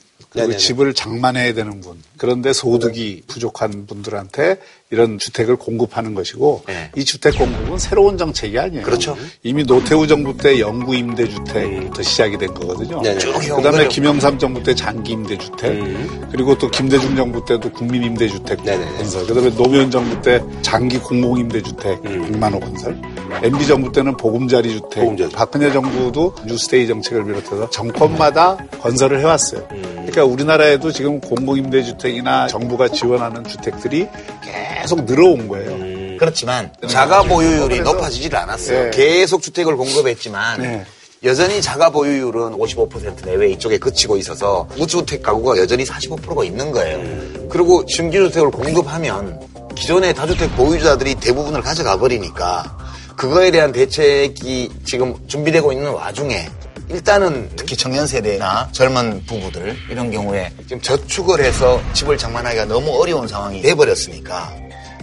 그리고 0.46 0.58
집을 0.58 0.94
장만해야 0.94 1.54
되는 1.54 1.82
분, 1.82 2.02
그런데 2.18 2.54
소득이 2.54 3.24
부족한 3.28 3.86
분들한테 3.88 4.58
이런 4.90 5.20
주택을 5.20 5.58
공급하는 5.58 6.14
것이고 6.14 6.64
네. 6.66 6.92
이 6.96 7.04
주택 7.04 7.38
공급은 7.38 7.78
새로운 7.78 8.18
정책이 8.18 8.58
아니에요. 8.58 8.84
그렇죠. 8.84 9.18
이미 9.44 9.66
노태우 9.66 10.08
정부 10.08 10.38
때 10.38 10.60
영구 10.62 10.96
임대 10.96 11.28
주택부터 11.28 12.00
음. 12.00 12.04
시작이 12.04 12.38
된 12.38 12.54
거거든요. 12.54 13.02
그다음에 13.02 13.90
김영삼 13.90 14.40
정부 14.40 14.64
때 14.64 14.74
장기 14.74 15.12
임대 15.12 15.38
주택, 15.38 15.72
음. 15.72 16.28
그리고 16.32 16.58
또 16.58 16.72
김대중 16.72 17.16
정부 17.18 17.44
때도 17.44 17.70
국민 17.74 18.04
임대 18.04 18.30
주택 18.30 18.64
건설, 18.64 19.28
그다음에 19.28 19.54
노무현 19.56 19.92
정부 19.92 20.22
때 20.22 20.42
장기 20.62 20.98
공공 21.00 21.38
임대 21.38 21.62
주택 21.62 22.04
음. 22.06 22.32
100만 22.32 22.54
호 22.54 22.60
건설, 22.62 23.02
MB 23.44 23.68
정부 23.68 23.92
때는 23.92 24.16
보금자리 24.16 24.72
주택, 24.72 25.02
보금자리. 25.02 25.32
박근혜 25.32 25.72
정부도 25.72 26.34
뉴스테이 26.46 26.88
정책을 26.88 27.26
비롯해서 27.26 27.70
정권마다 27.70 28.58
건설을 28.82 29.20
해왔어요. 29.20 29.68
음. 29.72 30.06
그러니까 30.08 30.26
우리나라에도 30.28 30.92
지금 30.92 31.20
공공 31.20 31.58
임대주택이나 31.58 32.48
정부가 32.48 32.88
지원하는 32.90 33.44
주택들이 33.44 34.08
계속 34.44 35.06
늘어온 35.06 35.48
거예요. 35.48 35.72
음. 35.72 36.18
그렇지만 36.20 36.72
자가 36.88 37.24
보유율이 37.24 37.82
높아지질 37.82 38.36
않았어요. 38.36 38.84
네. 38.86 38.92
계속 38.92 39.42
주택을 39.42 39.76
공급했지만 39.76 40.62
네. 40.62 40.86
여전히 41.24 41.62
자가 41.62 41.90
보유율은 41.90 42.58
55% 42.58 43.26
내외 43.26 43.50
이쪽에 43.52 43.78
그치고 43.78 44.18
있어서 44.18 44.68
무주택 44.78 45.24
가구가 45.24 45.58
여전히 45.58 45.84
45%가 45.84 46.44
있는 46.44 46.72
거예요. 46.72 46.98
음. 46.98 47.48
그리고 47.50 47.84
신규주택을 47.88 48.52
공급하면 48.52 49.40
기존의 49.76 50.14
다주택 50.14 50.56
보유자들이 50.56 51.16
대부분을 51.16 51.62
가져가 51.62 51.98
버리니까 51.98 52.78
그거에 53.16 53.50
대한 53.50 53.72
대책이 53.72 54.70
지금 54.86 55.16
준비되고 55.28 55.72
있는 55.72 55.92
와중에 55.92 56.50
일단은 56.90 57.50
특히 57.56 57.76
청년 57.76 58.08
세대나 58.08 58.70
젊은 58.72 59.24
부부들 59.26 59.76
이런 59.90 60.10
경우에 60.10 60.52
지금 60.62 60.82
저축을 60.82 61.44
해서 61.44 61.82
집을 61.94 62.18
장만하기가 62.18 62.66
너무 62.66 63.02
어려운 63.02 63.28
상황이 63.28 63.62
돼버렸으니까 63.62 64.54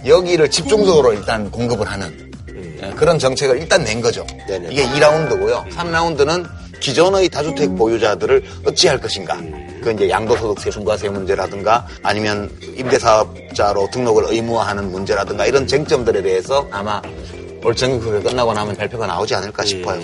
여기를 0.05 0.49
집중적으로 0.49 1.13
일단 1.13 1.49
공급을 1.51 1.87
하는 1.87 2.31
예, 2.81 2.89
그런 2.91 3.19
정책을 3.19 3.59
일단 3.59 3.83
낸 3.83 4.01
거죠. 4.01 4.25
네네. 4.47 4.69
이게 4.71 4.85
2라운드고요. 4.85 5.69
3라운드는 5.71 6.47
기존의 6.79 7.29
다주택 7.29 7.75
보유자들을 7.75 8.43
어찌할 8.65 8.99
것인가. 8.99 9.37
그 9.81 9.91
이제 9.91 10.09
양도소득세 10.09 10.71
중과세 10.71 11.09
문제라든가 11.09 11.87
아니면 12.03 12.49
임대사업자로 12.61 13.89
등록을 13.91 14.25
의무화하는 14.29 14.91
문제라든가 14.91 15.45
이런 15.45 15.67
쟁점들에 15.67 16.21
대해서 16.21 16.67
아마 16.71 17.01
올 17.65 17.75
정기국회 17.75 18.21
끝나고 18.21 18.53
나면 18.53 18.75
발표가 18.75 19.07
나오지 19.07 19.33
않을까 19.35 19.63
음. 19.63 19.65
싶어요. 19.65 20.01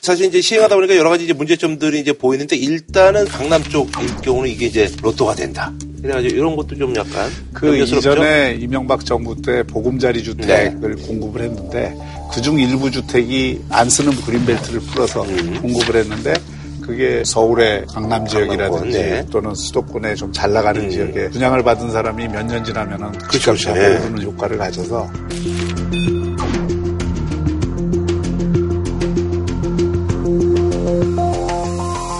사실 0.00 0.26
이제 0.26 0.40
시행하다 0.40 0.74
보니까 0.74 0.96
여러 0.96 1.10
가지 1.10 1.24
이제 1.24 1.32
문제점들이 1.32 2.00
이제 2.00 2.12
보이는데 2.12 2.56
일단은 2.56 3.24
강남 3.26 3.62
쪽일 3.62 4.16
경우는 4.22 4.50
이게 4.50 4.66
이제 4.66 4.90
로또가 5.02 5.34
된다. 5.34 5.72
그래가지고 6.02 6.34
이런 6.34 6.56
것도 6.56 6.76
좀 6.76 6.94
약간 6.96 7.30
그 7.52 7.76
이전에 7.76 8.56
이명박 8.60 9.04
정부 9.04 9.40
때 9.40 9.62
보금자리 9.64 10.22
주택을 10.22 10.96
네. 10.96 11.06
공급을 11.06 11.42
했는데 11.42 11.96
그중 12.32 12.58
일부 12.58 12.90
주택이 12.90 13.60
안 13.70 13.88
쓰는 13.90 14.12
그린벨트를 14.14 14.80
풀어서 14.80 15.22
음. 15.22 15.58
공급을 15.62 15.96
했는데 15.96 16.34
그게 16.82 17.24
서울의 17.24 17.86
강남 17.88 18.24
지역이라든지 18.26 18.98
네. 18.98 19.26
또는 19.32 19.54
수도권에 19.54 20.14
좀 20.14 20.32
잘 20.32 20.52
나가는 20.52 20.80
음. 20.82 20.90
지역에 20.90 21.30
분양을 21.30 21.62
받은 21.64 21.90
사람이 21.90 22.28
몇 22.28 22.46
년 22.46 22.62
지나면은 22.64 23.10
그 23.12 23.26
그렇죠, 23.28 23.56
집값이 23.56 23.72
네. 23.72 23.96
오르는 23.98 24.22
효과를 24.22 24.58
가져서 24.58 25.10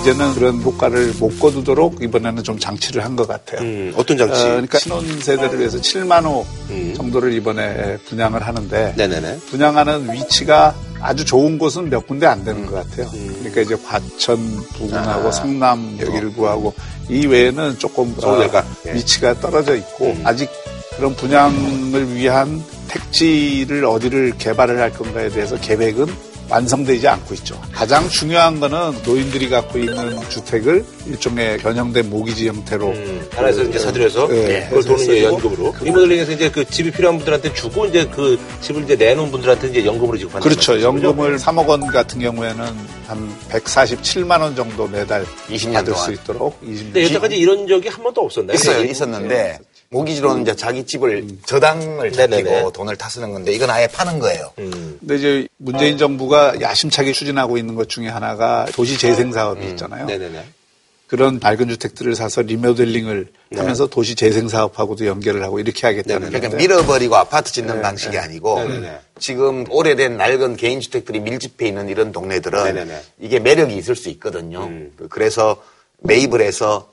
이제는 0.06 0.34
그런 0.34 0.62
효과를 0.62 1.14
못 1.18 1.38
거두도록 1.40 2.00
이번에는 2.00 2.44
좀 2.44 2.58
장치를 2.58 3.04
한 3.04 3.16
것 3.16 3.26
같아요. 3.26 3.60
음, 3.62 3.92
어떤 3.96 4.16
장치? 4.18 4.40
어, 4.42 4.44
그러니까 4.48 4.78
신혼 4.78 5.20
세대를 5.20 5.58
위해서 5.58 5.78
7만 5.78 6.24
호 6.24 6.46
음. 6.70 6.92
정도를 6.94 7.32
이번에 7.32 7.96
분양을 8.06 8.46
하는데 8.46 8.92
네네네. 8.96 9.38
분양하는 9.50 10.12
위치가 10.12 10.74
아주 11.00 11.24
좋은 11.24 11.56
곳은 11.58 11.88
몇 11.90 12.06
군데 12.06 12.26
안 12.26 12.44
되는 12.44 12.66
것 12.66 12.74
같아요. 12.74 13.10
음. 13.14 13.34
그러니까 13.38 13.62
이제 13.62 13.76
과천 13.84 14.38
부근하고 14.74 15.28
아. 15.28 15.32
성남 15.32 15.96
여기 16.00 16.18
일부하고 16.18 16.72
이 17.08 17.26
외에는 17.26 17.78
조금 17.78 18.14
서울대가. 18.20 18.60
어, 18.60 18.64
예. 18.86 18.94
위치가 18.94 19.32
떨어져 19.40 19.74
있고 19.76 20.06
음. 20.12 20.20
아직 20.24 20.48
그런 20.96 21.16
분양을 21.16 22.14
위한 22.14 22.62
택지를 22.88 23.84
어디를 23.86 24.34
개발을 24.38 24.78
할 24.78 24.92
건가에 24.92 25.30
대해서 25.30 25.56
계획은 25.58 26.06
완성되지 26.48 27.08
않고 27.08 27.34
있죠. 27.34 27.60
가장 27.72 28.08
중요한 28.08 28.60
거는 28.60 29.02
노인들이 29.04 29.48
갖고 29.48 29.78
있는 29.78 30.18
주택을 30.28 30.84
일종의 31.06 31.58
변형된 31.58 32.08
모기지 32.08 32.48
형태로 32.48 32.88
음, 32.88 33.28
하나에서 33.32 33.62
이제 33.64 33.78
사들여서 33.78 34.28
네, 34.28 34.66
그걸 34.68 34.84
돈은 34.84 35.02
이제 35.02 35.24
연금으로 35.24 35.74
리모델링해서 35.82 36.32
이제 36.32 36.50
그 36.50 36.64
집이 36.64 36.90
필요한 36.92 37.16
분들한테 37.18 37.52
주고 37.54 37.86
이제 37.86 38.06
그 38.06 38.38
집을 38.60 38.84
이제 38.84 38.96
내놓은 38.96 39.30
분들한테 39.30 39.68
이제 39.68 39.84
연금으로 39.84 40.16
지금 40.18 40.32
받는 40.32 40.48
그렇죠. 40.48 40.80
연금을 40.80 41.36
3억 41.38 41.66
원 41.68 41.86
같은 41.86 42.20
경우에는 42.20 42.64
한 43.06 43.36
147만 43.50 44.40
원 44.40 44.54
정도 44.56 44.86
매달 44.86 45.24
20년 45.48 45.74
받을 45.74 45.92
동안. 45.92 46.04
수 46.04 46.12
있도록 46.12 46.60
20년. 46.62 46.82
근데 46.84 47.04
여태까지 47.04 47.36
이런 47.36 47.66
적이 47.66 47.88
한 47.88 48.02
번도 48.02 48.20
없었나요? 48.22 48.54
있어요, 48.54 48.82
네. 48.82 48.88
있었는데 48.90 49.58
모기지로는 49.96 50.42
이제 50.42 50.54
자기 50.54 50.84
집을 50.84 51.26
저당을 51.46 52.10
네네네. 52.10 52.44
잡히고 52.44 52.72
돈을 52.72 52.96
타 52.96 53.08
쓰는 53.08 53.32
건데 53.32 53.52
이건 53.52 53.70
아예 53.70 53.86
파는 53.86 54.18
거예요. 54.18 54.52
음. 54.58 54.98
근데 55.00 55.16
이제 55.16 55.48
문재인 55.56 55.96
정부가 55.96 56.60
야심차게 56.60 57.12
추진하고 57.12 57.56
있는 57.56 57.74
것 57.74 57.88
중에 57.88 58.08
하나가 58.08 58.66
도시 58.72 58.98
재생 58.98 59.32
사업이 59.32 59.66
있잖아요. 59.70 60.06
네네네. 60.06 60.44
그런 61.06 61.38
밝은 61.38 61.68
주택들을 61.68 62.16
사서 62.16 62.42
리모델링을 62.42 63.28
네. 63.50 63.58
하면서 63.58 63.86
도시 63.86 64.16
재생 64.16 64.48
사업하고도 64.48 65.06
연결을 65.06 65.42
하고 65.44 65.60
이렇게 65.60 65.86
하겠다는 65.86 66.30
네네네. 66.30 66.38
그러니까 66.40 66.56
밀어버리고 66.56 67.14
아파트 67.14 67.52
짓는 67.52 67.76
네, 67.76 67.82
방식이 67.82 68.12
네. 68.12 68.18
아니고 68.18 68.58
네네네. 68.58 68.98
지금 69.20 69.64
오래된 69.70 70.16
낡은 70.16 70.56
개인 70.56 70.80
주택들이 70.80 71.20
밀집해 71.20 71.68
있는 71.68 71.88
이런 71.88 72.10
동네들은 72.10 72.64
네네네. 72.64 73.02
이게 73.20 73.38
매력이 73.38 73.76
있을 73.76 73.94
수 73.94 74.08
있거든요. 74.10 74.64
음. 74.64 74.92
그래서 75.08 75.62
매입을 76.00 76.40
해서 76.42 76.90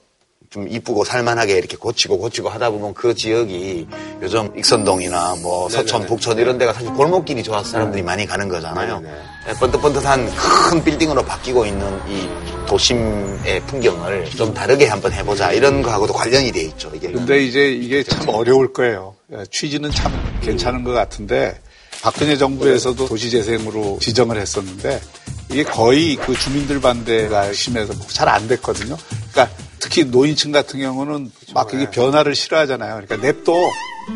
좀 0.54 0.68
이쁘고 0.70 1.04
살만하게 1.04 1.58
이렇게 1.58 1.76
고치고 1.76 2.20
고치고 2.20 2.48
하다 2.48 2.70
보면 2.70 2.94
그 2.94 3.16
지역이 3.16 3.88
요즘 4.22 4.56
익선동이나 4.56 5.38
뭐 5.42 5.68
서천, 5.68 6.02
네네네. 6.02 6.08
북천 6.08 6.38
이런 6.38 6.60
데가 6.60 6.74
사실 6.74 6.94
골목길이 6.94 7.42
좋아서 7.42 7.72
사람들이 7.72 8.04
많이 8.04 8.28
가는 8.28 8.48
거잖아요. 8.48 9.00
네네네. 9.00 9.22
네, 9.48 9.54
번뜩번뜩한 9.54 10.30
큰 10.70 10.84
빌딩으로 10.84 11.24
바뀌고 11.26 11.66
있는 11.66 11.88
이 12.08 12.30
도심의 12.68 13.62
풍경을 13.66 14.26
좀 14.30 14.54
다르게 14.54 14.86
한번 14.86 15.12
해보자 15.12 15.52
이런 15.54 15.82
거하고도 15.82 16.14
관련이 16.14 16.52
돼 16.52 16.62
있죠. 16.66 16.92
이게 16.94 17.12
근데 17.12 17.44
이제 17.44 17.72
이게 17.72 18.04
참 18.04 18.30
어려울 18.30 18.72
거예요. 18.74 19.16
예, 19.32 19.44
취지는 19.50 19.90
참 19.90 20.14
괜찮은 20.42 20.84
것 20.84 20.92
같은데 20.92 21.60
박근혜 22.04 22.38
정부에서도 22.38 23.08
도시재생으로 23.08 23.98
지정을 24.00 24.38
했었는데 24.38 25.02
이게 25.50 25.64
거의 25.64 26.16
그 26.16 26.34
주민들 26.36 26.80
반대가 26.82 27.52
심해서 27.54 27.94
잘 28.08 28.28
안 28.30 28.48
됐거든요. 28.48 28.98
그러니까 29.32 29.56
특히 29.80 30.06
노인층 30.06 30.52
같은 30.52 30.80
경우는 30.80 31.32
막 31.54 31.68
그게 31.68 31.90
변화를 31.90 32.34
싫어하잖아요. 32.36 33.02
그러니까 33.06 33.18
냅둬. 33.18 33.54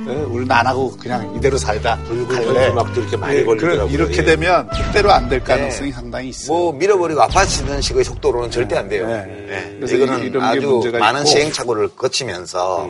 예, 0.10 0.12
우리는 0.12 0.52
안 0.52 0.68
하고 0.68 0.92
그냥 0.98 1.34
이대로 1.38 1.58
살다 1.58 1.98
갈래. 2.28 2.64
연두막도 2.66 3.00
이렇게 3.02 3.16
많이 3.18 3.38
예, 3.38 3.44
걸리더라고요. 3.46 3.94
이렇게 3.94 4.18
예. 4.18 4.24
되면 4.26 4.70
뜻대로 4.70 5.12
안 5.14 5.30
될 5.30 5.42
가능성이 5.44 5.92
상당히 5.94 6.30
있어요. 6.30 6.48
뭐 6.58 6.74
밀어버리고 6.74 7.22
아파트 7.22 7.50
짓는 7.50 7.82
식의 7.82 8.04
속도로는 8.04 8.52
절대 8.52 8.76
안 8.78 8.90
돼요. 8.90 9.08
네. 9.08 9.26
네. 9.48 9.76
그래서 9.78 9.96
이거는 9.96 10.42
아주 10.42 10.92
많은 11.00 11.22
있고. 11.22 11.30
시행착오를 11.30 11.90
거치면서 11.96 12.90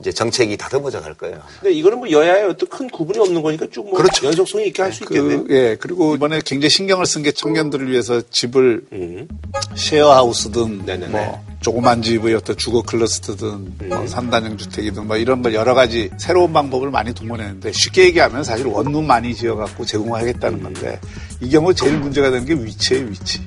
이제 0.00 0.12
정책이 0.12 0.56
다듬어져 0.56 1.00
갈 1.00 1.14
거예요. 1.14 1.40
근데 1.60 1.74
이거는 1.74 1.98
뭐 1.98 2.10
여야의 2.10 2.44
어떤 2.44 2.68
큰 2.68 2.88
구분이 2.88 3.18
없는 3.18 3.42
거니까 3.42 3.66
쭉뭐 3.70 3.92
그렇죠. 3.92 4.26
연속성이 4.26 4.68
있게 4.68 4.82
할 4.82 4.92
수 4.92 5.04
있겠네요. 5.04 5.44
그, 5.44 5.54
예, 5.54 5.76
그리고 5.80 6.14
이번에 6.14 6.40
굉장히 6.44 6.70
신경을 6.70 7.04
쓴 7.06 7.22
게 7.22 7.32
청년들을 7.32 7.90
위해서 7.90 8.20
집을 8.30 8.82
음. 8.92 9.26
쉐어하우스든 9.74 10.82
네네네. 10.86 11.08
뭐 11.08 11.44
조그만 11.60 12.02
집의 12.02 12.34
어떤 12.34 12.56
주거 12.56 12.82
클러스터든 12.82 13.74
뭐 13.88 14.04
3단형 14.04 14.58
주택이든 14.58 15.06
뭐 15.06 15.16
이런 15.16 15.42
걸 15.42 15.54
여러 15.54 15.74
가지 15.74 16.10
새로운 16.18 16.52
방법을 16.52 16.90
많이 16.90 17.12
동원했는데 17.14 17.72
쉽게 17.72 18.04
얘기하면 18.04 18.44
사실 18.44 18.66
원룸 18.66 19.06
많이 19.06 19.34
지어갖고 19.34 19.84
제공하겠다는 19.84 20.62
건데 20.62 21.00
이 21.40 21.50
경우 21.50 21.74
제일 21.74 21.98
문제가 21.98 22.30
되는 22.30 22.44
게 22.46 22.54
위치예요, 22.54 23.06
위치. 23.08 23.40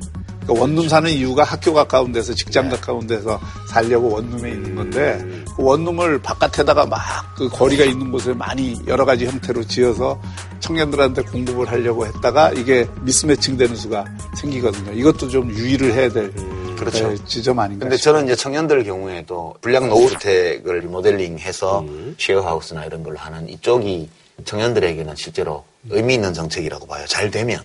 그러니까 0.52 0.62
원룸 0.62 0.90
사는 0.90 1.10
이유가 1.10 1.44
학교 1.44 1.74
가까운 1.74 2.12
데서 2.12 2.34
직장 2.34 2.70
가까운 2.70 3.08
데서 3.08 3.40
살려고 3.68 4.12
원룸에 4.12 4.50
있는 4.52 4.76
건데 4.76 5.20
그 5.56 5.64
원룸을 5.64 6.22
바깥에다가 6.22 6.86
막 6.86 7.00
그 7.42 7.50
거리가 7.50 7.86
있는 7.86 8.12
곳에 8.12 8.34
많이 8.34 8.80
여러 8.86 9.04
가지 9.04 9.26
형태로 9.26 9.64
지어서 9.64 10.22
청년들한테 10.60 11.24
공급을 11.24 11.72
하려고 11.72 12.06
했다가 12.06 12.52
이게 12.52 12.88
미스매칭 13.02 13.58
되는 13.58 13.76
수가 13.76 14.06
생기거든요. 14.36 14.92
이것도 14.92 15.28
좀 15.28 15.50
유의를 15.50 15.92
해야 15.94 16.10
될 16.10 16.32
그렇죠. 16.76 17.12
예, 17.12 17.18
지점 17.26 17.58
아닌가 17.58 17.86
근데 17.86 17.98
싶어요. 17.98 18.14
저는 18.14 18.28
이제 18.28 18.36
청년들 18.36 18.84
경우에도 18.84 19.56
불량 19.62 19.90
노후주택을 19.90 20.82
리모델링해서 20.82 21.86
쉐어하우스나 22.20 22.86
이런 22.86 23.02
걸로 23.02 23.18
하는 23.18 23.50
이쪽이 23.50 24.08
청년들에게는 24.46 25.16
실제로 25.16 25.64
의미 25.90 26.14
있는 26.16 26.34
정책이라고 26.34 26.86
봐요. 26.86 27.06
잘 27.08 27.32
되면. 27.32 27.60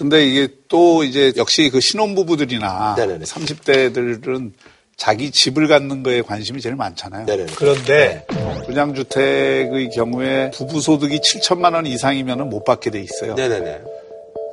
근데 0.00 0.24
이게 0.24 0.48
또 0.66 1.04
이제 1.04 1.30
역시 1.36 1.68
그 1.68 1.78
신혼부부들이나 1.78 2.94
네네네. 2.96 3.22
30대들은 3.26 4.52
자기 4.96 5.30
집을 5.30 5.68
갖는 5.68 6.02
거에 6.02 6.22
관심이 6.22 6.58
제일 6.62 6.74
많잖아요. 6.74 7.26
네네네. 7.26 7.52
그런데 7.54 8.26
분양주택의 8.64 9.90
경우에 9.90 10.50
부부 10.52 10.80
소득이 10.80 11.18
7천만 11.18 11.74
원 11.74 11.84
이상이면 11.86 12.48
못 12.48 12.64
받게 12.64 12.88
돼 12.90 13.02
있어요. 13.02 13.34
네네네. 13.34 13.80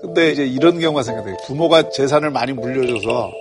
근데 0.01 0.31
이제 0.33 0.45
이런 0.45 0.81
경우가 0.81 1.03
생겨요. 1.03 1.37
부모가 1.45 1.91
재산을 1.91 2.29
많이 2.29 2.51
물려줘서 2.51 3.31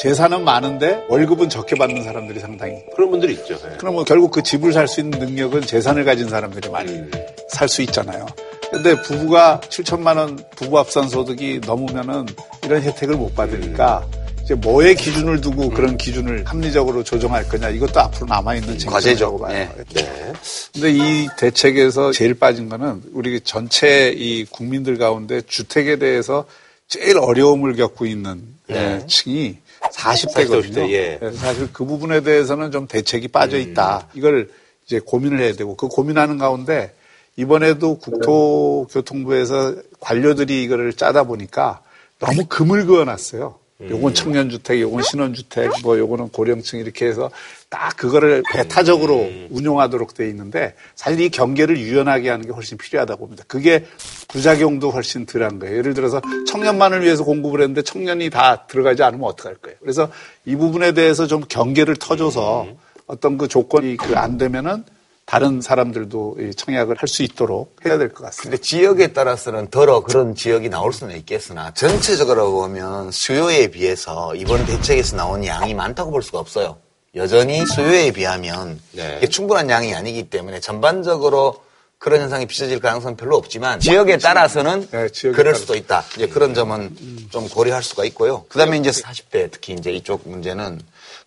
재산은 0.00 0.44
많은데 0.44 1.04
월급은 1.10 1.50
적게 1.50 1.76
받는 1.76 2.02
사람들이 2.02 2.40
상당히. 2.40 2.76
그런 2.96 3.10
분들이 3.10 3.34
있죠. 3.34 3.58
예. 3.70 3.76
그러면 3.76 4.06
결국 4.06 4.30
그 4.30 4.42
집을 4.42 4.72
살 4.72 4.88
수 4.88 5.00
있는 5.00 5.18
능력은 5.18 5.60
재산을 5.62 6.06
가진 6.06 6.30
사람들이 6.30 6.70
많이 6.70 6.92
음. 6.92 7.10
살수 7.50 7.82
있잖아요. 7.82 8.24
근데 8.72 9.00
부부가 9.02 9.60
7천만 9.68 10.16
원 10.16 10.42
부부 10.56 10.78
합산 10.78 11.06
소득이 11.06 11.60
넘으면은 11.66 12.24
이런 12.64 12.80
혜택을 12.82 13.16
못 13.16 13.34
받으니까 13.34 14.02
이제 14.42 14.54
뭐의 14.54 14.96
기준을 14.96 15.42
두고 15.42 15.68
그런 15.68 15.98
기준을 15.98 16.44
합리적으로 16.46 17.04
조정할 17.04 17.46
거냐 17.48 17.68
이것도 17.68 18.00
앞으로 18.00 18.26
남아 18.26 18.54
있는 18.54 18.78
쟁점이라고 18.78 18.92
과제죠. 18.94 19.38
봐요. 19.38 19.52
네. 19.52 19.70
네. 19.94 20.32
근데 20.72 20.90
이 20.90 21.28
대책에서 21.38 22.12
제일 22.12 22.32
빠진 22.34 22.70
거는 22.70 23.02
우리 23.12 23.38
전체 23.42 24.08
이 24.16 24.46
국민들 24.46 24.96
가운데 24.96 25.42
주택에 25.42 25.96
대해서 25.96 26.46
제일 26.88 27.18
어려움을 27.18 27.76
겪고 27.76 28.06
있는 28.06 28.42
예, 28.70 29.04
층이 29.06 29.58
40대거든요. 29.82 30.74
40대, 30.74 30.90
예. 30.92 31.20
사실 31.34 31.68
그 31.72 31.84
부분에 31.84 32.22
대해서는 32.22 32.70
좀 32.70 32.86
대책이 32.86 33.28
빠져 33.28 33.58
있다. 33.58 34.08
이걸 34.14 34.48
이제 34.86 34.98
고민을 34.98 35.40
해야 35.40 35.52
되고 35.52 35.76
그 35.76 35.88
고민하는 35.88 36.38
가운데 36.38 36.94
이번에도 37.36 37.98
국토교통부에서 37.98 39.74
관료들이 40.00 40.62
이거를 40.64 40.92
짜다 40.92 41.24
보니까 41.24 41.80
너무 42.18 42.44
금을 42.46 42.86
그어놨어요. 42.86 43.56
요건 43.90 44.14
청년주택, 44.14 44.80
요건 44.80 45.02
신혼주택, 45.02 45.68
뭐 45.82 45.98
요거는 45.98 46.28
고령층 46.28 46.78
이렇게 46.78 47.04
해서 47.06 47.32
딱 47.68 47.96
그거를 47.96 48.44
배타적으로 48.52 49.28
운용하도록 49.50 50.14
돼 50.14 50.28
있는데 50.28 50.74
사실 50.94 51.18
이 51.20 51.30
경계를 51.30 51.76
유연하게 51.80 52.30
하는 52.30 52.46
게 52.46 52.52
훨씬 52.52 52.78
필요하다고 52.78 53.18
봅니다. 53.18 53.44
그게 53.48 53.84
부작용도 54.28 54.90
훨씬 54.90 55.26
덜한 55.26 55.58
거예요. 55.58 55.78
예를 55.78 55.94
들어서 55.94 56.20
청년만을 56.46 57.02
위해서 57.02 57.24
공급을 57.24 57.60
했는데 57.60 57.82
청년이 57.82 58.30
다 58.30 58.66
들어가지 58.68 59.02
않으면 59.02 59.24
어떡할 59.28 59.56
거예요. 59.56 59.76
그래서 59.80 60.08
이 60.44 60.54
부분에 60.54 60.92
대해서 60.92 61.26
좀 61.26 61.42
경계를 61.48 61.96
터줘서 61.96 62.68
어떤 63.08 63.36
그 63.36 63.48
조건이 63.48 63.96
그 63.96 64.16
안 64.16 64.38
되면은 64.38 64.84
다른 65.24 65.60
사람들도 65.60 66.36
이 66.40 66.54
청약을 66.54 66.96
할 66.98 67.08
수 67.08 67.22
있도록 67.22 67.76
해야 67.84 67.96
될 67.98 68.08
것 68.08 68.24
같습니다. 68.24 68.50
근데 68.50 68.56
지역에 68.62 69.12
따라서는 69.12 69.68
더러 69.70 70.00
그런 70.00 70.34
지역이 70.34 70.68
나올 70.68 70.92
수는 70.92 71.16
있겠으나 71.18 71.72
전체적으로 71.74 72.50
보면 72.52 73.10
수요에 73.10 73.68
비해서 73.68 74.34
이번 74.34 74.64
대책에서 74.66 75.16
나온 75.16 75.44
양이 75.44 75.74
많다고 75.74 76.10
볼 76.10 76.22
수가 76.22 76.38
없어요. 76.38 76.76
여전히 77.14 77.64
수요에 77.66 78.10
비하면 78.10 78.80
네. 78.92 79.16
이게 79.18 79.28
충분한 79.28 79.68
양이 79.70 79.94
아니기 79.94 80.30
때문에 80.30 80.60
전반적으로 80.60 81.62
그런 81.98 82.20
현상이 82.20 82.46
빚어질 82.46 82.80
가능성은 82.80 83.16
별로 83.16 83.36
없지만 83.36 83.78
지역에 83.78 84.18
따라서는 84.18 84.88
네, 84.90 85.08
지역에 85.10 85.36
그럴 85.36 85.52
따라서. 85.52 85.60
수도 85.60 85.76
있다. 85.76 86.04
이제 86.16 86.26
그런 86.26 86.52
점은 86.54 86.96
좀 87.30 87.48
고려할 87.48 87.82
수가 87.82 88.04
있고요. 88.06 88.44
그다음에 88.48 88.78
이제 88.78 88.90
40대 88.90 89.50
특히 89.52 89.74
이제 89.74 89.92
이쪽 89.92 90.28
문제는 90.28 90.80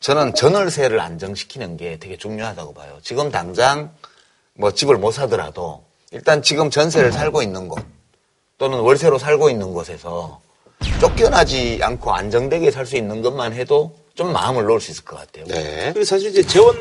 저는 0.06 0.36
전월세를 0.36 1.00
안정시키는 1.00 1.78
게 1.78 1.98
되게 1.98 2.16
중요하다고 2.16 2.76
봐요. 2.76 3.00
지금 3.02 3.32
당장 3.32 3.92
뭐 4.54 4.72
집을 4.72 4.98
못 4.98 5.10
사더라도 5.10 5.84
일단 6.12 6.44
지금 6.44 6.70
전세를 6.70 7.12
살고 7.12 7.42
있는 7.42 7.68
곳 7.68 7.84
또는 8.60 8.82
월세로 8.82 9.18
살고 9.18 9.50
있는 9.50 9.74
곳에서 9.74 10.42
쫓겨나지 11.02 11.80
않고 11.82 12.14
안정되게 12.14 12.70
살 12.70 12.86
수 12.86 12.98
있는 12.98 13.24
것만 13.24 13.54
해도 13.54 13.96
좀 14.14 14.32
마음을 14.32 14.66
놓을 14.66 14.80
수 14.80 14.92
있을 14.92 15.04
것 15.06 15.16
같아요. 15.18 15.46
네. 15.46 15.90
그리고 15.92 16.06
사실 16.06 16.30
이제 16.30 16.44
재원 16.44 16.76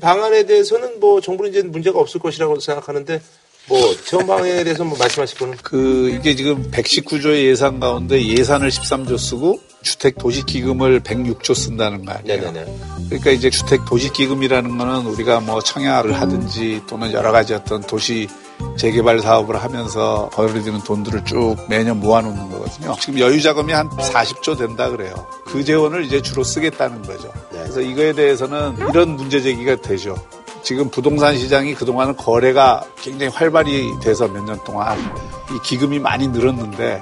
방안에 0.00 0.44
대해서는 0.44 1.00
뭐 1.00 1.20
정부는 1.20 1.50
이제 1.50 1.62
문제가 1.62 1.98
없을 1.98 2.18
것이라고 2.18 2.60
생각하는데 2.60 3.20
뭐 3.68 3.94
재원 4.06 4.26
방안에 4.26 4.64
대해서 4.64 4.84
뭐 4.84 4.96
말씀하실 4.96 5.38
거는 5.38 5.58
그 5.62 6.08
이게 6.18 6.34
지금 6.34 6.70
119조의 6.70 7.44
예산 7.44 7.78
가운데 7.78 8.24
예산을 8.24 8.70
13조 8.70 9.18
쓰고 9.18 9.60
주택 9.82 10.18
도시 10.18 10.44
기금을 10.44 11.00
106조 11.00 11.54
쓴다는 11.54 12.04
거 12.04 12.12
아니에요. 12.12 12.42
네네네. 12.52 12.78
그러니까 13.06 13.30
이제 13.30 13.50
주택 13.50 13.84
도시 13.86 14.12
기금이라는 14.12 14.76
거는 14.76 15.06
우리가 15.06 15.40
뭐 15.40 15.60
청약을 15.60 16.20
하든지 16.20 16.82
또는 16.86 17.12
여러 17.12 17.32
가지 17.32 17.54
어떤 17.54 17.80
도시 17.82 18.28
재개발 18.76 19.20
사업을 19.20 19.62
하면서 19.62 20.28
벌어들이는 20.34 20.80
돈들을 20.80 21.24
쭉 21.24 21.56
매년 21.68 21.98
모아놓는 22.00 22.50
거거든요. 22.50 22.94
지금 23.00 23.18
여유 23.18 23.40
자금이 23.40 23.72
한 23.72 23.88
40조 23.88 24.58
된다 24.58 24.90
그래요. 24.90 25.14
그 25.46 25.64
재원을 25.64 26.04
이제 26.04 26.20
주로 26.20 26.44
쓰겠다는 26.44 27.02
거죠. 27.02 27.32
그래서 27.50 27.80
이거에 27.80 28.12
대해서는 28.12 28.76
이런 28.90 29.16
문제 29.16 29.40
제기가 29.40 29.76
되죠. 29.76 30.14
지금 30.62 30.90
부동산 30.90 31.38
시장이 31.38 31.74
그동안은 31.74 32.16
거래가 32.16 32.84
굉장히 33.00 33.32
활발히 33.32 33.98
돼서 34.02 34.28
몇 34.28 34.44
년 34.44 34.62
동안 34.62 34.98
이 35.54 35.58
기금이 35.64 35.98
많이 35.98 36.28
늘었는데 36.28 37.00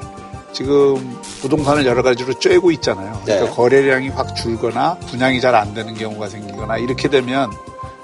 지금 0.52 0.96
부동산을 1.40 1.86
여러 1.86 2.02
가지로 2.02 2.32
쬐고 2.34 2.72
있잖아요. 2.74 3.20
그러니까 3.24 3.46
네. 3.48 3.54
거래량이 3.54 4.08
확 4.08 4.34
줄거나 4.34 4.98
분양이 5.10 5.40
잘 5.40 5.54
안 5.54 5.74
되는 5.74 5.94
경우가 5.94 6.28
생기거나 6.28 6.78
이렇게 6.78 7.08
되면 7.08 7.50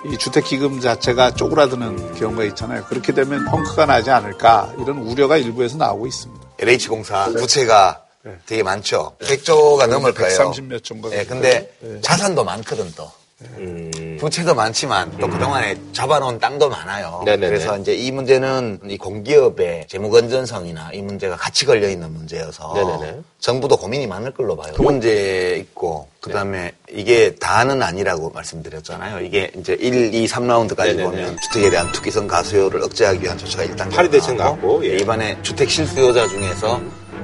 이 0.07 0.19
주택 0.19 0.45
기금 0.45 0.81
자체가 0.81 1.33
쪼그라드는 1.35 2.15
경우가 2.15 2.45
있잖아요. 2.45 2.85
그렇게 2.85 3.13
되면 3.13 3.45
펑크가 3.47 3.87
나지 3.87 4.11
않을까 4.11 4.73
이런 4.81 4.99
우려가 4.99 5.37
일부에서 5.37 5.77
나오고 5.79 6.07
있습니다. 6.07 6.45
LH공사 6.59 7.27
부채가 7.31 8.03
되게 8.47 8.63
많죠. 8.63 9.17
100조가 9.21 9.87
넘을 9.89 10.13
거예요. 10.15 10.39
130몇 10.39 10.83
조인가 10.83 11.11
네, 11.11 11.25
근데. 11.25 11.71
네. 11.81 12.01
자산도 12.01 12.45
많거든 12.45 12.93
또. 12.97 13.11
음. 13.59 13.91
부채도 14.25 14.55
많지만 14.55 15.13
또 15.21 15.29
그동안에 15.29 15.77
잡아놓은 15.93 16.39
땅도 16.39 16.71
많아요. 16.71 17.23
네네네. 17.27 17.47
그래서 17.47 17.77
이제 17.77 17.95
이 17.95 18.11
문제는 18.11 18.81
이 18.89 18.97
공기업의 18.97 19.87
재무 19.89 20.09
건전성이나 20.11 20.93
이 20.95 21.03
문제가 21.03 21.37
같이 21.37 21.67
걸려 21.67 21.91
있는 21.91 22.11
문제여서 22.11 22.73
네네네. 22.75 23.21
정부도 23.39 23.77
고민이 23.77 24.07
많을 24.07 24.33
걸로 24.33 24.57
봐요. 24.57 24.73
그 24.75 24.81
문제 24.81 25.57
있고 25.61 26.09
그다음에 26.23 26.73
이게 26.91 27.35
다는 27.35 27.83
아니라고 27.83 28.31
말씀드렸잖아요. 28.31 29.21
이게 29.21 29.51
이제 29.59 29.75
1, 29.79 30.15
2, 30.15 30.27
3라운드까지 30.27 30.97
네네네. 30.97 31.05
보면 31.05 31.37
주택에 31.43 31.69
대한 31.69 31.93
투기성 31.93 32.27
가수요를 32.27 32.83
억제하기 32.83 33.23
위한 33.23 33.37
조처가 33.37 33.65
일단 33.65 33.91
파리 33.91 34.09
대책 34.09 34.37
나왔고, 34.37 34.83
예. 34.87 34.97
이번에 34.97 35.37
주택 35.43 35.71
실수요자 35.71 36.29
중에서 36.29 36.81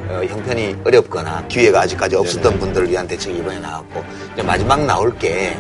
어, 0.09 0.23
형편이 0.25 0.77
어렵거나 0.85 1.47
기회가 1.49 1.81
아직까지 1.83 2.17
없었던 2.17 2.59
분들을 2.59 2.91
위한 2.91 3.07
대책이 3.07 3.39
이번에 3.39 3.61
나왔고 3.61 4.05
이제 4.35 4.43
마지막 4.43 4.85
나올 4.85 5.17
게 5.17 5.57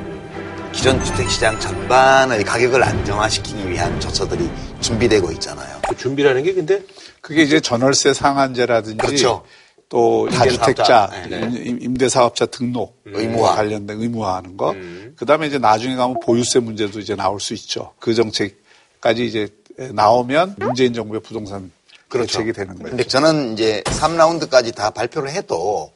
기존 0.72 1.02
주택시장 1.04 1.58
전반의 1.60 2.44
가격을 2.44 2.82
안정화시키기 2.82 3.68
위한 3.68 3.98
조처들이 4.00 4.48
준비되고 4.80 5.30
있잖아요. 5.32 5.80
그 5.88 5.96
준비라는 5.96 6.42
게 6.42 6.54
근데 6.54 6.82
그게 7.20 7.42
이제 7.42 7.60
전월세 7.60 8.14
상한제라든지 8.14 8.96
그렇죠. 8.98 9.44
또. 9.88 10.28
다주택자 10.30 11.10
네. 11.28 11.50
임- 11.64 11.78
임대사업자 11.82 12.46
등록 12.46 13.02
의무화. 13.06 13.56
관련된 13.56 14.00
의무화하는 14.00 14.56
거. 14.56 14.74
그다음에 15.16 15.48
이제 15.48 15.58
나중에 15.58 15.96
가면 15.96 16.20
보유세 16.24 16.60
문제도 16.60 16.98
이제 17.00 17.16
나올 17.16 17.40
수 17.40 17.52
있죠. 17.54 17.92
그 17.98 18.14
정책까지 18.14 19.26
이제 19.26 19.48
나오면 19.92 20.54
문재인 20.58 20.94
정부의 20.94 21.20
부동산 21.22 21.72
대책이 22.08 22.52
되는 22.52 22.74
거예요. 22.76 22.90
근데 22.90 23.02
저는 23.04 23.54
이제 23.54 23.82
3라운드까지 23.86 24.74
다 24.74 24.90
발표를 24.90 25.30
해도 25.30 25.90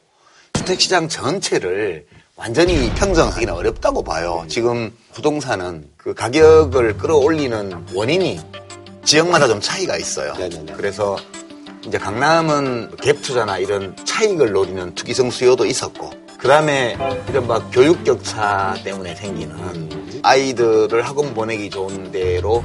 주택시장 0.55 1.09
전체를 1.09 2.07
완전히 2.37 2.93
평정하기는 2.95 3.55
어렵다고 3.55 4.03
봐요. 4.03 4.45
지금 4.49 4.93
부동산은 5.13 5.89
그 5.97 6.15
가격을 6.15 6.97
끌어올리는 6.97 7.87
원인이 7.95 8.41
지역마다 9.05 9.47
좀 9.47 9.61
차이가 9.61 9.97
있어요. 9.97 10.35
네네네. 10.35 10.73
그래서 10.73 11.17
이제 11.87 11.97
강남은 11.97 12.97
갭 12.97 13.23
투자나 13.23 13.59
이런 13.59 13.95
차익을 14.05 14.51
노리는 14.51 14.95
투기성 14.95 15.31
수요도 15.31 15.65
있었고, 15.67 16.11
그 16.39 16.49
다음에 16.49 16.97
이른바 17.29 17.61
교육 17.71 18.03
격차 18.03 18.75
때문에 18.83 19.15
생기는 19.15 19.89
아이들을 20.23 21.03
학원 21.03 21.35
보내기 21.35 21.71
좋은 21.71 22.11
데로 22.11 22.65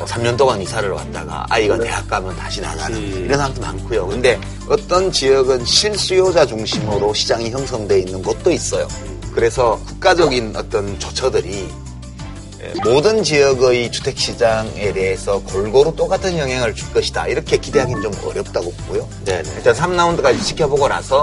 어, 0.00 0.04
3년 0.04 0.36
동안 0.36 0.60
이사를 0.62 0.88
왔다가 0.90 1.46
아이가 1.50 1.78
대학 1.78 2.08
가면 2.08 2.34
다시 2.36 2.60
나가는 2.60 2.98
이런 2.98 3.38
상황도 3.38 3.60
많고요. 3.60 4.06
근데 4.06 4.40
어떤 4.68 5.12
지역은 5.12 5.64
실수요자 5.64 6.46
중심으로 6.46 7.12
시장이 7.12 7.50
형성돼 7.50 7.98
있는 8.00 8.22
곳도 8.22 8.50
있어요. 8.50 8.88
그래서 9.34 9.78
국가적인 9.86 10.54
어떤 10.56 10.98
조처들이 10.98 11.68
예, 12.62 12.72
모든 12.84 13.22
지역의 13.22 13.90
주택 13.92 14.18
시장에 14.18 14.92
대해서 14.92 15.40
골고루 15.42 15.94
똑같은 15.96 16.36
영향을 16.38 16.74
줄 16.74 16.92
것이다. 16.92 17.26
이렇게 17.28 17.56
기대하기는 17.56 18.02
좀 18.02 18.12
어렵다고 18.28 18.70
보고요. 18.72 19.08
네네. 19.24 19.48
일단 19.56 19.74
3라운드까지 19.74 20.42
지켜보고 20.44 20.88
나서 20.88 21.22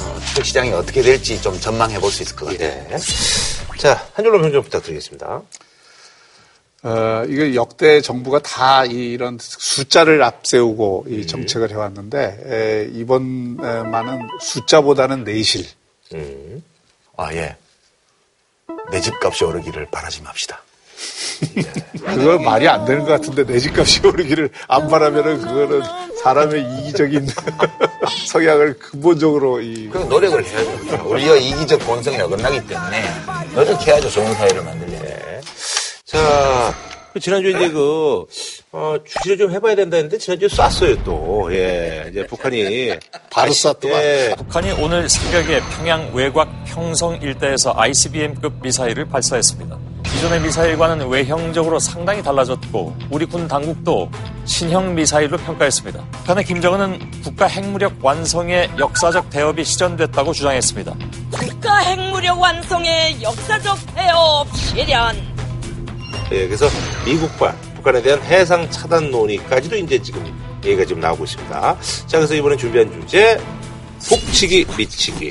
어, 0.00 0.20
주택 0.26 0.44
시장이 0.46 0.72
어떻게 0.72 1.00
될지 1.02 1.40
좀 1.40 1.58
전망해 1.60 1.98
볼 1.98 2.10
수 2.10 2.22
있을 2.22 2.36
것 2.36 2.46
같아요. 2.46 2.68
네. 2.88 2.98
자, 3.78 4.04
한 4.14 4.24
줄로 4.24 4.40
평좀 4.40 4.62
부탁드리겠습니다. 4.64 5.42
어, 6.84 7.24
이게 7.28 7.54
역대 7.54 8.00
정부가 8.00 8.40
다 8.40 8.84
이런 8.84 9.38
숫자를 9.40 10.22
앞세우고 10.22 11.06
이 11.08 11.26
정책을 11.26 11.70
해왔는데 11.70 12.40
에, 12.46 12.90
이번만은 12.98 14.28
숫자보다는 14.40 15.22
내실. 15.22 15.64
음. 16.14 16.62
아, 17.16 17.32
예. 17.34 17.56
내 18.90 19.00
집값이 19.00 19.44
오르기를 19.44 19.86
바라지 19.92 20.22
맙시다. 20.22 20.60
그거 22.04 22.38
말이 22.38 22.68
안 22.68 22.84
되는 22.84 23.04
것 23.04 23.12
같은데 23.12 23.44
내 23.44 23.58
집값이 23.58 24.00
오르기를 24.06 24.50
안 24.68 24.88
바라면은 24.88 25.40
그거는 25.40 25.82
사람의 26.22 26.62
이기적인 26.78 27.28
성향을 28.28 28.78
근본적으로 28.78 29.60
이그 29.60 29.98
노력을 29.98 30.44
해야죠. 30.44 31.08
우리가 31.08 31.36
이기적 31.36 31.80
본성이 31.80 32.20
어긋나기 32.20 32.66
때문에 32.66 33.02
노력해야죠. 33.54 34.10
좋은 34.10 34.32
사회를 34.34 34.62
만들려면. 34.62 35.01
자, 36.12 36.74
그 37.14 37.20
지난주에 37.20 37.52
이제 37.52 37.68
그, 37.70 38.26
어, 38.72 38.96
주시를 39.02 39.38
좀 39.38 39.50
해봐야 39.50 39.74
된다 39.74 39.96
했는데 39.96 40.18
지난주에 40.18 40.48
쐈어요 40.48 41.02
또. 41.04 41.48
예. 41.52 42.06
이제 42.10 42.26
북한이. 42.26 42.92
바로 43.30 43.50
쐈더만. 43.50 43.98
예. 44.02 44.34
북한이 44.36 44.72
오늘 44.72 45.08
새벽에 45.08 45.60
평양 45.76 46.10
외곽 46.14 46.48
평성 46.66 47.16
일대에서 47.22 47.72
ICBM급 47.76 48.60
미사일을 48.62 49.06
발사했습니다. 49.06 49.78
기존의 50.04 50.40
미사일과는 50.42 51.08
외형적으로 51.08 51.78
상당히 51.78 52.22
달라졌고 52.22 52.94
우리 53.10 53.24
군 53.24 53.48
당국도 53.48 54.10
신형 54.44 54.94
미사일로 54.94 55.38
평가했습니다. 55.38 56.04
북한의 56.10 56.44
김정은은 56.44 57.22
국가 57.22 57.46
핵무력 57.46 57.94
완성의 58.04 58.70
역사적 58.78 59.30
대업이 59.30 59.64
시전됐다고 59.64 60.32
주장했습니다. 60.34 60.94
국가 61.30 61.78
핵무력 61.78 62.38
완성의 62.38 63.22
역사적 63.22 63.78
해업 63.96 64.46
실현. 64.56 65.31
예, 66.32 66.46
그래서 66.46 66.66
미국발 67.04 67.54
북한에 67.76 68.00
대한 68.00 68.20
해상 68.22 68.68
차단 68.70 69.10
논의까지도 69.10 69.76
이제 69.76 70.00
지금 70.00 70.24
얘기가 70.64 70.84
지금 70.84 71.00
나오고 71.00 71.24
있습니다. 71.24 71.78
자, 72.06 72.18
그래서 72.18 72.34
이번에 72.34 72.56
준비한 72.56 72.90
주제 72.92 73.38
북치기 74.00 74.66
미치기 74.76 75.30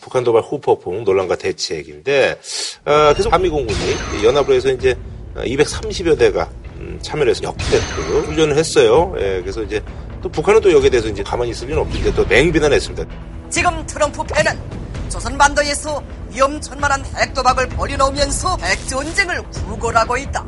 북한 0.00 0.24
도발 0.24 0.42
후폭풍 0.42 1.04
논란과 1.04 1.36
대책인데 1.36 2.38
어, 2.84 3.12
그래서 3.12 3.30
한미공군이 3.30 4.24
연합으로 4.24 4.54
해서 4.54 4.70
이제 4.70 4.94
230여 5.36 6.18
대가 6.18 6.50
음, 6.78 6.98
참여를 7.00 7.30
해서 7.30 7.44
역대급 7.44 8.26
훈련을 8.26 8.56
했어요. 8.56 9.14
예, 9.18 9.40
그래서 9.40 9.62
이제 9.62 9.82
또 10.22 10.28
북한은 10.28 10.60
또 10.60 10.72
여기에 10.72 10.90
대해서 10.90 11.08
이제 11.08 11.22
가만히 11.22 11.50
있을 11.52 11.68
리는 11.68 11.80
없는데 11.80 12.14
또 12.14 12.24
맹비난했습니다. 12.26 13.04
지금 13.48 13.86
트럼프 13.86 14.22
패는 14.24 14.58
조선반도에서 15.10 16.02
위험천만한 16.30 17.04
핵도박을 17.04 17.68
벌여놓으면서 17.70 18.56
핵전쟁을 18.62 19.42
구걸하고 19.50 20.16
있다. 20.16 20.46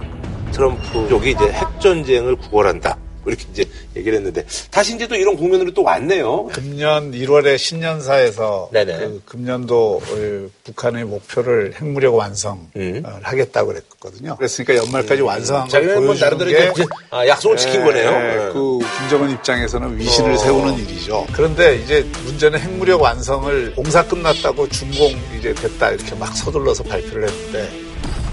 트럼프 0.53 1.09
쪽이 1.09 1.33
이제 1.33 1.51
핵전쟁을 1.53 2.37
구걸한다. 2.37 2.97
뭐 3.23 3.33
이렇게 3.33 3.47
이제 3.53 3.65
얘기를 3.97 4.19
했는데 4.19 4.45
다시 4.71 4.95
이제 4.95 5.07
또 5.07 5.15
이런 5.15 5.37
국면으로 5.37 5.73
또 5.73 5.83
왔네요. 5.83 6.47
금년 6.47 7.13
1월에 7.13 7.57
신년사에서. 7.59 8.71
그 8.73 9.23
금년도 9.25 10.03
어, 10.05 10.49
북한의 10.65 11.05
목표를 11.05 11.75
핵무력 11.81 12.15
완성을 12.15 12.59
음. 12.77 13.03
하겠다고 13.23 13.69
그랬거든요. 13.69 14.37
그랬으니까 14.37 14.77
연말까지 14.77 15.23
완성한 15.23 15.69
걸뭐 15.69 15.95
보여주는 15.95 16.21
나름대로 16.21 16.51
게 16.51 16.71
이제 16.71 16.87
아, 17.11 17.27
약속을 17.27 17.57
지킨 17.57 17.81
예, 17.81 17.85
거네요. 17.85 18.11
예, 18.11 18.47
예. 18.49 18.53
그 18.53 18.79
김정은 18.99 19.31
입장에서는 19.31 19.99
위신을 19.99 20.33
어. 20.33 20.37
세우는 20.37 20.79
일이죠. 20.79 21.27
그런데 21.33 21.77
이제 21.77 22.07
문제는 22.25 22.59
핵무력 22.59 23.01
완성을 23.01 23.75
공사 23.75 24.07
끝났다고 24.07 24.69
준공 24.69 25.15
이제 25.39 25.55
됐다 25.55 25.91
이렇게 25.93 26.15
막 26.15 26.37
서둘러서 26.37 26.85
발표를 26.85 27.29
했는데 27.29 27.82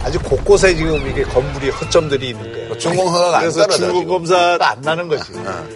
아주 0.02 0.18
곳곳에 0.20 0.76
지금 0.76 0.96
이게 1.10 1.24
건물이 1.24 1.70
허점들이 1.72 2.30
있는 2.30 2.52
거예요. 2.52 2.78
준공 2.78 3.08
허가가 3.08 3.38
안 3.38 3.42
그래서 3.42 3.68
지금. 3.68 4.08
검사가 4.08 4.70
안 4.72 4.82
나는 4.82 5.08
거지. 5.10 5.24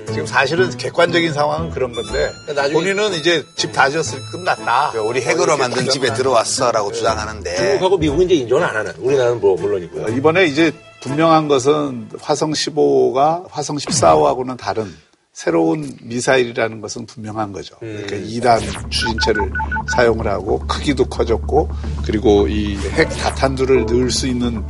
지금 0.08 0.26
사실은 0.26 0.76
객관적인 0.78 1.34
상황은 1.34 1.70
그런 1.72 1.92
건데 1.94 2.32
나중에- 2.48 2.74
본인은 2.74 3.14
이제 3.14 3.46
집 3.58 3.74
다 3.74 3.90
지었을 3.90 4.20
때 4.20 4.26
끝났다. 4.32 4.92
그러니까 4.92 5.02
우리 5.04 5.22
핵으로 5.22 5.58
만든 5.58 5.90
집에 5.90 6.14
들어왔어라고 6.14 6.92
주장하는데 6.94 7.56
중국하고 7.58 7.98
미국은 7.98 8.26
이제 8.26 8.36
인정을 8.36 8.64
안 8.64 8.76
하는. 8.78 8.94
우리나라는 8.98 9.42
뭐 9.42 9.56
물론이고요. 9.60 10.06
어, 10.06 10.10
이번에 10.10 10.46
이제 10.46 10.72
분명한 11.02 11.48
것은 11.50 12.10
화성 12.22 12.52
15가 12.54 13.44
화성 13.52 13.76
14호하고는 13.78 14.58
다른 14.58 14.96
새로운 15.34 15.92
미사일이라는 16.04 16.80
것은 16.80 17.06
분명한 17.08 17.52
거죠. 17.52 17.76
그러니까 17.80 18.16
2단 18.18 18.90
추진체를 18.92 19.52
사용을 19.92 20.28
하고 20.28 20.60
크기도 20.68 21.06
커졌고 21.06 21.70
그리고 22.06 22.48
이 22.48 22.78
핵 22.96 23.10
다탄두를 23.10 23.86
넣을 23.88 24.12
수 24.12 24.28
있는 24.28 24.64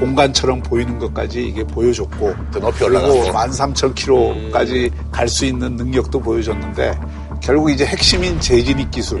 공간처럼 0.00 0.62
보이는 0.62 0.98
것까지 0.98 1.44
이게 1.46 1.62
보여줬고 1.64 2.34
더 2.52 2.58
높이 2.60 2.78
그리고 2.78 2.84
올라가고 2.86 3.24
13,000km까지 3.24 4.90
갈수 5.12 5.44
있는 5.46 5.76
능력도 5.76 6.20
보여줬는데 6.20 6.98
결국 7.42 7.70
이제 7.70 7.84
핵심인 7.86 8.40
재진입 8.40 8.90
기술. 8.90 9.18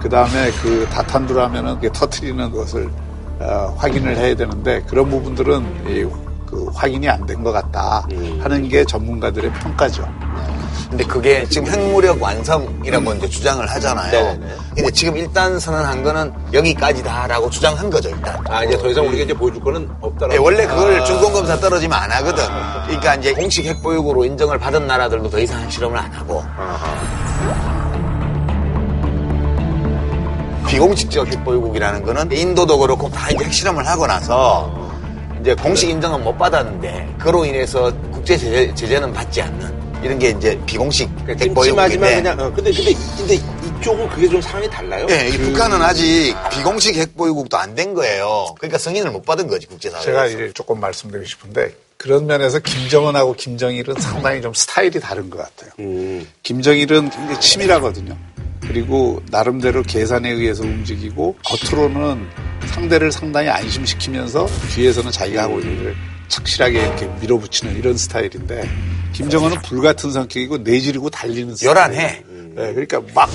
그 0.00 0.08
다음에 0.08 0.50
그 0.62 0.86
다탄두라면은 0.90 1.80
터트리는 1.92 2.50
것을 2.50 2.88
어, 3.40 3.74
확인을 3.78 4.16
해야 4.16 4.34
되는데 4.34 4.82
그런 4.88 5.08
부분들은 5.10 5.88
이, 5.90 6.04
그 6.48 6.66
확인이 6.74 7.06
안 7.08 7.26
된 7.26 7.42
것 7.44 7.52
같다 7.52 8.06
하는 8.42 8.68
게 8.68 8.82
전문가들의 8.84 9.52
평가죠. 9.52 10.08
근데 10.88 11.04
그게 11.04 11.44
지금 11.50 11.70
핵무력 11.70 12.22
완성이라고 12.22 13.12
이제 13.14 13.28
주장을 13.28 13.64
하잖아요. 13.68 14.10
네네네. 14.10 14.46
근데 14.74 14.90
지금 14.90 15.16
일단 15.18 15.58
선언한 15.60 16.02
거는 16.02 16.32
여기까지다라고 16.54 17.50
주장한 17.50 17.90
거죠, 17.90 18.08
일단. 18.08 18.38
아, 18.48 18.64
이제 18.64 18.78
더 18.78 18.88
이상 18.88 19.06
우리가 19.06 19.24
이제 19.24 19.34
보여줄 19.34 19.62
거는 19.62 19.90
없다라고. 20.00 20.34
예, 20.34 20.38
원래 20.38 20.66
그걸 20.66 20.98
아. 21.00 21.04
준공검사 21.04 21.58
떨어지면 21.60 21.98
안 21.98 22.10
하거든. 22.12 22.42
그러니까 22.86 23.14
이제 23.16 23.34
공식 23.34 23.66
핵보유국으로 23.66 24.24
인정을 24.24 24.58
받은 24.58 24.86
나라들도 24.86 25.28
더 25.28 25.38
이상 25.38 25.60
핵실험을 25.60 25.98
안 25.98 26.10
하고. 26.12 26.42
비공식적 30.66 31.28
핵보유국이라는 31.28 32.02
거는 32.02 32.32
인도도 32.32 32.78
그렇고 32.78 33.10
다 33.10 33.30
이제 33.30 33.44
핵실험을 33.44 33.86
하고 33.86 34.06
나서 34.06 34.87
이제 35.40 35.54
공식 35.54 35.88
인정은 35.88 36.22
못 36.24 36.36
받았는데 36.36 37.14
그로 37.18 37.44
인해서 37.44 37.92
국제 38.10 38.36
제재, 38.36 38.74
제재는 38.74 39.12
받지 39.12 39.40
않는 39.42 39.78
이런 40.02 40.18
게 40.18 40.30
이제 40.30 40.58
비공식 40.66 41.08
찜찜하지만 41.26 41.40
핵보유국인데 41.40 42.14
그냥, 42.16 42.40
어, 42.40 42.52
근데, 42.52 42.72
근데, 42.72 42.92
근데 43.16 43.34
이쪽은 43.34 44.08
그게 44.10 44.28
좀 44.28 44.40
상황이 44.40 44.68
달라요? 44.70 45.06
예, 45.10 45.28
이 45.28 45.32
북한은 45.38 45.82
아직 45.82 46.34
비공식 46.52 46.96
핵보유국도 46.96 47.56
안 47.56 47.74
된 47.74 47.94
거예요. 47.94 48.54
그러니까 48.58 48.78
승인을 48.78 49.10
못 49.10 49.24
받은 49.24 49.46
거지 49.48 49.66
국제사회에서. 49.66 50.04
제가 50.04 50.26
이제 50.26 50.52
조금 50.54 50.80
말씀드리고 50.80 51.26
싶은데 51.26 51.74
그런 51.96 52.26
면에서 52.26 52.60
김정은하고 52.60 53.34
김정일은 53.34 53.96
상당히 54.00 54.40
좀 54.40 54.54
스타일이 54.54 54.98
다른 55.00 55.30
것 55.30 55.38
같아요. 55.38 55.70
음. 55.80 56.26
김정일은 56.44 57.10
굉장히 57.10 57.40
치밀하거든요. 57.40 58.16
그리고 58.60 59.22
나름대로 59.30 59.82
계산에 59.82 60.30
의해서 60.30 60.62
움직이고 60.62 61.36
겉으로는 61.44 62.26
상대를 62.66 63.12
상당히 63.12 63.48
안심시키면서 63.48 64.46
뒤에서는 64.74 65.10
자기가 65.10 65.44
하고 65.44 65.60
있는 65.60 65.80
일을 65.80 65.94
착실하게 66.28 66.80
이렇게 66.82 67.06
밀어붙이는 67.20 67.76
이런 67.76 67.96
스타일인데 67.96 68.68
김정은은 69.14 69.58
불 69.62 69.80
같은 69.80 70.10
성격이고 70.10 70.58
내지르고 70.58 71.08
달리는 71.08 71.54
스타일. 71.56 71.70
요란해. 71.70 72.22
네, 72.54 72.72
그러니까 72.72 73.00
막 73.14 73.28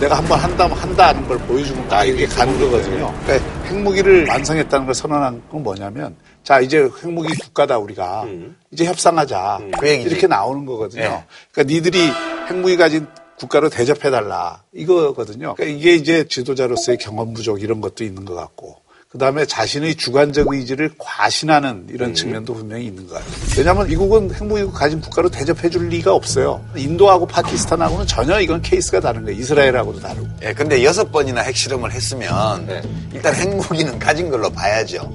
내가 0.00 0.16
한번 0.16 0.38
한다면 0.38 0.78
한다는 0.78 1.28
걸 1.28 1.38
보여주고 1.40 1.86
딱 1.88 2.04
이렇게 2.04 2.26
가는 2.26 2.58
거거든요. 2.58 3.14
그러니까 3.24 3.66
핵무기를 3.66 4.26
완성했다는 4.28 4.86
걸 4.86 4.94
선언한 4.94 5.42
건 5.50 5.62
뭐냐면 5.62 6.16
자 6.42 6.60
이제 6.60 6.88
핵무기 7.02 7.34
국가다 7.34 7.76
우리가 7.78 8.24
이제 8.70 8.86
협상하자 8.86 9.60
그 9.78 9.88
얘기지. 9.88 10.08
이렇게 10.08 10.26
나오는 10.26 10.64
거거든요. 10.64 11.02
네. 11.02 11.24
그러니까 11.52 11.74
니들이 11.74 12.10
핵무기 12.48 12.78
가진 12.78 13.06
국가로 13.40 13.70
대접해달라 13.70 14.62
이거거든요. 14.74 15.54
그러니까 15.54 15.64
이게 15.64 15.94
이제 15.94 16.26
지도자로서의 16.28 16.98
경험 16.98 17.32
부족 17.32 17.62
이런 17.62 17.80
것도 17.80 18.04
있는 18.04 18.26
것 18.26 18.34
같고 18.34 18.76
그 19.08 19.18
다음에 19.18 19.44
자신의 19.44 19.96
주관적 19.96 20.46
의지를 20.52 20.92
과신하는 20.96 21.88
이런 21.90 22.14
측면도 22.14 22.54
분명히 22.54 22.86
있는 22.86 23.08
것 23.08 23.14
같아요. 23.14 23.32
왜냐하면 23.58 23.88
미국은 23.88 24.32
핵무기 24.32 24.66
가진 24.72 25.00
국가로 25.00 25.30
대접해 25.30 25.68
줄 25.68 25.88
리가 25.88 26.14
없어요. 26.14 26.64
인도하고 26.76 27.26
파키스탄하고는 27.26 28.06
전혀 28.06 28.38
이건 28.38 28.62
케이스가 28.62 29.00
다른 29.00 29.24
거예요. 29.24 29.40
이스라엘하고도 29.40 29.98
다르고. 29.98 30.28
예, 30.44 30.52
근데 30.52 30.84
여섯 30.84 31.10
번이나 31.10 31.40
핵실험을 31.40 31.90
했으면 31.90 32.66
네. 32.66 32.82
일단 33.12 33.34
핵무기는 33.34 33.98
가진 33.98 34.30
걸로 34.30 34.48
봐야죠. 34.48 35.12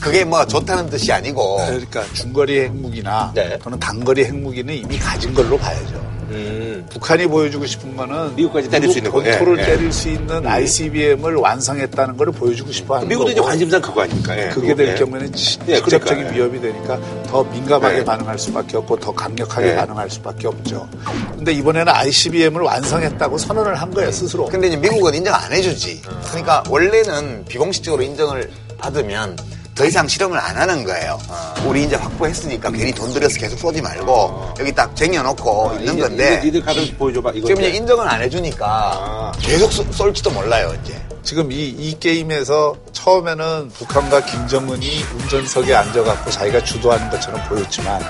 그게 0.00 0.24
뭐 0.24 0.44
좋다는 0.44 0.90
뜻이 0.90 1.12
아니고 1.12 1.58
그러니까 1.66 2.04
중거리 2.14 2.62
핵무기나 2.62 3.30
네. 3.32 3.56
또는 3.62 3.78
단거리 3.78 4.24
핵무기는 4.24 4.74
이미 4.74 4.98
가진 4.98 5.32
걸로 5.32 5.56
봐야죠. 5.56 6.15
음. 6.30 6.86
북한이 6.90 7.26
보여주고 7.26 7.66
싶은 7.66 7.96
거는 7.96 8.34
미국까지 8.34 8.68
때릴 8.68 8.90
수 8.90 8.98
있는 8.98 9.10
거. 9.10 9.20
본토를 9.20 9.58
예, 9.58 9.62
예. 9.62 9.66
때릴 9.66 9.92
수 9.92 10.08
있는 10.08 10.46
ICBM을 10.46 11.36
완성했다는 11.36 12.16
걸 12.16 12.32
보여주고 12.32 12.72
싶어 12.72 12.96
하는 12.96 13.08
미국도 13.08 13.30
이제 13.30 13.40
거고. 13.40 13.48
관심사는 13.48 13.82
그거 13.86 14.02
아닙니까? 14.02 14.36
예. 14.36 14.48
그게 14.48 14.74
될 14.74 14.88
예. 14.88 14.94
경우에는 14.94 15.32
지- 15.32 15.58
예, 15.68 15.76
직접적인 15.76 16.00
그러니까, 16.24 16.32
예. 16.32 16.36
위협이 16.36 16.60
되니까 16.60 17.00
더 17.28 17.44
민감하게 17.44 17.98
네. 17.98 18.04
반응할 18.04 18.38
수밖에 18.38 18.76
없고 18.76 18.96
더 18.98 19.12
강력하게 19.14 19.66
네. 19.68 19.76
반응할 19.76 20.10
수밖에 20.10 20.48
없죠. 20.48 20.88
근데 21.36 21.52
이번에는 21.52 21.92
ICBM을 21.92 22.60
완성했다고 22.62 23.38
선언을 23.38 23.74
한 23.76 23.90
거예요 23.92 24.10
스스로. 24.10 24.46
근데 24.46 24.68
이제 24.68 24.76
미국은 24.76 25.14
인정 25.14 25.34
안 25.34 25.52
해주지. 25.52 26.02
그러니까 26.28 26.62
원래는 26.68 27.44
비공식적으로 27.48 28.02
인정을 28.02 28.50
받으면 28.78 29.36
더 29.76 29.84
이상 29.84 30.08
실험을 30.08 30.38
안 30.38 30.56
하는 30.56 30.84
거예요. 30.84 31.18
우리 31.66 31.84
이제 31.84 31.96
확보했으니까 31.96 32.70
괜히 32.70 32.92
돈 32.92 33.12
들여서 33.12 33.38
계속 33.38 33.58
쏘지 33.58 33.82
말고 33.82 34.54
여기 34.58 34.72
딱 34.72 34.96
쟁여놓고 34.96 35.74
있는 35.80 35.92
이제- 35.94 36.02
건데 36.02 36.40
니들 36.42 36.62
가서 36.64 36.80
보여줘봐. 36.98 37.32
이거 37.34 37.46
지금 37.46 37.60
이제 37.62 37.76
인정을 37.76 38.08
안 38.08 38.22
해주니까 38.22 39.32
계속 39.38 39.70
쏠- 39.70 39.92
쏠지도 39.92 40.30
몰라요 40.30 40.72
이제. 40.82 40.98
지금 41.22 41.52
이, 41.52 41.56
이 41.68 41.98
게임에서 42.00 42.74
처음에는 42.92 43.68
북한과 43.74 44.24
김정은이 44.24 45.02
운전석에 45.14 45.74
앉아갖고 45.74 46.30
자기가 46.30 46.64
주도하는 46.64 47.10
것처럼 47.10 47.42
보였지만 47.48 48.00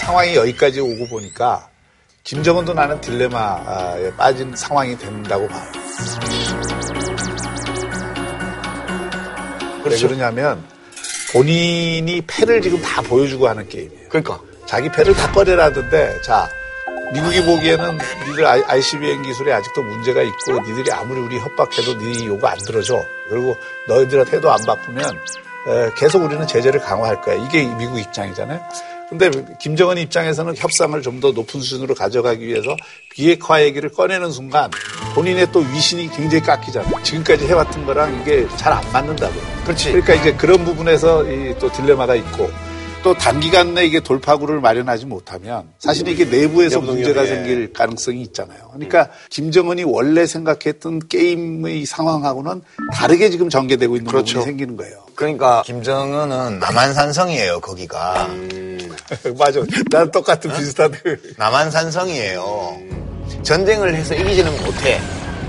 상황이 0.00 0.34
여기까지 0.34 0.80
오고 0.80 1.06
보니까 1.08 1.68
김정은도 2.24 2.72
나는 2.72 3.00
딜레마에 3.00 4.10
빠진 4.16 4.56
상황이 4.56 4.98
된다고 4.98 5.46
봐요. 5.46 5.62
왜 9.84 9.96
그러냐면 9.98 10.64
본인이 11.34 12.22
패를 12.28 12.62
지금 12.62 12.80
다 12.80 13.02
보여주고 13.02 13.48
하는 13.48 13.68
게임이에요. 13.68 14.08
그러니까 14.08 14.40
자기 14.66 14.88
패를 14.88 15.14
다 15.14 15.30
꺼내라던데 15.32 16.22
자 16.22 16.48
미국이 17.12 17.44
보기에는 17.44 17.98
니들 18.28 18.46
ICBM 18.46 19.22
기술에 19.22 19.52
아직도 19.52 19.82
문제가 19.82 20.22
있고 20.22 20.60
니들이 20.60 20.92
아무리 20.92 21.20
우리 21.20 21.38
협박해도 21.40 21.98
니 21.98 22.26
요구 22.26 22.46
안 22.46 22.56
들어줘. 22.58 23.04
그리고 23.28 23.56
너희들한테 23.88 24.36
해도 24.36 24.52
안 24.52 24.58
바쁘면 24.64 25.04
에, 25.66 25.90
계속 25.96 26.22
우리는 26.22 26.46
제재를 26.46 26.80
강화할 26.80 27.20
거야. 27.20 27.34
이게 27.34 27.64
미국 27.76 27.98
입장이잖아요. 27.98 28.60
근데 29.18 29.30
김정은 29.60 29.98
입장에서는 29.98 30.56
협상을 30.56 31.00
좀 31.02 31.14
더 31.20 31.30
높은 31.30 31.60
수준으로 31.60 31.94
가져가기 31.94 32.44
위해서 32.44 32.76
비핵화 33.10 33.62
얘기를 33.62 33.88
꺼내는 33.88 34.32
순간 34.32 34.68
본인의 35.14 35.52
또 35.52 35.60
위신이 35.60 36.10
굉장히 36.10 36.42
깎이잖아요. 36.42 36.90
지금까지 37.02 37.46
해왔던 37.46 37.86
거랑 37.86 38.20
이게 38.20 38.46
잘 38.56 38.72
안 38.72 38.82
맞는다고요. 38.92 39.40
그렇지. 39.64 39.92
그러니까 39.92 40.14
이제 40.14 40.34
그런 40.34 40.64
부분에서 40.64 41.24
이또 41.30 41.70
딜레마가 41.70 42.16
있고 42.16 42.50
또 43.04 43.12
단기간 43.12 43.74
내에 43.74 43.84
이게 43.84 44.00
돌파구를 44.00 44.60
마련하지 44.60 45.04
못하면 45.04 45.68
사실 45.78 46.08
이게 46.08 46.24
내부에서 46.24 46.80
문제가 46.80 47.24
예. 47.24 47.26
생길 47.26 47.70
가능성이 47.70 48.22
있잖아요. 48.22 48.70
그러니까 48.72 49.10
김정은이 49.28 49.84
원래 49.84 50.24
생각했던 50.26 51.06
게임의 51.08 51.84
상황하고는 51.84 52.62
다르게 52.94 53.28
지금 53.28 53.50
전개되고 53.50 53.96
있는 53.96 54.10
그렇죠. 54.10 54.38
부분이 54.38 54.44
생기는 54.46 54.76
거예요. 54.78 55.04
그러니까 55.14 55.62
김정은은 55.66 56.58
남한산성이에요 56.60 57.60
거기가. 57.60 58.26
맞아. 59.38 59.60
난 59.90 60.10
똑같은 60.10 60.50
비슷한데. 60.50 60.98
남한산성이에요. 61.36 62.78
전쟁을 63.42 63.94
해서 63.94 64.14
이기지는 64.14 64.64
못해. 64.64 64.98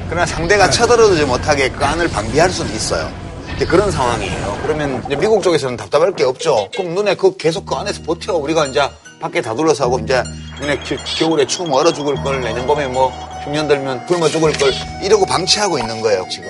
그러나 0.09 0.25
상대가 0.25 0.69
쳐들어오지 0.69 1.23
못하게 1.23 1.69
그 1.69 1.85
안을 1.85 2.09
방비할 2.09 2.49
수도 2.49 2.71
있어요. 2.73 3.24
이제 3.55 3.65
그런 3.65 3.89
상황이에요. 3.89 4.59
그러면 4.63 5.01
이제 5.05 5.15
미국 5.15 5.41
쪽에서는 5.41 5.77
답답할 5.77 6.13
게 6.13 6.23
없죠. 6.25 6.69
그럼 6.73 6.93
눈에 6.93 7.15
그 7.15 7.37
계속 7.37 7.65
그 7.65 7.73
안에서 7.75 8.01
버텨. 8.03 8.35
우리가 8.35 8.67
이제 8.67 8.81
밖에 9.21 9.41
다 9.41 9.55
둘러싸고 9.55 9.99
이제 9.99 10.21
너네 10.59 10.77
겨울에 11.17 11.45
추우면 11.47 11.73
얼어 11.73 11.93
죽을 11.93 12.15
걸 12.15 12.41
내년 12.41 12.67
봄에 12.67 12.87
뭐 12.87 13.09
흉년 13.45 13.67
들면 13.67 14.05
굶어 14.07 14.27
죽을 14.27 14.51
걸 14.53 14.73
이러고 15.01 15.25
방치하고 15.25 15.79
있는 15.79 16.01
거예요 16.01 16.25
지금. 16.29 16.49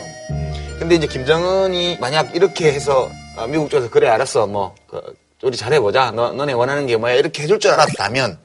근데 0.80 0.96
이제 0.96 1.06
김정은이 1.06 2.00
만약 2.00 2.36
이렇게 2.36 2.72
해서 2.74 3.10
어, 3.38 3.46
미국 3.48 3.70
쪽에서 3.70 3.90
그래 3.90 4.10
알았어 4.10 4.48
뭐 4.48 4.74
그, 4.88 5.00
우리 5.44 5.56
잘해보자 5.56 6.12
너, 6.12 6.32
너네 6.32 6.54
원하는 6.54 6.88
게 6.88 6.98
뭐야 6.98 7.14
이렇게 7.14 7.44
해줄 7.44 7.60
줄 7.60 7.72
알았다면 7.72 8.40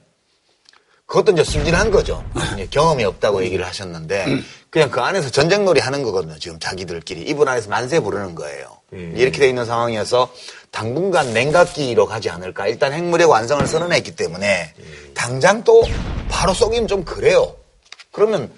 그것도 1.06 1.32
이제 1.32 1.42
순진한 1.42 1.90
거죠. 1.90 2.22
경험이 2.70 3.04
없다고 3.04 3.42
얘기를 3.42 3.66
하셨는데 3.66 4.26
그냥 4.71 4.89
그 4.91 5.01
안에서 5.01 5.31
전쟁놀이 5.31 5.81
하는 5.81 6.03
거거든요. 6.05 6.39
지금 6.39 6.59
자기들끼리 6.61 7.23
이분 7.23 7.49
안에서 7.49 7.68
만세 7.68 7.99
부르는 8.01 8.35
거예요. 8.37 8.79
음. 8.93 9.14
이렇게 9.16 9.39
돼 9.39 9.49
있는 9.49 9.64
상황이어서 9.64 10.33
당분간 10.71 11.33
냉각기로 11.35 12.07
가지 12.07 12.31
않을까. 12.31 12.68
일단 12.68 12.93
핵무력 12.93 13.31
완성을 13.31 13.66
선언했기 13.66 14.14
때문에 14.14 14.73
음. 14.79 15.11
당장 15.14 15.64
또 15.64 15.83
바로 16.29 16.55
쏘기는 16.55 16.87
좀 16.87 17.05
그래요. 17.05 17.57
그러면 18.12 18.51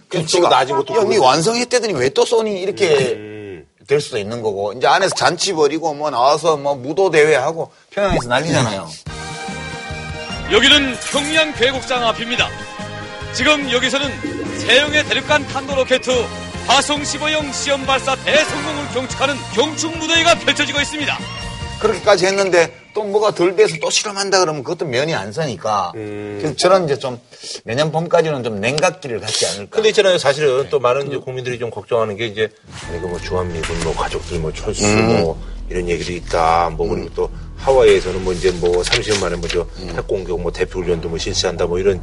나아진 0.50 0.76
것도 0.76 0.94
야, 0.96 1.04
니 1.04 1.18
완성했대더니 1.18 1.94
왜 1.94 2.10
또 2.10 2.24
쏘니 2.26 2.60
이렇게 2.60 3.12
음. 3.14 3.66
될 3.86 4.00
수도 4.00 4.18
있는 4.18 4.42
거고 4.42 4.74
이제 4.74 4.86
안에서 4.86 5.14
잔치 5.14 5.52
벌이고 5.54 5.94
뭐 5.94 6.10
나와서 6.10 6.56
뭐 6.58 6.74
무도 6.74 7.10
대회 7.10 7.34
하고 7.36 7.72
평양에서 7.90 8.28
난리잖아요. 8.28 8.88
여기는 10.52 10.94
평양 11.10 11.54
계곡장 11.54 12.06
앞입니다. 12.06 12.48
지금 13.34 13.70
여기서는 13.70 14.10
세용의 14.58 15.04
대륙간 15.04 15.46
탄도 15.48 15.74
로켓 15.74 16.02
화성 16.66 17.02
15형 17.02 17.52
시험 17.52 17.84
발사 17.86 18.14
대성공을 18.14 18.88
경축하는 18.92 19.34
경축 19.54 19.96
무대가 19.96 20.34
펼쳐지고 20.34 20.80
있습니다. 20.80 21.18
그렇게까지 21.80 22.26
했는데 22.26 22.72
또 22.94 23.02
뭐가 23.02 23.34
덜 23.34 23.56
돼서 23.56 23.74
또 23.80 23.90
실험한다 23.90 24.38
그러면 24.40 24.62
그것도 24.62 24.84
면이 24.84 25.14
안 25.14 25.32
서니까. 25.32 25.92
음. 25.96 26.38
그래서 26.40 26.56
저는 26.56 26.84
이제 26.84 26.98
좀 26.98 27.18
내년 27.64 27.90
봄까지는 27.90 28.44
좀 28.44 28.60
냉각기를 28.60 29.18
갖지 29.20 29.46
않을까. 29.46 29.70
근데 29.70 29.88
있잖아요. 29.88 30.18
사실은 30.18 30.62
네. 30.62 30.68
또 30.68 30.78
많은 30.78 31.08
이제 31.08 31.16
국민들이 31.16 31.58
좀 31.58 31.70
걱정하는 31.70 32.16
게 32.16 32.26
이제 32.26 32.48
이거 32.96 33.08
뭐 33.08 33.18
주한미군 33.18 33.80
뭐 33.82 33.94
가족들 33.96 34.38
뭐 34.38 34.52
철수 34.52 34.86
음. 34.86 35.22
뭐 35.22 35.42
이런 35.68 35.88
얘기도 35.88 36.12
있다. 36.12 36.70
뭐 36.76 36.86
그리고 36.86 37.06
음. 37.06 37.12
또 37.16 37.30
하와이에서는 37.56 38.22
뭐 38.22 38.32
이제 38.32 38.50
뭐 38.52 38.82
30년 38.82 39.20
만에 39.20 39.36
뭐저 39.36 39.66
음. 39.78 39.94
핵공격 39.96 40.40
뭐 40.40 40.52
대표 40.52 40.80
훈련도 40.80 41.08
뭐 41.08 41.18
실시한다 41.18 41.66
뭐 41.66 41.78
이런 41.78 42.00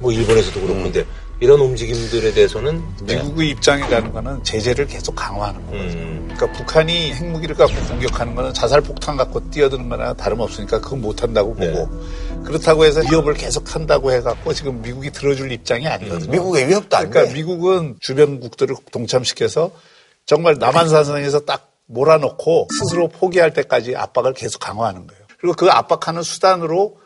뭐 0.00 0.10
일본에서도 0.10 0.60
그렇고 0.60 0.78
음. 0.78 0.82
근데 0.84 1.04
이런 1.40 1.60
움직임들에 1.60 2.32
대해서는 2.32 2.82
미국의 3.02 3.46
네. 3.46 3.52
입장이라는 3.52 4.12
거는 4.12 4.44
제재를 4.44 4.86
계속 4.86 5.14
강화하는 5.14 5.64
거죠. 5.66 5.78
음. 5.78 6.30
그러니까 6.34 6.58
북한이 6.58 7.14
핵무기를 7.14 7.54
갖고 7.54 7.74
공격하는 7.88 8.34
거는 8.34 8.52
자살 8.52 8.80
폭탄 8.80 9.16
갖고 9.16 9.48
뛰어드는 9.50 9.88
거나 9.88 10.12
다름없으니까 10.14 10.80
그건 10.80 11.00
못 11.00 11.22
한다고 11.22 11.54
네. 11.58 11.70
보고 11.70 11.88
그렇다고 12.44 12.84
해서 12.84 13.00
위협을 13.10 13.34
계속 13.34 13.74
한다고 13.74 14.12
해 14.12 14.20
갖고 14.20 14.52
지금 14.52 14.82
미국이 14.82 15.10
들어줄 15.10 15.52
입장이 15.52 15.86
아니거든요. 15.86 16.30
음. 16.30 16.30
미국의 16.30 16.68
위협도 16.68 16.96
안 16.96 17.10
그러니까 17.10 17.32
돼. 17.32 17.38
미국은 17.38 17.96
주변국들을 18.00 18.76
동참시켜서 18.92 19.70
정말 20.26 20.56
남한사선에서 20.58 21.40
딱 21.40 21.70
몰아놓고 21.86 22.68
스스로 22.78 23.08
포기할 23.08 23.52
때까지 23.52 23.96
압박을 23.96 24.34
계속 24.34 24.58
강화하는 24.58 25.06
거예요. 25.06 25.24
그리고 25.40 25.54
그 25.56 25.70
압박하는 25.70 26.22
수단으로 26.22 26.96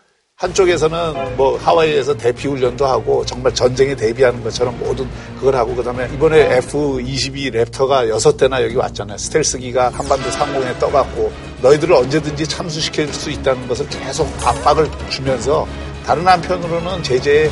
한쪽에서는 0.45 1.37
뭐 1.37 1.57
하와이에서 1.59 2.17
대피 2.17 2.49
훈련도 2.49 2.85
하고 2.85 3.25
정말 3.25 3.55
전쟁에 3.55 3.95
대비하는 3.95 4.43
것처럼 4.43 4.77
모든 4.81 5.09
그걸 5.37 5.55
하고 5.55 5.77
그다음에 5.77 6.09
이번에 6.13 6.57
F-22 6.57 7.55
랩터가 7.55 8.09
여섯 8.09 8.37
대나 8.37 8.63
여기 8.65 8.75
왔잖아요. 8.75 9.17
스텔스기가 9.17 9.91
한반도 9.91 10.31
상공에 10.33 10.77
떠갖고 10.79 11.33
너희들을 11.63 11.95
언제든지 11.95 12.49
참수시킬 12.49 13.13
수 13.15 13.31
있다는 13.31 13.69
것을 13.69 13.89
계속 13.89 14.27
압박을 14.45 14.91
주면서 15.09 15.69
다른 16.05 16.27
한편으로는 16.27 17.03
제재에 17.05 17.49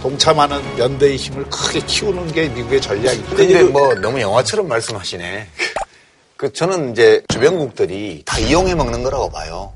동참하는 0.00 0.78
연대의 0.78 1.16
힘을 1.16 1.44
크게 1.50 1.80
키우는 1.80 2.28
게 2.32 2.48
미국의 2.48 2.80
전략이죠. 2.80 3.36
근데 3.36 3.62
뭐 3.64 3.92
너무 3.96 4.20
영화처럼 4.20 4.68
말씀하시네. 4.68 5.48
그 6.36 6.52
저는 6.52 6.92
이제 6.92 7.22
주변국들이 7.28 8.22
다 8.24 8.38
이용해 8.38 8.76
먹는 8.76 9.02
거라고 9.02 9.28
봐요. 9.30 9.72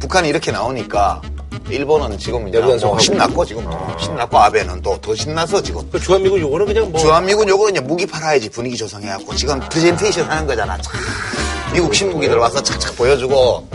북한이 0.00 0.28
이렇게 0.28 0.50
나오니까 0.52 1.22
일본은 1.68 2.16
지금 2.18 2.46
이제 2.48 2.60
뭐 2.60 2.98
신났고 2.98 3.44
지금 3.44 3.66
아. 3.66 3.96
신났고 3.98 4.38
아베는 4.38 4.82
또 4.82 4.96
더 5.00 5.14
신나서 5.14 5.62
지금 5.62 5.88
그 5.90 5.98
주한미군 6.00 6.40
요거는 6.40 6.66
그냥 6.66 6.90
뭐 6.90 7.00
주한미군 7.00 7.48
요거는 7.48 7.72
이제 7.74 7.80
무기 7.80 8.06
팔아야지 8.06 8.48
분위기 8.50 8.76
조성해갖고 8.76 9.34
지금 9.34 9.58
프레젠테이션 9.60 10.30
하는 10.30 10.46
거잖아. 10.46 10.78
미국 11.72 11.94
신무기들 11.94 12.36
와서 12.36 12.62
착착 12.62 12.96
보여주고 12.96 13.68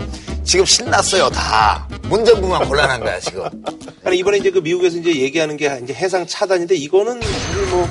지금 0.44 0.64
신났어요 0.64 1.28
다 1.30 1.86
문정부만 2.04 2.66
곤란한 2.68 3.00
거야 3.00 3.20
지금. 3.20 3.44
아니 4.04 4.18
이번에 4.18 4.38
이제 4.38 4.50
그 4.50 4.58
미국에서 4.58 4.98
이제 4.98 5.14
얘기하는 5.14 5.56
게 5.56 5.78
이제 5.82 5.94
해상 5.94 6.26
차단인데 6.26 6.74
이거는 6.74 7.20
뭐 7.70 7.88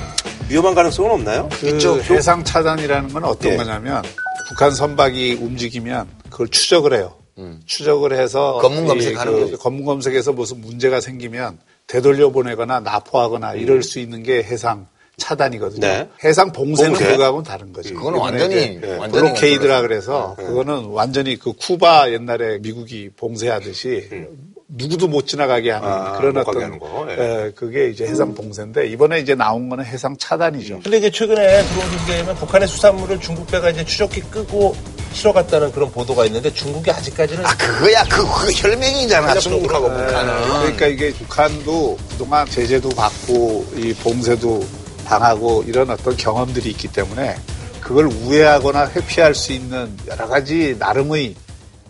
위험한 0.48 0.74
가능성은 0.74 1.10
없나요? 1.12 1.48
그. 1.60 2.02
해상 2.14 2.44
차단이라는 2.44 3.12
건 3.12 3.24
어떤 3.24 3.50
네. 3.52 3.56
거냐면 3.56 4.02
북한 4.48 4.70
선박이 4.72 5.38
움직이면 5.40 6.06
그걸 6.28 6.48
추적을 6.48 6.94
해요. 6.94 7.14
음. 7.38 7.60
추적을 7.66 8.12
해서 8.12 8.58
검문 8.60 8.86
검색하는 8.86 9.50
그 9.52 9.56
검문 9.56 9.84
검색에서 9.84 10.32
무슨 10.32 10.60
문제가 10.60 11.00
생기면 11.00 11.58
되돌려 11.86 12.30
보내거나 12.30 12.80
납포하거나 12.80 13.54
음. 13.54 13.58
이럴 13.58 13.82
수 13.82 13.98
있는 13.98 14.22
게 14.22 14.42
해상 14.42 14.86
차단이거든요. 15.16 15.86
네. 15.86 16.08
해상 16.24 16.52
봉쇄는 16.52 16.92
봉쇄? 16.92 17.12
그거하고는 17.12 17.44
다른 17.44 17.72
거죠. 17.72 17.94
그거는 17.94 18.18
완전히 18.18 18.80
네. 18.80 18.98
블로케이드라 19.10 19.82
그래서 19.82 20.34
네. 20.38 20.44
그거는 20.44 20.86
완전히 20.86 21.38
그 21.38 21.52
쿠바 21.52 22.12
옛날에 22.12 22.58
미국이 22.58 23.10
봉쇄하듯이 23.16 24.08
음. 24.12 24.52
누구도 24.74 25.06
못 25.06 25.26
지나가게 25.26 25.70
하는 25.70 25.86
아, 25.86 26.16
그런 26.16 26.36
어떤 26.38 26.78
거. 26.78 27.06
예. 27.10 27.18
예, 27.18 27.52
그게 27.54 27.90
이제 27.90 28.06
해상 28.06 28.34
봉쇄인데 28.34 28.86
이번에 28.88 29.20
이제 29.20 29.34
나온 29.34 29.68
거는 29.68 29.84
해상 29.84 30.16
차단이죠. 30.16 30.80
근데 30.82 30.96
이제 30.96 31.10
최근에 31.10 31.62
들어온 31.62 31.90
소식에 31.90 32.22
면 32.22 32.34
북한의 32.36 32.66
수산물을 32.68 33.20
중국 33.20 33.46
배가 33.48 33.68
이제 33.68 33.84
추적기 33.84 34.22
끄고 34.22 34.74
실어 35.12 35.32
갔다는 35.32 35.72
그런 35.72 35.90
보도가 35.90 36.26
있는데 36.26 36.52
중국이 36.52 36.90
아직까지는 36.90 37.44
아 37.44 37.56
그거야 37.56 38.04
그, 38.04 38.22
그 38.22 38.52
혈맹이잖아 38.52 39.34
중국하고 39.38 39.88
네. 39.88 40.06
북한은. 40.06 40.42
그러니까 40.42 40.86
이게 40.86 41.12
북한도 41.12 41.98
그동안 42.10 42.46
제재도 42.46 42.88
받고 42.90 43.66
이 43.76 43.92
봉쇄도 43.94 44.64
당하고 45.06 45.64
이런 45.66 45.90
어떤 45.90 46.16
경험들이 46.16 46.70
있기 46.70 46.88
때문에 46.88 47.36
그걸 47.80 48.06
우회하거나 48.06 48.90
회피할 48.90 49.34
수 49.34 49.52
있는 49.52 49.96
여러 50.08 50.26
가지 50.26 50.76
나름의 50.78 51.34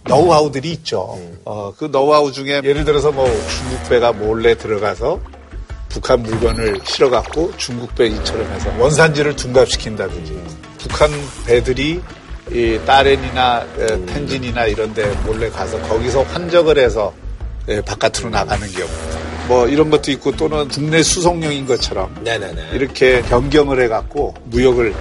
노하우들이 0.05 0.73
있죠. 0.73 1.14
음. 1.18 1.39
어, 1.45 1.73
그 1.77 1.91
노하우 1.91 2.33
중에 2.33 2.61
예를 2.64 2.85
들어서 2.85 3.12
뭐 3.12 3.27
중국 3.49 3.89
배가 3.89 4.12
몰래 4.12 4.57
들어가서 4.57 5.20
북한 5.89 6.23
물건을 6.23 6.81
실어갖고 6.85 7.53
중국 7.57 7.95
배처럼 7.95 8.51
해서 8.51 8.73
원산지를 8.79 9.37
둔갑시킨다든지 9.37 10.33
음. 10.33 10.62
북한 10.79 11.11
배들이 11.47 12.01
이 12.51 12.78
따렌이나 12.84 13.61
음. 13.78 14.07
텐진이나 14.07 14.66
이런 14.66 14.93
데 14.93 15.11
몰래 15.24 15.49
가서 15.49 15.80
거기서 15.82 16.22
환적을 16.22 16.78
해서 16.78 17.12
예, 17.68 17.80
바깥으로 17.80 18.30
나가는 18.30 18.66
경우. 18.72 18.88
뭐 19.49 19.68
이런 19.68 19.90
것도 19.90 20.11
있고 20.12 20.32
또는 20.36 20.68
국내 20.68 21.03
수송용인 21.03 21.66
것처럼 21.66 22.14
네네네. 22.22 22.70
이렇게 22.72 23.22
변경을 23.22 23.80
해갖고 23.82 24.34
무역을 24.45 24.95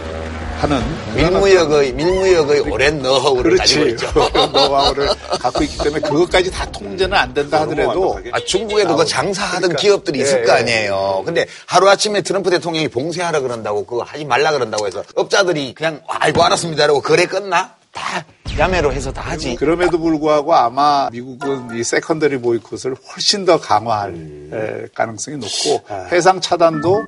하는 0.61 0.79
밀무역의 1.15 1.93
밀무역의 1.93 2.59
오랜 2.71 3.01
노하우를. 3.01 3.57
가지고 3.57 3.85
있죠. 3.87 4.07
노하우를 4.53 5.09
갖고 5.39 5.63
있기 5.63 5.77
때문에 5.79 6.01
그것까지 6.01 6.51
다 6.51 6.65
통제는 6.71 7.17
안 7.17 7.33
된다 7.33 7.61
하더라도 7.61 8.19
아, 8.31 8.39
중국에도 8.39 8.95
그 8.95 9.03
장사하던 9.05 9.61
그러니까, 9.61 9.81
기업들이 9.81 10.19
있을 10.19 10.41
예, 10.41 10.43
거 10.43 10.51
아니에요. 10.51 11.23
근데 11.25 11.47
하루 11.65 11.89
아침에 11.89 12.21
트럼프 12.21 12.51
대통령이 12.51 12.89
봉쇄하라 12.89 13.39
그런다고 13.39 13.85
그거 13.87 14.03
하지 14.03 14.23
말라 14.23 14.51
그런다고 14.51 14.85
해서 14.85 15.03
업자들이 15.15 15.73
그냥 15.73 16.01
알고 16.07 16.43
알았습니다라고 16.43 17.01
거래 17.01 17.25
끝나? 17.25 17.75
다 17.91 18.23
야매로 18.57 18.93
해서 18.93 19.11
다 19.11 19.21
하지. 19.21 19.55
그럼에도 19.55 19.97
불구하고 19.97 20.53
아마 20.53 21.09
미국은 21.11 21.75
이 21.75 21.83
세컨더리 21.83 22.37
보이콧을 22.37 22.95
훨씬 23.11 23.45
더 23.45 23.59
강화할 23.59 24.09
음. 24.11 24.87
가능성이 24.93 25.37
높고 25.37 25.85
아. 25.89 26.07
해상 26.11 26.39
차단도 26.39 27.05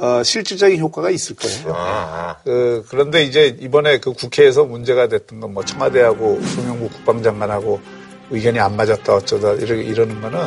어, 0.00 0.22
실질적인 0.22 0.78
효과가 0.80 1.10
있을 1.10 1.34
거예요. 1.36 1.74
아, 1.74 1.78
아. 1.78 2.36
그, 2.44 2.84
그런데 2.88 3.24
이제 3.24 3.56
이번에 3.60 3.98
그 3.98 4.12
국회에서 4.12 4.64
문제가 4.64 5.08
됐던 5.08 5.40
건 5.40 5.48
뭐 5.52 5.64
청와대하고 5.64 6.40
송영무 6.42 6.92
국방장관하고 6.92 7.80
의견이 8.30 8.60
안 8.60 8.76
맞았다 8.76 9.14
어쩌다 9.14 9.52
이러, 9.54 9.74
이러는 9.74 10.20
거는 10.20 10.38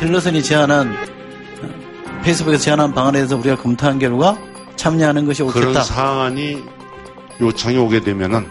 틸러슨이 0.00 0.42
제안한 0.42 0.92
페이스북에서 2.24 2.62
제안한 2.62 2.92
방안에 2.94 3.18
대해서 3.18 3.36
우리가 3.36 3.56
검토한 3.56 3.98
결과 4.00 4.36
참여하는 4.76 5.24
것이 5.26 5.42
옳겠다. 5.42 5.66
그런 5.68 5.84
사안이 5.84 6.62
요청이 7.40 7.76
오게 7.78 8.00
되면은 8.00 8.46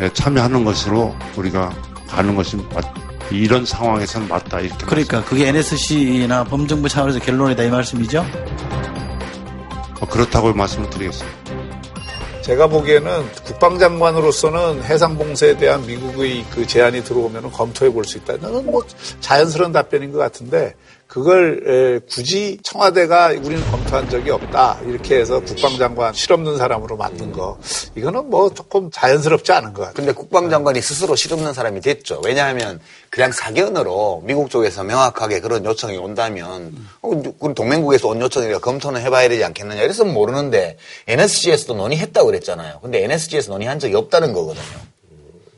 예, 0.00 0.10
참여하는 0.12 0.64
것으로 0.64 1.14
우리가 1.36 1.72
가는 2.08 2.34
것이 2.34 2.56
맞, 2.74 2.84
이런 3.30 3.64
상황에서는 3.64 4.28
맞다 4.28 4.60
이렇게 4.60 4.84
그러니까 4.86 5.24
그게 5.24 5.48
NSC나 5.48 6.44
범정부 6.44 6.88
차원에서 6.88 7.18
결론이다 7.20 7.62
이 7.62 7.70
말씀이죠? 7.70 8.24
어, 10.00 10.06
그렇다고 10.06 10.52
말씀을 10.52 10.88
드리겠습니다. 10.90 11.38
제가 12.42 12.66
보기에는 12.68 13.30
국방장관으로서는 13.44 14.82
해상봉쇄에 14.82 15.58
대한 15.58 15.86
미국의 15.86 16.44
그 16.50 16.66
제안이 16.66 17.04
들어오면 17.04 17.52
검토해 17.52 17.92
볼 17.92 18.04
수 18.04 18.18
있다. 18.18 18.34
이건 18.34 18.66
뭐 18.66 18.82
자연스러운 19.20 19.72
답변인 19.72 20.10
것 20.10 20.18
같은데 20.18 20.74
그걸 21.10 22.00
굳이 22.08 22.56
청와대가 22.62 23.30
우리는 23.30 23.60
검토한 23.72 24.08
적이 24.08 24.30
없다 24.30 24.78
이렇게 24.86 25.16
해서 25.18 25.40
국방장관 25.40 26.14
실없는 26.14 26.56
사람으로 26.56 26.96
만든 26.96 27.32
거 27.32 27.58
이거는 27.96 28.30
뭐 28.30 28.54
조금 28.54 28.92
자연스럽지 28.92 29.50
않은 29.50 29.72
것 29.72 29.82
같아요. 29.82 29.94
근데 29.94 30.12
국방장관이 30.12 30.80
스스로 30.80 31.16
실없는 31.16 31.52
사람이 31.52 31.80
됐죠. 31.80 32.22
왜냐하면 32.24 32.78
그냥 33.10 33.32
사견으로 33.32 34.22
미국 34.24 34.50
쪽에서 34.50 34.84
명확하게 34.84 35.40
그런 35.40 35.64
요청이 35.64 35.96
온다면 35.96 36.76
어, 37.02 37.10
동맹국에서 37.56 38.06
온 38.06 38.20
요청이니까 38.20 38.60
검토는 38.60 39.00
해봐야 39.00 39.28
되지 39.28 39.42
않겠느냐 39.42 39.82
이래서는 39.82 40.14
모르는데 40.14 40.78
NSG에서도 41.08 41.74
논의했다고 41.74 42.26
그랬잖아요. 42.26 42.78
근데 42.82 43.02
NSG에서 43.02 43.50
논의한 43.50 43.80
적이 43.80 43.96
없다는 43.96 44.32
거거든요. 44.32 44.90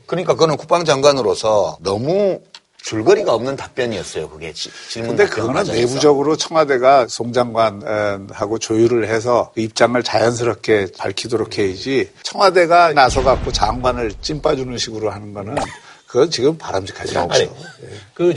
그러니까 0.07 0.35
그는 0.35 0.57
국방장관으로서 0.57 1.77
너무 1.81 2.41
줄거리가 2.83 3.33
없는 3.33 3.55
답변이었어요. 3.55 4.29
그게 4.29 4.53
질문. 4.53 5.15
근데 5.15 5.25
그거는 5.29 5.53
과정에서. 5.53 5.81
내부적으로 5.81 6.35
청와대가 6.35 7.07
송 7.07 7.31
장관하고 7.31 8.59
조율을 8.59 9.07
해서 9.07 9.51
그 9.55 9.61
입장을 9.61 10.01
자연스럽게 10.03 10.87
밝히도록 10.97 11.57
해야지 11.57 12.09
청와대가 12.23 12.93
나서 12.93 13.23
갖고 13.23 13.51
장관을 13.51 14.13
찐 14.21 14.41
빠주는 14.41 14.77
식으로 14.77 15.09
하는 15.09 15.33
거는 15.33 15.55
그건 16.07 16.29
지금 16.29 16.57
바람직하지 16.57 17.17
않죠. 17.17 17.33
아니, 17.33 17.49
그 18.13 18.33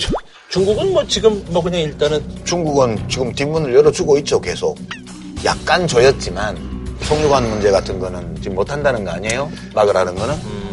중국은 0.48 0.92
뭐 0.92 1.06
지금 1.06 1.44
뭐 1.48 1.60
그냥 1.62 1.80
일단은 1.82 2.24
중국은 2.44 3.08
지금 3.08 3.32
뒷문을 3.34 3.74
열어주고 3.74 4.16
있죠. 4.18 4.40
계속 4.40 4.78
약간 5.44 5.86
조였지만 5.86 6.56
송유관 7.02 7.50
문제 7.50 7.70
같은 7.70 7.98
거는 7.98 8.36
지금 8.36 8.54
못 8.54 8.70
한다는 8.70 9.04
거 9.04 9.10
아니에요? 9.10 9.50
막으라는 9.74 10.14
거는. 10.14 10.34
음. 10.34 10.65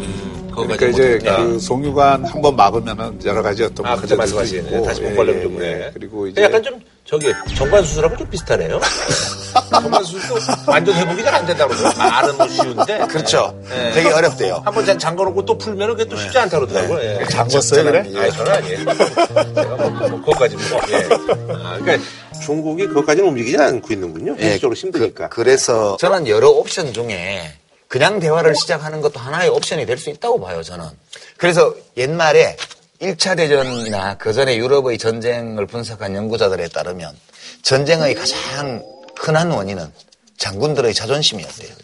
그러니까 0.62 0.86
이제 0.86 1.18
그 1.24 1.58
송유관 1.58 2.24
한 2.24 2.42
번 2.42 2.56
막으면은 2.56 3.18
여러 3.24 3.42
가지 3.42 3.64
어떤 3.64 3.86
아, 3.86 3.92
문제들 3.92 4.16
말씀하시네. 4.16 4.82
다시 4.82 5.00
목발냄 5.02 5.40
때문에. 5.42 5.66
예, 5.66 5.90
그리고 5.94 6.26
이제 6.26 6.42
약간 6.42 6.62
좀 6.62 6.78
저기 7.04 7.32
정관 7.56 7.82
수술하고 7.84 8.16
좀 8.16 8.28
비슷하네요. 8.28 8.80
정관 9.70 10.02
수술도 10.04 10.34
완전 10.66 10.94
회복이 10.94 11.22
잘 11.22 11.34
안 11.34 11.46
된다고 11.46 11.74
그러더라고요. 11.74 12.08
말은 12.10 12.36
뭐 12.36 12.48
쉬운데. 12.48 12.98
그렇죠. 13.08 13.60
네. 13.68 13.92
되게 13.92 14.08
어렵대요. 14.10 14.62
한번 14.64 14.98
잠궈놓고 14.98 15.44
또 15.44 15.58
풀면은 15.58 15.96
그게 15.96 16.08
또 16.08 16.16
쉽지 16.16 16.38
않다고 16.38 16.66
그러더라고요. 16.66 16.98
네. 16.98 17.18
예. 17.20 17.24
잠궜어요, 17.24 17.84
그래? 17.84 17.98
아니, 17.98 18.32
저는 18.32 18.52
아니에요. 18.52 18.78
제가 19.54 19.76
뭐, 19.76 19.90
뭐, 19.90 20.20
그것까지 20.20 20.56
뭐. 20.56 20.80
예. 20.90 20.96
아, 21.54 21.78
그러니까 21.80 22.08
중국이 22.44 22.86
그것까지는 22.86 23.28
움직이지 23.30 23.56
않고 23.58 23.92
있는군요. 23.92 24.36
예, 24.40 24.56
힘드니까. 24.56 25.28
그, 25.28 25.40
래서 25.40 25.96
저는 25.98 26.28
여러 26.28 26.50
옵션 26.50 26.92
중에 26.92 27.52
그냥 27.88 28.18
대화를 28.18 28.54
시작하는 28.56 29.00
것도 29.00 29.20
하나의 29.20 29.50
옵션이 29.50 29.86
될 29.86 29.98
수 29.98 30.10
있다고 30.10 30.40
봐요, 30.40 30.62
저는. 30.62 30.84
그래서 31.36 31.74
옛말에 31.96 32.56
1차 33.00 33.36
대전이나 33.36 34.16
그 34.18 34.32
전에 34.32 34.56
유럽의 34.56 34.98
전쟁을 34.98 35.66
분석한 35.66 36.14
연구자들에 36.14 36.68
따르면 36.68 37.14
전쟁의 37.62 38.14
가장 38.14 38.82
흔한 39.16 39.50
원인은 39.50 39.86
장군들의 40.38 40.92
자존심이었대요. 40.94 41.74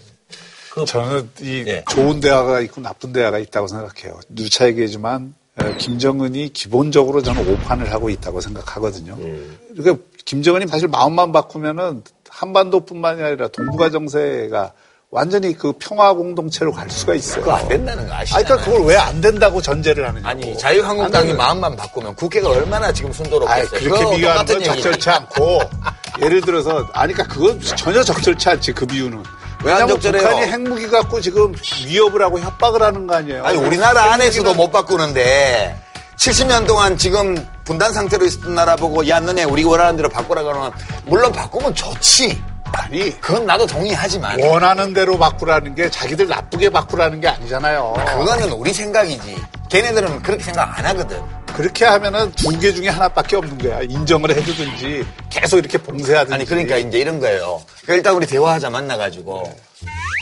그 0.71 0.85
저는 0.85 1.31
이 1.41 1.65
네. 1.65 1.85
좋은 1.91 2.21
대화가 2.21 2.61
있고 2.61 2.81
나쁜 2.81 3.13
대화가 3.13 3.39
있다고 3.39 3.67
생각해요. 3.67 4.21
누차 4.29 4.67
얘기지만 4.67 5.35
김정은이 5.79 6.53
기본적으로 6.53 7.23
저는 7.23 7.47
오판을 7.53 7.93
하고 7.93 8.09
있다고 8.09 8.41
생각하거든요. 8.41 9.15
음. 9.15 9.59
그러니까 9.77 10.03
김정은이 10.25 10.67
사실 10.69 10.89
마음만 10.89 11.33
바꾸면은 11.33 12.03
한반도뿐만이 12.29 13.23
아니라 13.23 13.49
동북아 13.49 13.91
정세가 13.91 14.73
완전히 15.13 15.55
그 15.59 15.73
평화 15.73 16.13
공동체로 16.13 16.71
갈 16.73 16.89
수가 16.89 17.15
있어요. 17.17 17.41
그거 17.43 17.57
안 17.57 17.67
된다는 17.69 18.07
거 18.09 18.15
아시죠? 18.15 18.39
그러니까 18.45 18.65
그걸 18.65 18.83
왜 18.87 18.97
안 18.97 19.21
된다고 19.21 19.61
전제를 19.61 20.07
하느냐. 20.07 20.29
아니, 20.29 20.57
자유한국당이 20.57 21.33
마음만 21.33 21.75
바꾸면 21.75 22.15
국회가 22.15 22.51
얼마나 22.51 22.93
지금 22.93 23.13
순조롭겠어요. 23.13 23.81
그렇게 23.81 24.17
비교하는 24.17 24.45
건 24.47 24.63
적절치 24.63 25.11
않고 25.11 25.61
예를 26.23 26.41
들어서 26.43 26.87
아니 26.93 27.13
그러니까 27.13 27.35
그건 27.35 27.61
전혀 27.61 28.05
적절치 28.05 28.49
않지 28.51 28.73
그 28.73 28.87
비유는. 28.87 29.23
왜안 29.65 29.89
적절해요? 29.89 30.23
북한이 30.23 30.47
핵무기 30.53 30.89
갖고 30.89 31.21
지금 31.21 31.53
위협을 31.87 32.23
하고 32.23 32.39
협박을 32.39 32.81
하는 32.83 33.07
거 33.09 33.17
아니에요. 33.17 33.45
아니 33.45 33.59
우리나라 33.59 34.13
안에서도 34.13 34.55
못 34.55 34.71
바꾸는데 34.71 35.77
70년 36.19 36.67
동안 36.69 36.97
지금 36.97 37.35
분단 37.65 37.93
상태로 37.93 38.27
있었던 38.27 38.55
나라 38.55 38.77
보고 38.77 39.07
야 39.09 39.19
너네 39.19 39.45
우리 39.45 39.65
원하는 39.65 39.97
대로 39.97 40.09
바꾸라 40.09 40.43
그러면 40.45 40.71
물론 41.07 41.33
바꾸면 41.33 41.75
좋지. 41.75 42.41
아니 42.73 43.11
그건 43.21 43.47
나도 43.47 43.67
동의하지만 43.67 44.41
원하는 44.43 44.93
대로 44.93 45.19
바꾸라는 45.19 45.75
게 45.75 45.91
자기들 45.91 46.29
나쁘게 46.29 46.71
바꾸라는 46.71 47.21
게 47.21 47.29
아니잖아요. 47.29 47.95
그거는 48.07 48.53
우리 48.53 48.73
생각이지. 48.73 49.37
걔네들은 49.69 50.23
그렇게 50.23 50.43
생각 50.45 50.79
안 50.79 50.87
하거든. 50.87 51.21
그렇게 51.55 51.85
하면은 51.85 52.31
두 52.33 52.59
개 52.59 52.73
중에 52.73 52.89
하나밖에 52.89 53.37
없는 53.37 53.59
거야. 53.59 53.81
인정을 53.83 54.35
해주든지 54.37 55.05
계속 55.31 55.59
이렇게 55.59 55.79
봉쇄하든지. 55.79 56.35
아니 56.35 56.45
그러니까 56.45 56.77
이제 56.77 56.99
이런 56.99 57.19
거예요. 57.21 57.61
그러니까 57.83 57.95
일단 57.95 58.15
우리 58.15 58.27
대화하자 58.27 58.71
만나가지고 58.71 59.43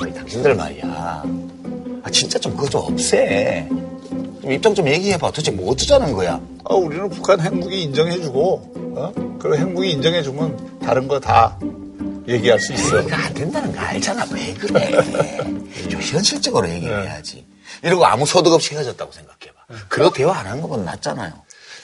네. 0.05 0.13
당신들 0.15 0.55
말이야. 0.55 0.83
아, 2.03 2.11
진짜 2.11 2.39
좀 2.39 2.57
그거 2.57 2.69
좀 2.69 2.81
없애. 2.93 3.67
좀 4.41 4.53
입장 4.53 4.75
좀 4.75 4.89
얘기해봐. 4.89 5.29
도대체 5.31 5.51
뭐 5.51 5.73
어쩌자는 5.73 6.13
거야? 6.15 6.41
아, 6.65 6.75
우리는 6.75 7.09
북한 7.11 7.41
핵무기 7.41 7.83
인정해주고, 7.83 8.73
어? 8.97 9.13
그리고 9.41 9.57
핵무기 9.57 9.91
인정해주면 9.91 10.79
다른 10.85 11.09
거 11.09 11.19
다 11.21 11.59
얘기할 12.29 12.61
수 12.61 12.73
있어. 12.75 12.91
그러니까 12.91 13.17
안 13.25 13.35
된다는 13.35 13.73
거 13.75 13.81
알잖아. 13.81 14.27
왜 14.33 14.53
그래. 14.55 14.91
좀 15.91 16.01
현실적으로 16.01 16.69
얘기해야지. 16.69 17.47
이러고 17.83 18.05
아무 18.07 18.27
소득 18.27 18.53
없이 18.53 18.75
헤어졌다고 18.75 19.13
생각해봐. 19.13 19.87
그리고 19.89 20.13
대화 20.13 20.37
안 20.39 20.47
하는 20.47 20.61
것보다 20.63 20.83
낫잖아요. 20.85 21.33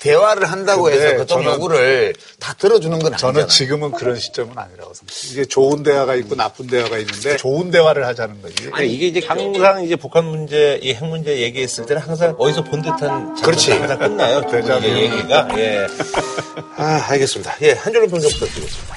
대화를 0.01 0.45
한다고 0.53 0.91
해서 0.91 1.17
그쪽 1.17 1.43
요구를 1.43 2.13
다 2.39 2.53
들어주는 2.59 2.99
건 2.99 3.15
아니잖아요. 3.15 3.33
저는 3.35 3.49
지금은 3.49 3.93
그런 3.93 4.19
시점은 4.19 4.51
아니라고 4.59 4.93
생각해요. 4.93 5.33
이게 5.33 5.45
좋은 5.47 5.83
대화가 5.83 6.15
있고 6.17 6.35
나쁜 6.35 6.67
대화가 6.67 6.99
있는데 6.99 7.39
좋은 7.39 7.71
대화를 7.71 8.05
하자는 8.07 8.43
거지. 8.43 8.69
아니 8.73 8.93
이게 8.93 9.07
이제 9.07 9.23
항상 9.27 9.83
이제 9.83 9.97
북한 9.97 10.27
문제, 10.27 10.79
이 10.83 10.91
핵 10.91 11.03
문제 11.07 11.39
얘기했을 11.41 11.87
때는 11.87 12.03
항상 12.03 12.35
어디서 12.39 12.65
본 12.65 12.83
듯한 12.83 13.35
그렇지 13.41 13.73
항상 13.73 13.99
끝나요. 13.99 14.43
대자 14.51 14.83
얘기가 14.83 15.49
예. 15.59 15.87
아 16.77 17.07
알겠습니다. 17.09 17.57
예 17.63 17.73
한 17.73 17.91
줄로 17.91 18.07
평점 18.07 18.31
부탁드리겠습니다. 18.31 18.97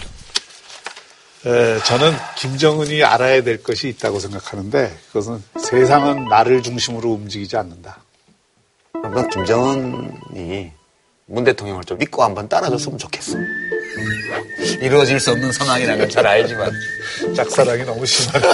에, 1.47 1.79
저는 1.79 2.13
김정은이 2.35 3.03
알아야 3.03 3.41
될 3.41 3.63
것이 3.63 3.87
있다고 3.87 4.19
생각하는데 4.19 4.97
그것은 5.07 5.41
세상은 5.57 6.25
나를 6.25 6.61
중심으로 6.61 7.09
움직이지 7.09 7.55
않는다. 7.55 7.99
그러니까 8.91 9.27
김정은이 9.29 10.71
문 11.27 11.43
대통령을 11.45 11.85
좀 11.85 11.97
믿고 11.99 12.21
한번 12.23 12.49
따라줬으면 12.49 12.97
좋겠어. 12.97 13.37
이루어질 14.81 15.19
수 15.21 15.31
없는 15.31 15.51
상황이라는 15.53 15.99
건잘 15.99 16.27
알지만 16.27 16.71
짝사랑이 17.35 17.83
너무 17.85 18.05
심하네. 18.05 18.47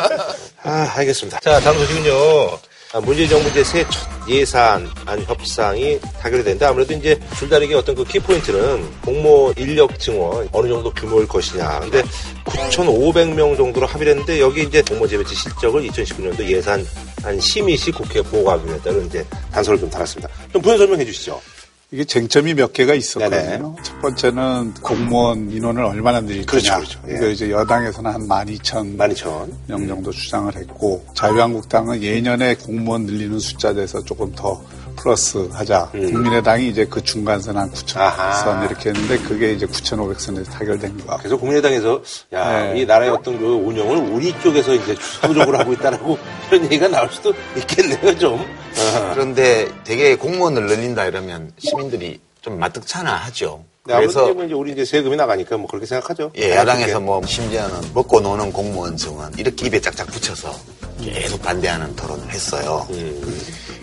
아, 0.64 0.92
알겠습니다. 0.96 1.40
자, 1.40 1.60
다음 1.60 1.78
소식은요. 1.78 2.71
아, 2.94 3.00
문재인 3.00 3.26
정부 3.26 3.48
이제 3.48 3.64
새첫 3.64 4.28
예산 4.28 4.86
안 5.06 5.18
협상이 5.22 5.98
타결이 6.20 6.44
된다. 6.44 6.68
아무래도 6.68 6.92
이제 6.92 7.18
줄다리기 7.38 7.72
어떤 7.72 7.94
그 7.94 8.04
키포인트는 8.04 9.00
공무원 9.00 9.54
인력 9.56 9.98
증원 9.98 10.46
어느 10.52 10.68
정도 10.68 10.92
규모일 10.92 11.26
것이냐. 11.26 11.80
근데 11.80 12.02
9,500명 12.44 13.56
정도로 13.56 13.86
합의를 13.86 14.12
했는데 14.12 14.40
여기 14.40 14.64
이제 14.64 14.82
공무원 14.82 15.08
재배치 15.08 15.34
실적을 15.34 15.88
2019년도 15.88 16.44
예산 16.44 16.86
안 17.24 17.40
심의 17.40 17.78
시 17.78 17.90
국회에 17.90 18.20
보고하기로 18.20 18.74
했다는 18.74 19.06
이제 19.06 19.24
단서를 19.50 19.80
좀 19.80 19.88
달았습니다. 19.88 20.28
좀 20.52 20.60
부연 20.60 20.76
설명해 20.76 21.02
주시죠. 21.06 21.40
이게 21.92 22.06
쟁점이 22.06 22.54
몇 22.54 22.72
개가 22.72 22.94
있었거든요. 22.94 23.40
네네. 23.42 23.58
첫 23.82 24.00
번째는 24.00 24.74
공무원 24.80 25.50
인원을 25.50 25.84
얼마나 25.84 26.22
늘릴 26.22 26.46
그렇죠, 26.46 26.72
거냐. 26.72 26.78
그렇죠. 26.78 27.00
그러니까 27.02 27.26
이제 27.28 27.50
여당에서는 27.50 28.10
한 28.10 28.26
12,000, 28.26 28.96
12,000 28.96 29.52
명 29.66 29.86
정도 29.86 30.10
주장을 30.10 30.56
했고 30.56 31.04
자유한국당은 31.14 32.02
예년에 32.02 32.54
공무원 32.56 33.02
늘리는 33.04 33.38
숫자에 33.38 33.74
대해서 33.74 34.02
조금 34.02 34.32
더 34.34 34.64
플러스 35.02 35.48
하자. 35.52 35.90
음. 35.94 36.12
국민의당이 36.12 36.68
이제 36.68 36.86
그 36.86 37.02
중간선 37.02 37.56
한 37.56 37.70
9,000선 37.72 38.64
이렇게 38.66 38.90
했는데 38.90 39.18
그게 39.18 39.52
이제 39.52 39.66
9,500선에서 39.66 40.48
타결된 40.50 41.04
거. 41.04 41.16
그래서 41.16 41.36
국민의당에서 41.36 42.02
야, 42.32 42.72
네. 42.72 42.80
이 42.80 42.86
나라의 42.86 43.10
어떤 43.10 43.38
그 43.38 43.44
운영을 43.44 43.96
우리 43.96 44.32
쪽에서 44.40 44.74
이제 44.74 44.94
주도적으로 44.94 45.58
하고 45.58 45.72
있다라고 45.72 46.18
그런 46.48 46.64
얘기가 46.64 46.88
나올 46.88 47.08
수도 47.10 47.34
있겠네요, 47.56 48.16
좀. 48.16 48.44
그런데 49.12 49.68
되게 49.84 50.14
공무원을 50.14 50.66
늘린다 50.66 51.06
이러면 51.06 51.52
시민들이 51.58 52.20
좀 52.40 52.58
마뜩찮아 52.58 53.14
하죠. 53.14 53.64
네, 53.84 53.96
그래서 53.96 54.30
이제 54.30 54.54
우리 54.54 54.72
이제 54.72 54.84
세금이 54.84 55.16
나가니까 55.16 55.56
뭐 55.56 55.66
그렇게 55.66 55.86
생각하죠. 55.86 56.30
예, 56.36 56.52
야당에서 56.52 57.00
뭐 57.00 57.20
심지어는 57.26 57.92
먹고 57.92 58.20
노는 58.20 58.52
공무원 58.52 58.96
증원 58.96 59.32
이렇게 59.36 59.66
입에 59.66 59.80
짝짝 59.80 60.06
붙여서 60.06 60.54
계속 61.02 61.42
반대하는 61.42 61.94
토론을 61.96 62.30
했어요. 62.30 62.86
음. 62.90 63.40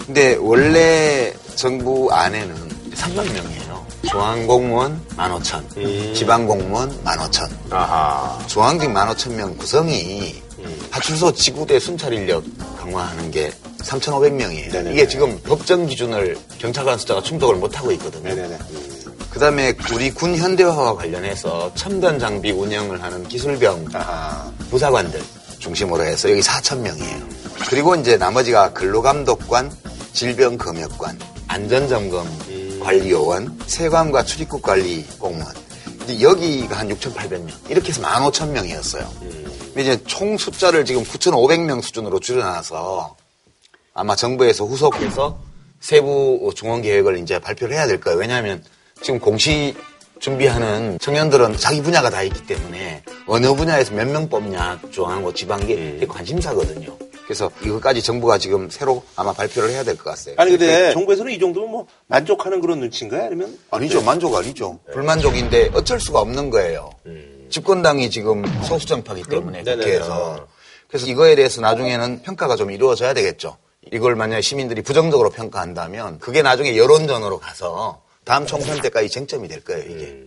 근데 0.10 0.34
원래 0.40 1.32
정부 1.54 2.12
안에는 2.12 2.56
3만 2.96 3.32
명이에요. 3.32 3.86
중앙공무원 4.10 5.00
15,000, 5.16 5.64
음. 5.78 6.14
지방공무원 6.16 6.90
15,000. 7.04 7.48
아하. 7.70 8.40
중앙직 8.48 8.90
15,000명 8.90 9.56
구성이 9.56 10.42
음. 10.58 10.88
파출소 10.90 11.32
지구대 11.36 11.80
순찰 11.80 12.12
인력 12.14 12.44
강화하는 12.80 13.30
게 13.30 13.52
3,500명이에요. 13.84 14.92
이게 14.92 15.08
지금 15.08 15.40
법정 15.44 15.86
기준을 15.86 16.36
경찰관 16.58 16.98
숫자가 16.98 17.22
충족을 17.22 17.58
못하고 17.58 17.92
있거든요. 17.92 18.58
그 19.30 19.40
다음에 19.40 19.76
우리 19.94 20.10
군 20.12 20.36
현대화와 20.36 20.96
관련해서 20.96 21.72
첨단 21.76 22.18
장비 22.18 22.50
운영을 22.50 23.04
하는 23.04 23.28
기술병 23.28 23.86
부사관들 24.72 25.22
중심으로 25.60 26.04
해서 26.04 26.32
여기 26.32 26.42
4,000명이에요. 26.42 27.40
그리고 27.70 27.96
이제 27.96 28.18
나머지가 28.18 28.74
근로감독관, 28.74 29.72
질병검역관, 30.14 31.20
안전점검 31.48 32.28
관리요원, 32.82 33.58
세관과 33.68 34.24
출입국 34.24 34.62
관리 34.62 35.06
공무원. 35.20 35.54
이제 36.04 36.22
여기가 36.22 36.78
한 36.80 36.90
6,800명. 36.90 37.50
이렇게 37.70 37.90
해서 37.90 38.02
15,000명이었어요. 38.02 39.06
근데 39.20 39.82
이제 39.82 40.04
총 40.06 40.38
숫자를 40.38 40.86
지금 40.86 41.04
9,500명 41.04 41.82
수준으로 41.82 42.20
줄여놔서 42.20 43.16
아마 43.94 44.16
정부에서 44.16 44.66
후속해서 44.66 45.40
세부 45.80 46.52
중원 46.56 46.82
계획을 46.82 47.20
이제 47.20 47.40
발표를 47.40 47.76
해야 47.76 47.88
될 47.88 48.00
거예요. 48.00 48.18
왜냐하면 48.20 48.64
지금 49.02 49.20
공시 49.20 49.76
준비하는 50.20 50.98
청년들은 51.00 51.58
자기 51.58 51.82
분야가 51.82 52.10
다 52.10 52.24
있기 52.24 52.46
때문에 52.46 53.04
어느 53.26 53.54
분야에서 53.54 53.94
몇 53.94 54.08
명 54.08 54.28
뽑냐 54.30 54.80
중앙하고 54.92 55.34
지방계 55.34 55.96
이게 55.98 56.06
관심사거든요. 56.06 56.98
그래서 57.30 57.52
이것까지 57.64 58.02
정부가 58.02 58.40
지금 58.40 58.72
새로 58.72 59.04
아마 59.16 59.32
발표를 59.34 59.70
해야 59.70 59.84
될 59.84 59.96
것 59.96 60.06
같아요. 60.06 60.34
아니 60.40 60.50
근데 60.50 60.92
정부에서는 60.94 61.32
이 61.32 61.38
정도면 61.38 61.70
뭐 61.70 61.86
만족하는 62.08 62.60
그런 62.60 62.80
눈치인가요? 62.80 63.26
아니면 63.26 63.56
아니죠. 63.70 64.02
만족 64.02 64.34
아니죠. 64.36 64.80
불만족인데 64.92 65.70
어쩔 65.76 66.00
수가 66.00 66.22
없는 66.22 66.50
거예요. 66.50 66.90
집권당이 67.52 68.10
지금 68.10 68.44
소수정파기 68.64 69.26
때문에. 69.30 69.64
국회에서. 69.64 70.48
그래서 70.88 71.06
이거에 71.06 71.36
대해서 71.36 71.62
나중에는 71.62 72.24
평가가 72.24 72.56
좀 72.56 72.72
이루어져야 72.72 73.14
되겠죠. 73.14 73.58
이걸 73.94 74.16
만약에 74.16 74.42
시민들이 74.42 74.82
부정적으로 74.82 75.30
평가한다면 75.30 76.18
그게 76.18 76.42
나중에 76.42 76.76
여론전으로 76.78 77.38
가서 77.38 78.02
다음 78.24 78.48
총선 78.48 78.82
때까지 78.82 79.08
쟁점이 79.08 79.48
될 79.48 79.64
거예요, 79.64 79.84
이게. 79.84 80.24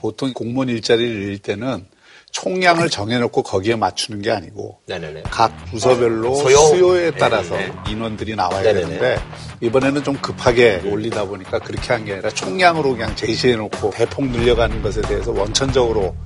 보통 0.00 0.32
공무원 0.32 0.68
일자리를 0.70 1.22
잃을 1.22 1.38
때는 1.38 1.86
총량을 2.32 2.88
정해놓고 2.90 3.42
거기에 3.42 3.76
맞추는 3.76 4.22
게 4.22 4.30
아니고 4.30 4.78
네네네. 4.86 5.24
각 5.30 5.52
부서별로 5.66 6.34
소요. 6.34 6.56
수요. 6.56 6.96
에 6.98 7.10
따라서 7.12 7.54
네네. 7.56 7.72
인원들이 7.90 8.34
나와야 8.34 8.62
네네네. 8.62 8.80
되는데 8.86 9.20
이번에는 9.60 10.02
좀 10.02 10.16
급하게 10.20 10.80
올리다 10.84 11.24
보니까 11.26 11.58
그렇게 11.60 11.92
한 11.92 12.02
게 12.04 12.14
아니라 12.14 12.30
총량으로 12.30 12.92
그냥 12.96 13.14
제시해놓고 13.14 13.90
대폭 13.90 14.26
늘려가는 14.26 14.82
것에 14.82 15.02
대해서 15.02 15.30
원천적으로 15.30 16.16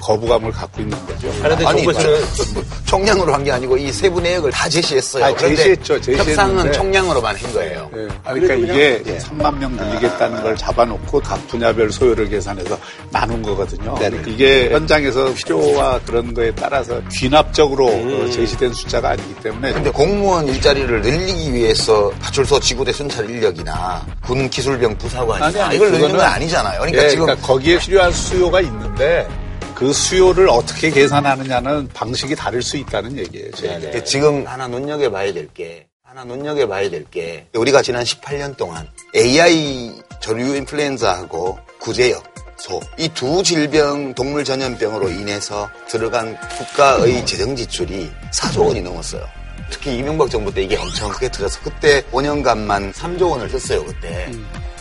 거부감을 0.00 0.50
갖고 0.50 0.80
있는 0.80 0.98
거죠. 1.06 1.28
아니, 1.42 1.56
근데 1.56 1.64
정부에서는 1.64 2.54
뭐 2.54 2.64
총량으로 2.86 3.32
한 3.34 3.40
게 3.44 3.52
아니고 3.52 3.76
이 3.78 3.90
세부 3.92 4.20
내역을 4.20 4.50
다 4.50 4.68
제시했어요. 4.68 5.24
아니, 5.24 5.36
그런데 5.36 5.56
제시했죠, 5.56 6.00
제시했는데. 6.00 6.30
협상은 6.32 6.72
총량으로만 6.72 7.36
한 7.36 7.52
거예요. 7.52 7.90
예. 7.96 8.08
아, 8.24 8.32
그러니까 8.34 8.54
이게 8.54 9.02
3만 9.18 9.56
명 9.58 9.76
늘리겠다는 9.76 10.42
걸 10.42 10.56
잡아놓고 10.56 11.20
각 11.20 11.46
분야별 11.48 11.90
소요를 11.92 12.28
계산해서 12.28 12.78
나눈 13.10 13.40
거거든요. 13.42 13.94
그러니까 13.94 14.28
이게 14.28 14.70
현장에서 14.70 15.34
필요와 15.50 16.00
그런 16.06 16.32
거에 16.32 16.54
따라서 16.54 17.00
귀납적으로 17.10 17.88
어, 17.88 18.30
제시된 18.30 18.72
숫자가 18.72 19.10
아니기 19.10 19.34
때문에 19.36 19.72
근데 19.72 19.90
공무원 19.90 20.46
일자리를 20.46 21.00
늘리기 21.02 21.52
위해서 21.52 22.10
파출소 22.20 22.60
지구대 22.60 22.92
순찰 22.92 23.28
인력이나 23.28 24.06
군 24.22 24.48
기술병 24.48 24.96
부사관이나 24.98 25.46
아니, 25.46 25.60
아니, 25.60 25.76
이걸 25.76 25.90
늘리는 25.90 26.16
건 26.16 26.20
아니잖아요. 26.20 26.80
그러니까 26.80 27.04
예, 27.04 27.08
지금 27.08 27.26
그러니까 27.26 27.46
거기에 27.46 27.78
필요한 27.78 28.12
수요가 28.12 28.60
있는데 28.60 29.28
그 29.74 29.92
수요를 29.92 30.48
어떻게 30.48 30.90
계산하느냐는 30.90 31.88
방식이 31.88 32.36
다를 32.36 32.62
수 32.62 32.76
있다는 32.76 33.18
얘기예요. 33.18 33.50
제 33.52 33.66
얘기는. 33.66 33.80
근데 33.80 34.04
지금 34.04 34.46
하나 34.46 34.68
눈여겨봐야 34.68 35.32
될 35.32 35.48
게, 35.48 35.86
하나 36.04 36.22
눈여겨봐야 36.24 36.90
될 36.90 37.04
게, 37.10 37.46
우리가 37.54 37.80
지난 37.80 38.04
18년 38.04 38.56
동안 38.58 38.86
AI 39.16 39.94
조류 40.20 40.54
인플루엔자하고 40.54 41.58
구제역, 41.80 42.29
소, 42.60 42.80
이 42.98 43.08
두 43.14 43.42
질병 43.42 44.14
동물 44.14 44.44
전염병으로 44.44 45.08
인해서 45.10 45.68
들어간 45.88 46.36
국가의 46.58 47.24
재정 47.24 47.56
지출이 47.56 48.10
4조 48.32 48.66
원이 48.66 48.82
넘었어요. 48.82 49.24
특히 49.70 49.96
이명박 49.96 50.30
정부 50.30 50.52
때 50.52 50.62
이게 50.62 50.76
엄청 50.76 51.10
크게 51.10 51.30
터져서 51.30 51.60
그때 51.62 52.02
5년간만 52.12 52.92
3조 52.92 53.30
원을 53.30 53.48
썼어요, 53.50 53.84
그때. 53.84 54.30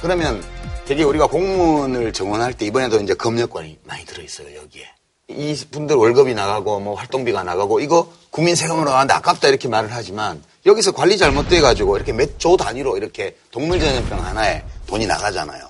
그러면 0.02 0.44
되게 0.86 1.04
우리가 1.04 1.28
공무원을 1.28 2.12
정원할 2.12 2.54
때 2.54 2.66
이번에도 2.66 3.00
이제 3.00 3.14
검역관이 3.14 3.80
많이 3.86 4.04
들어있어요, 4.06 4.48
여기에. 4.58 4.84
이 5.30 5.56
분들 5.72 5.96
월급이 5.96 6.34
나가고 6.34 6.80
뭐 6.80 6.96
활동비가 6.96 7.44
나가고 7.44 7.80
이거 7.82 8.12
국민 8.32 8.56
세금으로 8.56 8.86
나왔는데 8.90 9.14
아깝다 9.14 9.48
이렇게 9.48 9.68
말을 9.68 9.90
하지만 9.92 10.42
여기서 10.66 10.92
관리 10.92 11.20
잘못돼 11.20 11.62
가지고 11.62 11.96
이렇게 11.98 12.12
몇 12.14 12.40
조 12.40 12.58
단위로 12.58 12.98
이렇게 12.98 13.36
동물 13.52 13.80
전염병 13.80 14.26
하나에 14.26 14.64
돈이 14.88 15.06
나가잖아요. 15.06 15.69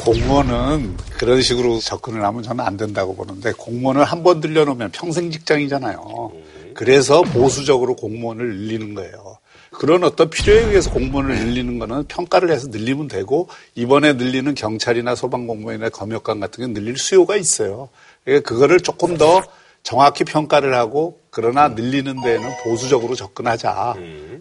공무원은 0.00 0.96
그런 1.18 1.42
식으로 1.42 1.78
접근을 1.80 2.24
하면 2.24 2.42
저는 2.42 2.64
안 2.64 2.76
된다고 2.76 3.14
보는데 3.14 3.52
공무원을 3.52 4.04
한 4.04 4.22
번 4.24 4.40
들려놓으면 4.40 4.90
평생 4.92 5.30
직장이잖아요. 5.30 6.32
그래서 6.74 7.22
보수적으로 7.22 7.94
공무원을 7.94 8.56
늘리는 8.56 8.94
거예요. 8.94 9.38
그런 9.70 10.04
어떤 10.04 10.30
필요에 10.30 10.64
의해서 10.66 10.90
공무원을 10.90 11.36
늘리는 11.36 11.78
거는 11.78 12.04
평가를 12.04 12.50
해서 12.50 12.68
늘리면 12.68 13.08
되고 13.08 13.48
이번에 13.74 14.12
늘리는 14.14 14.54
경찰이나 14.54 15.14
소방공무원이나 15.14 15.88
검역관 15.90 16.40
같은 16.40 16.66
게 16.66 16.72
늘릴 16.80 16.96
수요가 16.96 17.36
있어요. 17.36 17.88
그러니까 18.24 18.48
그거를 18.48 18.80
조금 18.80 19.16
더 19.18 19.42
정확히 19.82 20.24
평가를 20.24 20.74
하고 20.74 21.18
그러나 21.30 21.68
늘리는 21.68 22.22
데에는 22.22 22.48
보수적으로 22.64 23.14
접근하자. 23.14 23.96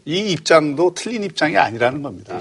이 0.06 0.32
입장도 0.32 0.94
틀린 0.94 1.24
입장이 1.24 1.58
아니라는 1.58 2.02
겁니다. 2.04 2.40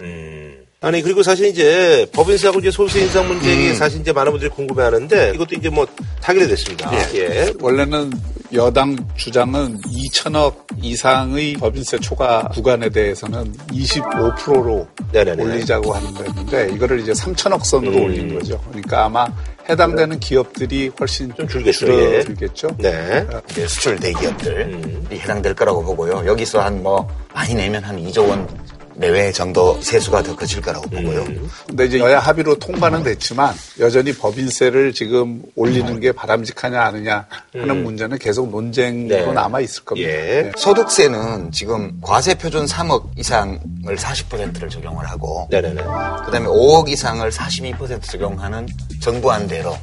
아니 0.83 1.01
그리고 1.01 1.23
사실 1.23 1.47
이제 1.47 2.07
법인세하고 2.13 2.59
이제 2.59 2.71
소득세 2.73 3.03
인상 3.03 3.27
문제에 3.29 3.73
사실 3.75 4.01
이제 4.01 4.13
많은 4.13 4.33
분들이 4.33 4.51
궁금해하는데 4.51 5.33
이것도 5.37 5.55
이제 5.55 5.71
뭐 5.71 5.87
타결이 6.21 6.49
됐습니다. 6.49 6.93
예. 7.15 7.53
원래는 7.61 8.13
여당 8.53 8.97
주장은 9.17 9.81
2천억 9.83 10.55
이상의 10.83 11.55
법인세 11.55 11.99
초과 11.99 12.49
구간에 12.49 12.89
대해서는 12.91 13.55
25%로 13.71 14.87
네네네. 15.13 15.43
올리자고 15.43 15.95
하는 15.95 16.13
거였는데 16.15 16.73
이거를 16.75 17.01
이제 17.01 17.13
3천억 17.13 17.65
선으로 17.65 17.93
음. 17.99 18.05
올린 18.05 18.35
거죠. 18.39 18.61
그러니까 18.69 19.05
아마 19.07 19.27
해당되는 19.69 20.19
기업들이 20.19 20.91
훨씬 20.99 21.33
좀 21.37 21.47
줄겠죠, 21.47 21.87
예. 21.93 22.25
줄겠죠. 22.25 22.69
네. 22.79 23.25
이제 23.53 23.67
수출 23.69 23.97
대기업들이 24.01 24.77
해당될 25.13 25.55
거라고 25.55 25.83
보고요. 25.85 26.25
여기서 26.27 26.61
한 26.61 26.83
뭐 26.83 27.07
많이 27.33 27.55
내면 27.55 27.85
한 27.85 27.97
2조 27.97 28.29
원 28.29 28.49
내외 28.97 29.33
정도 29.33 29.81
세수가 29.81 30.23
더 30.23 30.37
커질 30.37 30.61
거라고 30.61 30.89
보고요. 30.89 31.25
근데 31.67 31.87
이제 31.87 31.99
여야 31.99 32.19
합의로 32.19 32.59
통과는 32.59 33.03
됐지만 33.03 33.55
여전히 33.81 34.13
법인세를 34.13 34.93
지금 34.93 35.43
올리는 35.55 36.01
게 36.01 36.13
바람직하냐 36.13 36.81
아니냐 36.81 37.27
하는 37.55 37.71
음. 37.71 37.85
문제는 37.85 38.19
계속 38.19 38.51
논쟁으로 38.51 39.27
네. 39.27 39.33
남아 39.33 39.61
있을 39.61 39.85
겁니다. 39.85 40.09
예. 40.09 40.53
소득세는 40.57 41.53
지금 41.53 41.99
과세 42.01 42.35
표준 42.35 42.67
3억 42.67 43.19
이상을 43.19 43.61
40%를 43.85 44.69
적용을 44.69 45.05
하고 45.07 45.47
네네네. 45.51 45.83
그다음에 45.83 46.47
5억 46.47 46.89
이상을 46.89 47.29
42% 47.31 48.03
적용하는 48.03 48.67
정부 49.01 49.31
안대로 49.31 49.77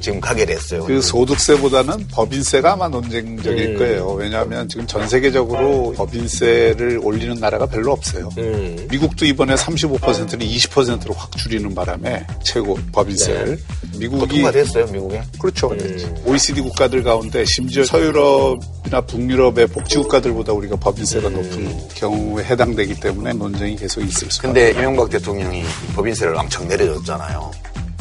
지금 0.00 0.20
가게 0.20 0.44
됐어요. 0.44 0.84
그 0.84 1.00
소득세보다는 1.00 2.08
법인세가 2.08 2.72
아마 2.72 2.88
논쟁적일 2.88 3.70
음. 3.70 3.78
거예요. 3.78 4.08
왜냐하면 4.12 4.68
지금 4.68 4.86
전 4.86 5.08
세계적으로 5.08 5.92
법인세를 5.96 7.00
올리는 7.02 7.34
나라가 7.36 7.66
별로 7.66 7.92
없어요. 7.92 8.28
음. 8.38 8.86
미국도 8.90 9.26
이번에 9.26 9.54
35%를 9.54 10.38
20%로 10.38 11.14
확 11.14 11.36
줄이는 11.36 11.74
바람에 11.74 12.26
최고 12.42 12.78
법인세를 12.92 13.58
미국이 13.98 14.26
네. 14.26 14.34
통과됐어요, 14.34 14.86
미국에? 14.86 15.22
그렇죠. 15.38 15.70
음. 15.70 16.16
OECD 16.24 16.60
국가들 16.60 17.02
가운데 17.02 17.44
심지어 17.44 17.84
서유럽이나 17.84 19.00
북유럽의 19.06 19.66
복지 19.68 19.98
국가들보다 19.98 20.52
우리가 20.52 20.76
법인세가 20.76 21.28
높은 21.28 21.88
경우에 21.94 22.44
해당되기 22.44 23.00
때문에 23.00 23.32
논쟁이 23.32 23.76
계속 23.76 24.00
있을 24.02 24.30
수. 24.30 24.40
근데 24.42 24.70
이명박 24.70 25.10
대통령이 25.10 25.64
법인세를 25.94 26.36
엄청 26.36 26.66
내려줬잖아요. 26.68 27.50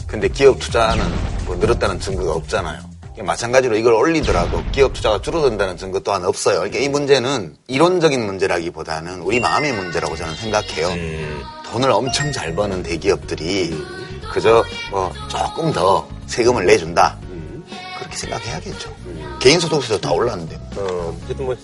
근데 0.07 0.27
기업 0.29 0.57
투자는 0.59 1.03
뭐 1.45 1.55
늘었다는 1.57 1.99
증거가 1.99 2.33
없잖아요. 2.33 2.79
마찬가지로 3.23 3.75
이걸 3.75 3.93
올리더라도 3.93 4.63
기업 4.71 4.93
투자가 4.93 5.21
줄어든다는 5.21 5.77
증거 5.77 5.99
또한 5.99 6.23
없어요. 6.25 6.57
그러니까 6.57 6.79
이 6.79 6.89
문제는 6.89 7.55
이론적인 7.67 8.25
문제라기보다는 8.25 9.21
우리 9.21 9.39
마음의 9.39 9.73
문제라고 9.73 10.15
저는 10.15 10.35
생각해요. 10.35 10.89
돈을 11.71 11.91
엄청 11.91 12.31
잘 12.31 12.53
버는 12.55 12.83
대기업들이 12.83 13.75
그저 14.31 14.63
뭐 14.91 15.11
조금 15.29 15.71
더 15.71 16.07
세금을 16.27 16.65
내준다. 16.65 17.17
그렇게 17.97 18.15
생각해야겠죠. 18.15 18.95
개인 19.39 19.59
소득세도 19.59 19.99
다 19.99 20.11
올랐는데. 20.11 20.55
어, 20.77 21.17
어쨌든 21.23 21.45
뭐 21.45 21.55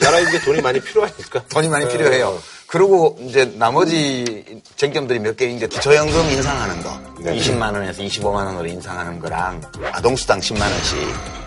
나라에 0.00 0.22
이제 0.22 0.40
돈이 0.40 0.60
많이 0.62 0.80
필요하니까. 0.80 1.44
돈이 1.48 1.68
많이 1.68 1.84
어, 1.84 1.88
필요해요. 1.88 2.38
그리고 2.72 3.18
이제 3.20 3.44
나머지 3.56 4.42
쟁점들이 4.76 5.18
몇개 5.18 5.44
있는데 5.44 5.68
저연금 5.68 6.30
인상하는 6.30 6.82
거. 6.82 6.98
네. 7.20 7.36
20만 7.36 7.64
원에서 7.74 8.02
25만 8.02 8.46
원으로 8.46 8.66
인상하는 8.66 9.20
거랑 9.20 9.60
아동수당 9.92 10.40
10만 10.40 10.62
원씩 10.62 10.98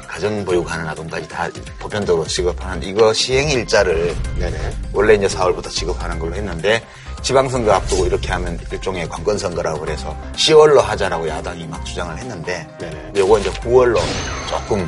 가정보육하는 0.08 0.88
아동까지 0.88 1.28
다 1.28 1.50
보편적으로 1.80 2.28
지급하는 2.28 2.84
이거 2.84 3.12
시행 3.12 3.50
일자를 3.50 4.16
원래 4.94 5.16
이제 5.16 5.26
4월부터 5.26 5.72
지급하는 5.72 6.20
걸로 6.20 6.36
했는데 6.36 6.86
지방선거 7.24 7.72
앞두고 7.72 8.06
이렇게 8.06 8.32
하면 8.32 8.60
일종의 8.72 9.10
관건선거라고 9.10 9.80
그래서 9.80 10.16
10월로 10.34 10.80
하자라고 10.80 11.28
야당이 11.28 11.66
막 11.66 11.84
주장을 11.84 12.16
했는데 12.20 12.68
요거 13.18 13.40
이제 13.40 13.50
9월로 13.50 14.00
조금 14.48 14.88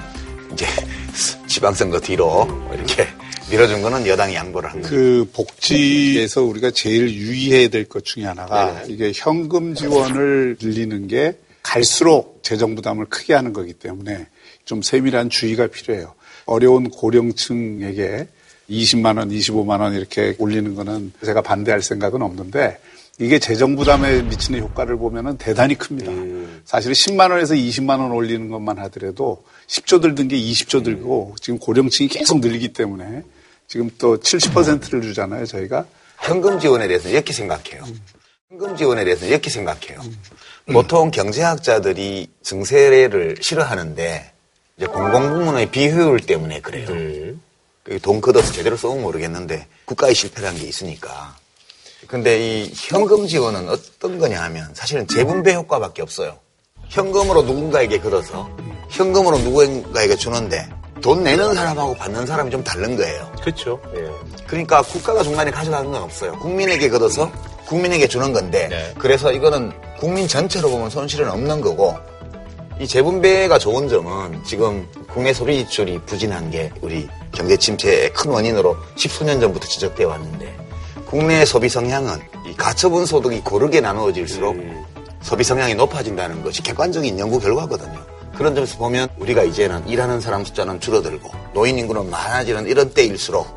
이제 0.54 0.68
지방선거 1.50 2.00
뒤로 2.00 2.48
이렇게 2.72 3.08
밀어준 3.50 3.82
거는 3.82 4.06
여당이 4.08 4.36
양보를 4.36 4.70
한 4.72 4.82
거예요. 4.82 4.90
그 4.94 5.30
복지에서 5.34 6.44
우리가 6.44 6.72
제일 6.72 7.10
유의해야 7.14 7.70
될 7.70 7.86
것 7.88 8.04
중에 8.04 8.26
하나가 8.26 8.84
이게 8.88 9.12
현금 9.16 9.74
지원을 9.74 10.58
늘리는 10.62 11.08
게 11.08 11.38
갈수록 11.64 12.40
재정 12.44 12.76
부담을 12.76 13.06
크게 13.06 13.34
하는 13.34 13.54
거기 13.54 13.74
때문에 13.74 14.28
좀 14.66 14.82
세밀한 14.82 15.30
주의가 15.30 15.68
필요해요. 15.68 16.14
어려운 16.46 16.90
고령층에게 16.90 18.28
20만 18.70 19.18
원, 19.18 19.30
25만 19.30 19.80
원 19.80 19.94
이렇게 19.94 20.36
올리는 20.40 20.76
거는 20.76 21.14
제가 21.26 21.42
반대할 21.42 21.82
생각은 21.82 22.22
없는데 22.22 22.78
이게 23.20 23.40
재정 23.40 23.76
부담에 23.78 24.22
미치는 24.24 24.60
효과를 24.60 24.98
보면은 24.98 25.38
대단히 25.38 25.76
큽니다. 25.76 26.12
사실 26.66 26.92
10만 26.92 27.32
원에서 27.32 27.56
20만 27.56 28.00
원 28.00 28.12
올리는 28.12 28.50
것만 28.50 28.78
하더라도 28.80 29.44
10조 29.68 30.02
들던 30.02 30.28
게 30.28 30.38
20조 30.38 30.84
들고 30.84 31.36
지금 31.42 31.58
고령층이 31.60 32.10
계속 32.10 32.40
늘리기 32.42 32.74
때문에 32.74 33.24
지금 33.68 33.90
또 33.98 34.18
70%를 34.18 35.02
주잖아요, 35.02 35.46
저희가. 35.46 35.86
현금 36.20 36.60
지원에 36.60 36.88
대해서 36.88 37.10
이렇게 37.10 37.34
생각해요. 37.34 37.84
현금 38.50 38.76
지원에 38.76 39.04
대해서 39.04 39.26
이렇게 39.26 39.50
생각해요. 39.50 40.02
보통 40.72 41.12
경제학자들이 41.12 42.30
증세를 42.44 43.38
싫어하는데 43.42 44.32
이제 44.78 44.86
공공부문의 44.86 45.70
비효율 45.70 46.20
때문에 46.22 46.62
그래요. 46.62 47.36
그돈 47.84 48.22
걷어서 48.22 48.52
제대로 48.52 48.76
써면 48.76 49.02
모르겠는데 49.02 49.68
국가의 49.86 50.16
실패라는 50.16 50.60
게 50.60 50.68
있으니까. 50.68 51.36
근데 52.08 52.40
이 52.64 52.72
현금 52.74 53.28
지원은 53.28 53.70
어떤 53.70 54.18
거냐 54.18 54.42
하면 54.44 54.74
사실은 54.74 55.08
재분배 55.08 55.54
효과밖에 55.54 56.02
없어요. 56.02 56.38
현금으로 56.90 57.42
누군가에게 57.44 58.00
걷어서 58.00 58.50
현금으로 58.90 59.40
누군가에게 59.40 60.16
주는데 60.16 60.70
돈 61.02 61.24
내는 61.24 61.54
사람하고 61.54 61.94
받는 61.96 62.26
사람이 62.26 62.52
좀 62.52 62.64
다른 62.64 62.96
거예요. 62.98 63.32
그렇죠. 63.42 63.80
그러니까 64.48 64.82
국가가 64.82 65.24
중간에 65.24 65.52
가져가는 65.52 65.90
건 65.92 66.02
없어요. 66.04 66.34
국민에게 66.40 66.90
걷어서 66.90 67.32
국민에게 67.66 68.08
주는 68.08 68.32
건데 68.34 68.94
그래서 68.98 69.32
이거는 69.32 69.72
국민 70.00 70.28
전체로 70.28 70.70
보면 70.70 70.90
손실은 70.90 71.30
없는 71.30 71.62
거고 71.62 71.96
이 72.80 72.88
재분배가 72.88 73.58
좋은 73.58 73.90
점은 73.90 74.44
지금 74.46 74.88
국내 75.12 75.34
소비 75.34 75.58
지출이 75.66 76.00
부진한 76.06 76.52
게 76.52 76.72
우리 76.82 77.08
경제 77.32 77.58
침체의 77.58 78.14
큰 78.14 78.32
원인으로 78.32 78.78
십수년 78.96 79.40
전부터 79.40 79.68
지적되어 79.68 80.08
왔는데 80.08 80.56
국내 81.08 81.44
소비 81.46 81.70
성향은 81.70 82.20
이 82.46 82.56
가처분 82.56 83.06
소득이 83.06 83.42
고르게 83.42 83.82
나누어질수록 83.82 84.58
소비 85.22 85.44
성향이 85.44 85.74
높아진다는 85.76 86.44
것이 86.44 86.62
객관적인 86.62 87.18
연구 87.20 87.40
결과거든요. 87.40 88.00
그런 88.38 88.54
점에서 88.54 88.78
보면 88.78 89.10
우리가 89.18 89.44
이제는 89.44 89.88
일하는 89.88 90.22
사람 90.22 90.46
숫자는 90.46 90.80
줄어들고 90.80 91.32
노인 91.54 91.80
인구는 91.80 92.10
많아지는 92.10 92.68
이런 92.68 92.94
때일수록 92.94 93.48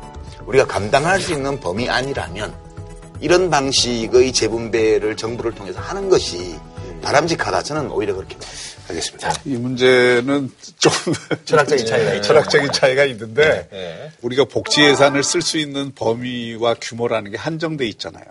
우리가 0.47 0.65
감당할 0.65 1.21
수 1.21 1.33
있는 1.33 1.59
범위 1.59 1.87
안이라면 1.87 2.53
이런 3.19 3.51
방식의 3.51 4.33
재분배를 4.33 5.15
정부를 5.15 5.53
통해서 5.53 5.79
하는 5.79 6.09
것이 6.09 6.55
바람직하다. 7.03 7.61
저는 7.61 7.91
오히려 7.91 8.15
그렇게 8.15 8.35
봐요. 8.37 8.49
알겠습니다. 8.89 9.33
이 9.45 9.55
문제는 9.55 10.51
좀 10.79 10.91
철학적인 11.45 11.85
차이가. 11.85 12.21
철학적인 12.21 12.71
차이가 12.71 13.05
있는데 13.05 13.67
네. 13.71 14.11
우리가 14.21 14.45
복지 14.45 14.81
예산을 14.81 15.23
쓸 15.23 15.43
수 15.43 15.57
있는 15.59 15.93
범위와 15.93 16.75
규모라는 16.81 17.31
게 17.31 17.37
한정돼 17.37 17.85
있잖아요. 17.87 18.25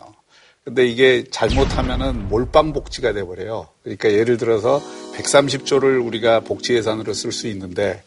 근데 0.65 0.87
이게 0.87 1.24
잘못하면은 1.31 2.28
몰빵 2.28 2.74
복지가 2.74 3.12
돼 3.15 3.24
버려요. 3.24 3.69
그러니까 3.82 4.12
예를 4.12 4.37
들어서 4.37 4.82
130조를 5.15 6.05
우리가 6.07 6.41
복지 6.41 6.74
예산으로 6.74 7.15
쓸 7.15 7.32
수 7.32 7.49
있는데 7.49 8.03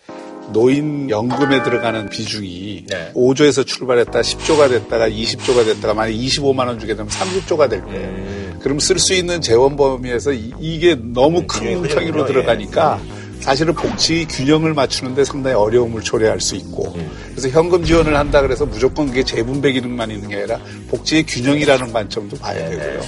노인 0.52 1.10
연금에 1.10 1.64
들어가는 1.64 2.10
비중이 2.10 2.86
5조에서 3.16 3.66
출발했다 3.66 4.20
10조가 4.20 4.70
됐다가 4.70 5.10
20조가 5.10 5.66
됐다가 5.66 5.94
만약 5.96 6.14
25만 6.14 6.68
원 6.68 6.80
주게 6.80 6.96
되면 6.96 7.10
30조가 7.10 7.70
될 7.70 7.82
거예요. 7.82 8.60
그럼 8.60 8.80
쓸 8.80 9.00
수 9.00 9.14
있는 9.14 9.42
재원 9.42 9.76
범위에서 9.76 10.32
이, 10.32 10.80
게 10.80 10.96
너무 10.96 11.48
큰 11.48 11.80
뭉텅이로 11.80 12.26
들어가니까 12.26 13.02
사실은 13.44 13.74
복지 13.74 14.26
균형을 14.30 14.74
맞추는데 14.74 15.26
상당히 15.26 15.54
어려움을 15.58 16.02
초래할 16.02 16.40
수 16.40 16.56
있고 16.56 16.96
그래서 17.32 17.50
현금 17.50 17.84
지원을 17.84 18.16
한다 18.16 18.42
그래서 18.42 18.66
무조건 18.66 19.08
그게 19.08 19.22
재분배 19.22 19.74
기능만 19.74 20.12
있는 20.12 20.30
게 20.30 20.38
아니라 20.38 20.60
복지의 20.90 21.26
균형이라는 21.26 21.92
관점도 21.92 22.38
봐야 22.38 22.70
되고요. 22.70 23.02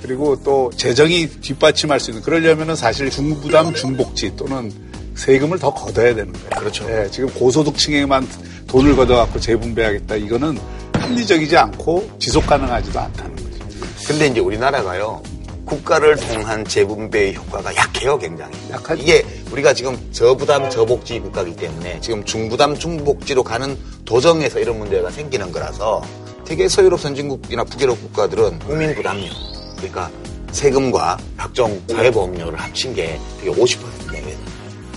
그리고 0.00 0.42
또 0.42 0.70
재정이 0.74 1.28
뒷받침할 1.42 2.00
수 2.00 2.10
있는 2.10 2.22
그러려면은 2.22 2.74
사실 2.74 3.10
중부담 3.10 3.74
중복지 3.74 4.34
또는 4.34 4.72
세금을 5.14 5.58
더 5.58 5.72
걷어야 5.74 6.14
되는 6.14 6.32
거예요. 6.32 6.48
그렇죠. 6.58 6.86
예, 6.90 7.06
지금 7.10 7.28
고소득층에만 7.28 8.26
돈을 8.68 8.96
걷어갖고 8.96 9.40
재분배하겠다 9.40 10.16
이거는 10.16 10.58
합리적이지 10.94 11.54
않고 11.54 12.12
지속 12.18 12.46
가능하지도 12.46 12.98
않다는 12.98 13.36
거죠. 13.36 13.66
근데 14.06 14.28
이제 14.28 14.40
우리나라가요. 14.40 15.22
국가를 15.72 16.16
통한 16.16 16.64
재분배의 16.66 17.34
효과가 17.34 17.74
약해요, 17.74 18.18
굉장히. 18.18 18.52
이게 18.98 19.24
우리가 19.50 19.72
지금 19.72 19.96
저부담 20.12 20.68
저복지 20.68 21.18
국가이기 21.18 21.56
때문에 21.56 21.98
지금 22.02 22.22
중부담 22.24 22.78
중복지로 22.78 23.42
가는 23.42 23.78
도정에서 24.04 24.60
이런 24.60 24.78
문제가 24.78 25.10
생기는 25.10 25.50
거라서 25.50 26.02
되게 26.44 26.68
서유럽 26.68 27.00
선진국이나 27.00 27.64
북유럽 27.64 27.98
국가들은 28.02 28.58
국민 28.58 28.94
부담료, 28.94 29.24
그러니까 29.76 30.10
세금과 30.50 31.16
각종 31.38 31.80
사회보험료를 31.88 32.60
합친 32.60 32.94
게 32.94 33.18
되게 33.40 33.50
50% 33.50 34.12
내외거든요. 34.12 34.52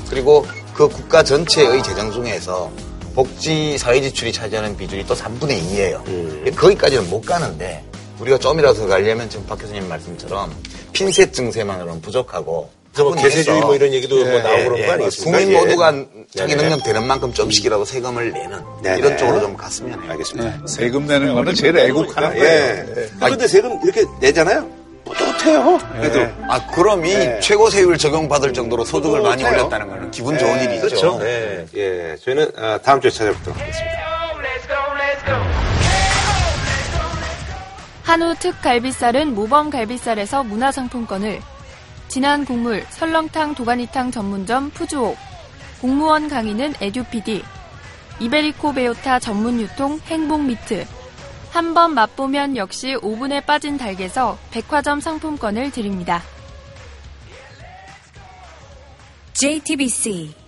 그리고 0.10 0.46
그 0.74 0.90
국가 0.90 1.24
전체의 1.24 1.82
재정 1.84 2.12
중에서 2.12 2.70
복지 3.14 3.78
사회 3.78 4.02
지출이 4.02 4.34
차지하는 4.34 4.76
비중이 4.76 5.06
또 5.06 5.16
3분의 5.16 5.62
2예요. 5.62 6.54
거기까지는 6.54 7.10
못 7.10 7.22
가는데 7.22 7.82
우리가 8.20 8.38
좀이라도 8.38 8.82
더 8.82 8.88
가려면 8.88 9.30
지금 9.30 9.46
박 9.46 9.60
교수님 9.60 9.88
말씀처럼 9.88 10.56
핀셋 10.94 11.34
증세만으로는 11.34 12.02
부족하고 12.02 12.70
뭐 12.98 13.14
개세주의 13.16 13.60
뭐 13.62 13.76
이런 13.76 13.94
얘기도 13.94 14.24
뭐 14.24 14.40
나오고 14.40 14.64
그런 14.64 14.70
거 14.72 14.80
예, 14.80 14.90
아니겠습니까? 14.90 15.38
국민 15.38 15.54
예. 15.56 15.60
모두가 15.60 15.92
자기 16.34 16.56
네네. 16.56 16.64
능력 16.64 16.84
되는 16.84 17.06
만큼 17.06 17.34
좀씩이라도 17.34 17.84
세금을 17.84 18.32
내는 18.32 18.64
네네. 18.82 18.98
이런 19.00 19.18
쪽으로 19.18 19.42
좀 19.42 19.58
갔으면 19.58 20.02
해요. 20.02 20.12
알겠습니다. 20.12 20.68
세금 20.68 21.06
내는 21.06 21.34
거는 21.34 21.54
제일 21.54 21.78
애국하는 21.78 22.36
예. 22.36 22.40
거예요. 22.40 23.08
아, 23.20 23.30
근데 23.30 23.48
세금 23.48 23.80
이렇게 23.84 24.06
내잖아요? 24.22 24.66
뿌듯해요. 25.04 25.78
그래도. 26.00 26.20
아, 26.50 26.66
그럼 26.72 27.06
이 27.06 27.14
최고 27.42 27.70
세율 27.70 27.98
적용받을 27.98 28.54
정도로 28.54 28.86
소득을 28.86 29.22
많이 29.22 29.44
뿌듯해요. 29.44 29.62
올렸다는 29.66 29.88
거는 29.90 30.12
기분 30.12 30.38
좋은 30.38 30.64
일이죠. 30.64 30.88
그렇죠. 30.88 31.20
예. 31.24 31.66
예. 31.76 32.16
저희는 32.24 32.52
아, 32.56 32.80
다음 32.82 33.02
주에 33.02 33.12
찾아뵙도록 33.12 33.60
하겠습니다. 33.60 34.15
한우 38.06 38.36
특 38.40 38.62
갈비살은 38.62 39.34
모범 39.34 39.72
갈비살에서 39.72 40.44
문화상품권을, 40.44 41.42
진한 42.08 42.46
국물 42.46 42.86
설렁탕 42.90 43.56
도가니탕 43.56 44.12
전문점 44.12 44.70
푸주옥, 44.70 45.18
공무원 45.82 46.30
강의는 46.30 46.76
에듀피디, 46.80 47.44
이베리코 48.20 48.74
베오타 48.74 49.20
전문 49.20 49.60
유통 49.60 50.00
행복미트, 50.06 50.86
한 51.52 51.74
번 51.74 51.94
맛보면 51.96 52.58
역시 52.58 52.96
5분에 52.96 53.46
빠진 53.46 53.78
닭에서 53.78 54.38
백화점 54.52 55.00
상품권을 55.00 55.72
드립니다. 55.72 56.22
JTBC 59.34 60.45